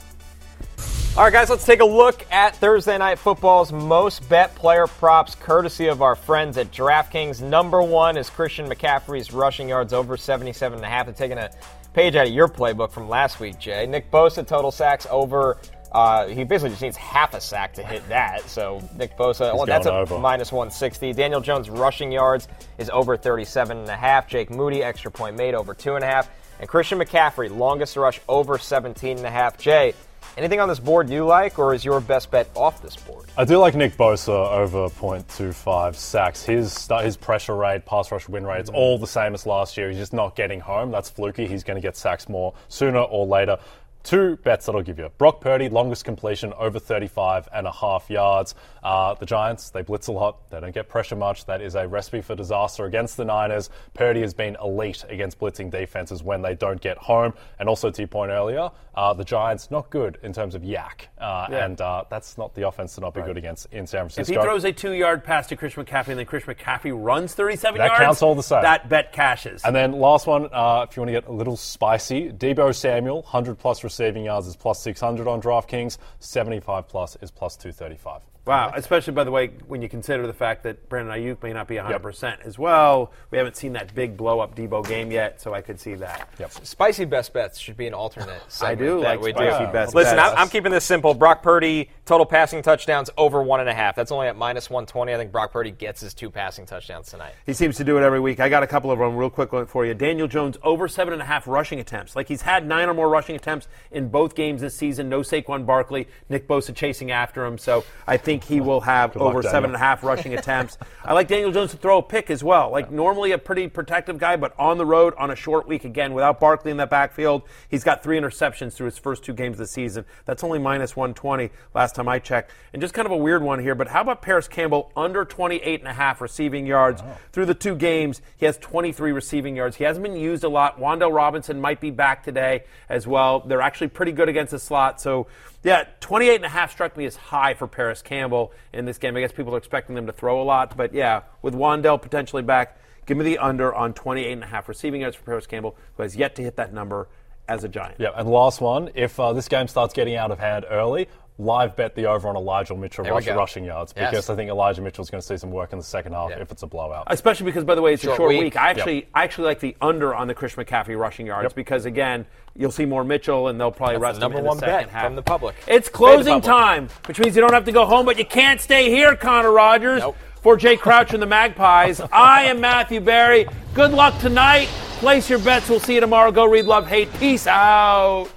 All 1.18 1.26
right, 1.26 1.34
guys, 1.34 1.50
let's 1.50 1.66
take 1.66 1.82
a 1.82 1.86
look 1.86 2.26
at 2.32 2.56
Thursday 2.56 2.98
Night 2.98 3.20
Football's 3.20 3.74
most 3.74 4.28
bet 4.30 4.56
player 4.56 4.88
props, 4.88 5.36
courtesy 5.36 5.88
of 5.88 6.02
our 6.02 6.16
friends 6.16 6.58
at 6.58 6.72
DraftKings. 6.72 7.42
Number 7.42 7.84
one 7.84 8.16
is 8.16 8.30
Christian 8.30 8.70
McCaffrey's 8.70 9.34
rushing 9.34 9.68
yards 9.68 9.92
over 9.92 10.16
77.5. 10.16 10.80
They're 10.80 11.14
taking 11.14 11.40
a 11.40 11.52
page 11.94 12.16
out 12.16 12.28
of 12.28 12.34
your 12.34 12.48
playbook 12.48 12.92
from 12.92 13.10
last 13.10 13.42
week, 13.42 13.60
Jay. 13.60 13.86
Nick 13.86 14.10
Bosa, 14.10 14.48
total 14.48 14.72
sacks 14.72 15.06
over 15.12 15.58
uh, 15.94 16.28
he 16.28 16.44
basically 16.44 16.72
just 16.72 16.82
needs 16.82 16.98
half 16.98 17.34
a 17.34 17.42
sack 17.42 17.74
to 17.74 17.84
hit 17.84 18.08
that. 18.10 18.42
So 18.50 18.82
Nick 18.98 19.16
Bosa, 19.18 19.54
well, 19.56 19.66
that's 19.66 19.86
a 19.86 19.94
over. 19.94 20.18
minus 20.18 20.52
160. 20.52 21.14
Daniel 21.14 21.42
Jones 21.42 21.70
rushing 21.70 22.12
yards 22.12 22.48
is 22.78 22.90
over 22.90 23.16
37 23.16 23.78
and 23.78 23.90
a 23.90 23.96
half. 23.96 24.28
Jake 24.28 24.50
Moody 24.50 24.82
extra 24.84 25.12
point 25.12 25.38
made 25.38 25.54
over 25.54 25.74
two 25.74 25.96
and 25.96 26.04
a 26.04 26.08
half, 26.08 26.30
and 26.60 26.68
Christian 26.68 27.00
McCaffrey 27.00 27.56
longest 27.56 27.96
rush 27.96 28.20
over 28.28 28.58
17 28.58 29.18
and 29.18 29.26
a 29.26 29.32
half. 29.32 29.58
Jay. 29.58 29.94
Anything 30.36 30.60
on 30.60 30.68
this 30.68 30.80
board 30.80 31.12
you 31.12 31.26
like, 31.26 31.60
or 31.60 31.76
is 31.76 31.86
your 31.86 32.00
best 32.02 32.32
bet 32.32 32.50
off 32.56 32.82
this 32.82 32.96
board? 32.96 33.28
I 33.38 33.46
do 33.46 33.58
like 33.58 33.76
Nick 33.76 33.96
Bosa 33.96 34.30
over 34.30 34.90
0.25 34.90 35.94
sacks. 35.94 36.44
His 36.44 36.88
his 37.04 37.18
pressure 37.18 37.56
rate, 37.56 37.86
pass 37.86 38.12
rush 38.12 38.28
win 38.28 38.44
rate, 38.44 38.62
it's 38.62 38.72
all 38.72 38.98
the 38.98 39.06
same 39.06 39.36
as 39.36 39.46
last 39.46 39.78
year. 39.78 39.90
He's 39.90 40.00
just 40.00 40.14
not 40.14 40.36
getting 40.36 40.60
home. 40.60 40.90
That's 40.90 41.10
fluky. 41.10 41.46
He's 41.46 41.64
going 41.64 41.76
to 41.76 41.82
get 41.82 41.96
sacks 41.96 42.28
more 42.28 42.56
sooner 42.68 43.02
or 43.02 43.28
later. 43.28 43.60
Two 44.04 44.36
bets 44.38 44.66
that 44.66 44.76
I'll 44.76 44.82
give 44.82 45.00
you. 45.00 45.10
Brock 45.18 45.40
Purdy, 45.40 45.70
longest 45.70 46.04
completion, 46.04 46.52
over 46.54 46.78
35 46.78 47.48
and 47.54 47.66
a 47.66 47.72
half 47.72 48.10
yards. 48.10 48.54
Uh, 48.84 49.14
the 49.14 49.26
Giants, 49.26 49.70
they 49.70 49.82
blitz 49.82 50.08
a 50.08 50.12
lot. 50.12 50.50
They 50.50 50.60
don't 50.60 50.74
get 50.74 50.90
pressure 50.90 51.16
much. 51.16 51.46
That 51.46 51.62
is 51.62 51.76
a 51.76 51.88
recipe 51.88 52.20
for 52.20 52.36
disaster 52.36 52.84
against 52.86 53.16
the 53.16 53.24
Niners. 53.24 53.70
Purdy 53.94 54.20
has 54.20 54.34
been 54.34 54.58
elite 54.62 55.06
against 55.08 55.40
blitzing 55.40 55.72
defenses 55.72 56.22
when 56.22 56.42
they 56.42 56.54
don't 56.54 56.82
get 56.82 56.98
home. 56.98 57.34
And 57.60 57.70
also, 57.70 57.90
to 57.90 58.02
your 58.02 58.10
point 58.10 58.32
earlier, 58.32 58.72
uh, 58.94 59.14
the 59.14 59.24
Giants, 59.24 59.72
not 59.72 59.90
good 59.90 60.20
in 60.22 60.34
terms 60.34 60.54
of 60.54 60.66
yak. 60.66 61.08
Uh, 61.18 61.48
yeah. 61.50 61.66
And 61.66 61.80
uh, 61.80 62.04
that's 62.10 62.38
not 62.38 62.54
the 62.56 62.68
offense 62.68 62.96
to 62.96 63.02
not 63.02 63.14
be 63.14 63.22
right. 63.22 63.28
good 63.28 63.38
against 63.38 63.68
in 63.72 63.88
San 63.88 64.02
Francisco. 64.02 64.34
If 64.34 64.40
he 64.40 64.44
throws 64.44 64.66
a 64.66 64.74
two 64.74 64.92
yard 64.92 65.24
pass 65.24 65.48
to 65.48 65.56
Chris 65.56 65.76
McCaffrey 65.76 66.10
and 66.10 66.20
then 66.20 66.26
Chris 66.26 66.44
McCaffrey 66.44 66.92
runs 66.94 67.34
37 67.34 67.78
that 67.78 67.86
yards, 67.86 68.00
that 68.00 68.06
counts 68.06 68.22
all 68.22 68.36
the 68.36 68.44
same. 68.44 68.64
That 68.64 68.90
bet 68.90 69.14
cashes. 69.14 69.64
And 69.64 69.74
then 69.74 69.94
last 69.94 70.28
one, 70.28 70.50
uh, 70.52 70.86
if 70.90 70.98
you 70.98 71.02
want 71.02 71.08
to 71.08 71.14
get 71.14 71.28
a 71.28 71.32
little 71.32 71.56
spicy, 71.56 72.32
Deebo 72.32 72.76
Samuel, 72.76 73.22
100 73.22 73.58
plus 73.58 73.84
receiving 73.94 74.26
yards 74.26 74.48
is 74.48 74.56
plus 74.56 74.82
600 74.82 75.28
on 75.28 75.42
DraftKings. 75.42 75.98
75 76.20 76.88
plus 76.88 77.16
is 77.22 77.30
plus 77.30 77.56
235. 77.56 78.22
Wow, 78.46 78.74
especially 78.76 79.14
by 79.14 79.24
the 79.24 79.32
way, 79.32 79.52
when 79.68 79.82
you 79.82 79.88
consider 79.88 80.28
the 80.28 80.34
fact 80.34 80.64
that 80.64 80.90
Brandon 80.90 81.16
Aiyuk 81.16 81.42
may 81.42 81.54
not 81.54 81.66
be 81.66 81.76
100% 81.76 82.24
yep. 82.24 82.42
as 82.44 82.60
well. 82.60 83.14
We 83.32 83.38
haven't 83.38 83.56
seen 83.56 83.72
that 83.74 83.96
big 83.96 84.18
blow 84.18 84.42
up 84.42 84.54
Deebo 84.54 84.86
game 84.86 85.12
yet, 85.12 85.42
so 85.42 85.54
I 85.54 85.62
could 85.62 85.80
see 85.80 85.94
that. 85.96 86.28
Yep. 86.40 86.52
Spicy 86.64 87.06
best 87.06 87.32
bets 87.32 87.58
should 87.58 87.78
be 87.78 87.88
an 87.88 87.94
alternate. 87.94 88.42
I 88.62 88.76
do 88.76 89.02
like 89.02 89.22
we 89.22 89.32
spicy 89.32 89.66
do. 89.66 89.72
best 89.72 89.96
Listen, 89.96 90.18
bets. 90.18 90.34
I'm, 90.34 90.40
I'm, 90.40 90.50
keeping 90.50 90.74
this 90.74 90.84
simple. 90.84 91.14
Brock 91.14 91.42
Purdy, 91.42 91.90
total 92.06 92.26
passing 92.26 92.62
touchdowns 92.62 93.10
over 93.18 93.42
one 93.42 93.60
and 93.60 93.70
a 93.70 93.74
half. 93.74 93.96
That's 93.96 94.12
only 94.12 94.28
at 94.28 94.36
minus 94.36 94.70
120. 94.70 95.14
I 95.14 95.18
think 95.18 95.32
Brock 95.32 95.54
Purdy 95.54 95.72
gets 95.72 96.02
his 96.02 96.14
two 96.14 96.30
passing 96.30 96.66
touchdowns 96.66 97.10
tonight. 97.10 97.34
He 97.46 97.54
seems 97.54 97.78
to 97.78 97.84
do 97.84 97.98
it 97.98 98.02
every 98.04 98.20
week. 98.20 98.40
I 98.40 98.50
got 98.50 98.64
a 98.64 98.68
couple 98.68 98.92
of 98.92 99.00
them 99.00 99.16
real 99.16 99.30
quick 99.30 99.52
for 99.68 99.86
you. 99.86 99.94
Daniel 99.94 100.28
Jones, 100.28 100.58
over 100.64 100.88
seven 100.88 101.14
and 101.14 101.22
a 101.22 101.26
half 101.26 101.48
rushing 101.48 101.80
attempts. 101.80 102.16
Like 102.16 102.28
he's 102.28 102.42
had 102.42 102.68
nine 102.68 102.90
or 102.90 102.94
more 102.94 103.10
rushing 103.10 103.36
attempts 103.36 103.68
in 103.92 104.10
both 104.10 104.36
games 104.36 104.62
this 104.62 104.76
season. 104.76 105.10
No 105.10 105.22
Saquon 105.22 105.66
Barkley, 105.66 106.08
Nick 106.30 106.48
Bosa 106.48 106.76
chasing 106.76 107.12
after 107.12 107.46
him. 107.46 107.58
So 107.58 107.86
I 108.06 108.18
think 108.18 108.44
he 108.44 108.60
will 108.60 108.82
have 108.82 109.14
Good 109.14 109.22
over 109.22 109.42
luck, 109.42 109.52
seven 109.52 109.70
and 109.70 109.76
a 109.76 109.80
half 109.80 110.04
rushing 110.04 110.34
attempts. 110.34 110.78
I 111.06 111.14
like 111.14 111.28
Daniel 111.28 111.52
Jones 111.52 111.72
to 111.72 111.78
throw 111.78 112.00
a 112.00 112.04
pick 112.04 112.30
as 112.30 112.44
well. 112.44 112.70
Like 112.70 112.92
normally 112.92 113.32
a 113.32 113.38
pretty 113.38 113.68
protective 113.68 114.18
guy, 114.18 114.36
but 114.36 114.54
on 114.60 114.78
the 114.78 114.86
road 114.86 115.14
on 115.18 115.32
a 115.32 115.36
short 115.36 115.68
week 115.68 115.86
again 115.86 116.14
without 116.14 116.40
Barkley 116.40 116.72
in 116.72 116.78
that 116.78 116.90
backfield, 116.90 117.44
he's 117.70 117.84
got 117.84 118.04
three 118.04 118.20
interceptions 118.20 118.74
through 118.74 118.86
his 118.86 118.98
first 118.98 119.24
two 119.24 119.34
games 119.34 119.54
of 119.54 119.60
the 119.60 119.68
season. 119.68 120.06
That's 120.26 120.44
only 120.44 120.60
minus 120.60 120.96
120 120.96 121.50
last 121.74 121.93
time 121.96 122.08
I 122.08 122.20
checked. 122.20 122.52
And 122.74 122.82
just 122.82 122.94
kind 122.94 123.06
of 123.06 123.12
a 123.12 123.18
weird 123.18 123.44
one 123.44 123.60
here, 123.60 123.76
but 123.76 123.88
how 123.88 124.02
about 124.02 124.22
Parris 124.22 124.48
Campbell 124.48 124.92
under 124.96 125.26
28 125.26 125.80
and 125.80 125.88
a 125.88 125.94
half 125.94 126.22
receiving 126.22 126.66
yards 126.66 127.02
oh. 127.04 127.18
through 127.32 127.46
the 127.46 127.54
two 127.54 127.76
games? 127.76 128.22
He 128.38 128.46
has 128.46 128.58
23 128.58 129.12
receiving 129.12 129.56
yards. 129.56 129.76
He 129.78 129.84
hasn't 129.84 130.04
been 130.04 130.16
used 130.16 130.44
a 130.44 130.50
lot. 130.50 130.80
Wan'Dale 130.80 131.14
Robinson 131.14 131.62
might 131.62 131.80
be 131.80 131.92
back 131.92 132.24
today 132.24 132.64
as 132.90 133.06
well. 133.08 133.42
They're 133.42 133.62
actually 133.62 133.90
pretty 133.90 134.12
good 134.12 134.30
against 134.30 134.52
the 134.52 134.60
slot, 134.60 135.00
so 135.02 135.28
yeah, 135.64 135.86
28 136.02 136.36
and 136.36 136.46
a 136.46 136.50
half 136.50 136.72
struck 136.72 136.98
me 136.98 137.06
as 137.06 137.16
high 137.16 137.54
for 137.54 137.68
Parris 137.68 138.02
Campbell 138.02 138.52
in 138.74 138.86
this 138.86 138.98
game. 138.98 139.16
I 139.16 139.22
guess 139.22 139.32
people 139.32 139.56
are 139.56 139.58
expecting 139.58 139.96
them 139.96 140.08
to 140.08 140.12
throw 140.14 140.42
a 140.42 140.44
lot, 140.44 140.76
but 140.76 140.94
yeah, 140.94 141.22
with 141.42 141.54
Wan'Dale 141.54 142.02
potentially 142.02 142.44
back, 142.44 142.78
give 143.06 143.18
me 143.18 143.24
the 143.24 143.38
under 143.38 143.74
on 143.74 143.94
28 143.94 144.32
and 144.32 144.44
a 144.44 144.48
half 144.48 144.68
receiving 144.68 145.02
yards 145.02 145.16
for 145.16 145.24
Parris 145.24 145.48
Campbell, 145.48 145.76
who 145.96 146.04
has 146.04 146.16
yet 146.16 146.36
to 146.36 146.42
hit 146.42 146.58
that 146.58 146.74
number 146.74 147.08
as 147.48 147.64
a 147.64 147.70
Giant. 147.70 147.96
Yeah, 148.00 148.10
and 148.16 148.30
last 148.30 148.62
one, 148.62 148.90
if 148.96 149.20
uh, 149.20 149.34
this 149.34 149.48
game 149.48 149.68
starts 149.68 149.94
getting 149.94 150.16
out 150.16 150.32
of 150.32 150.40
hand 150.40 150.66
early, 150.70 151.08
live 151.40 151.76
bet 151.76 151.96
the 151.96 152.06
over 152.06 152.28
on 152.28 152.36
Elijah 152.36 152.76
Mitchell 152.76 153.06
rush, 153.06 153.28
rushing 153.28 153.64
yards 153.64 153.92
because 153.92 154.14
yes. 154.14 154.30
I 154.30 154.36
think 154.36 154.50
Elijah 154.50 154.82
Mitchell 154.82 155.04
is 155.04 155.10
going 155.10 155.22
to 155.22 155.28
see 155.28 155.38
some 155.38 155.52
work 155.52 155.72
in 155.74 155.80
the 155.80 155.84
second 155.84 156.14
half 156.14 156.30
yeah. 156.30 156.40
if 156.40 156.52
it's 156.52 156.64
a 156.64 156.68
blowout. 156.68 157.06
Especially 157.08 157.46
because, 157.46 157.64
by 157.64 157.76
the 157.76 157.82
way, 157.82 157.94
it's 157.94 158.04
short 158.04 158.16
a 158.16 158.18
short 158.18 158.30
week. 158.30 158.42
week. 158.42 158.58
I 158.58 158.70
actually, 158.70 158.96
yep. 158.96 159.08
I 159.16 159.24
actually 159.24 159.46
like 159.46 159.60
the 159.60 159.76
under 159.82 160.14
on 160.14 160.28
the 160.28 160.36
Chris 160.36 160.54
McCaffrey 160.56 160.98
rushing 160.98 161.26
yards 161.26 161.46
yep. 161.46 161.56
because 161.56 161.86
again, 161.86 162.26
you'll 162.56 162.72
see 162.72 162.86
more 162.86 163.04
Mitchell 163.04 163.48
and 163.48 163.60
they'll 163.60 163.72
probably 163.72 163.96
That's 163.96 164.02
rest 164.02 164.16
the 164.16 164.22
number 164.22 164.40
him 164.40 164.46
one 164.46 164.60
bet 164.60 164.90
half. 164.90 165.06
from 165.06 165.16
the 165.16 165.24
public. 165.24 165.56
It's 165.68 165.90
closing 165.90 166.42
public. 166.42 166.44
time, 166.44 166.90
which 167.08 167.20
means 167.20 167.36
you 167.36 167.42
don't 167.42 167.54
have 167.54 167.66
to 167.66 167.72
go 167.72 167.86
home, 167.86 168.06
but 168.06 168.18
you 168.18 168.26
can't 168.26 168.62
stay 168.62 168.90
here, 168.90 169.16
Connor 169.16 169.52
Rogers. 169.52 170.02
Nope. 170.02 170.18
For 170.42 170.58
Jay 170.58 170.76
Crouch 170.76 171.14
and 171.14 171.24
the 171.24 171.26
Magpies, 171.26 172.02
I 172.12 172.44
am 172.46 172.60
Matthew 172.60 173.00
Berry. 173.00 173.48
Good 173.74 173.92
luck 173.92 174.20
tonight. 174.20 174.68
Place 175.00 175.30
your 175.30 175.40
bets. 175.40 175.70
We'll 175.70 175.80
see 175.80 175.96
you 175.96 176.02
tomorrow. 176.02 176.34
Go 176.34 176.46
read 176.46 176.66
Love 176.66 176.86
Hate. 176.86 177.12
Peace 177.14 177.48
out. 177.48 178.28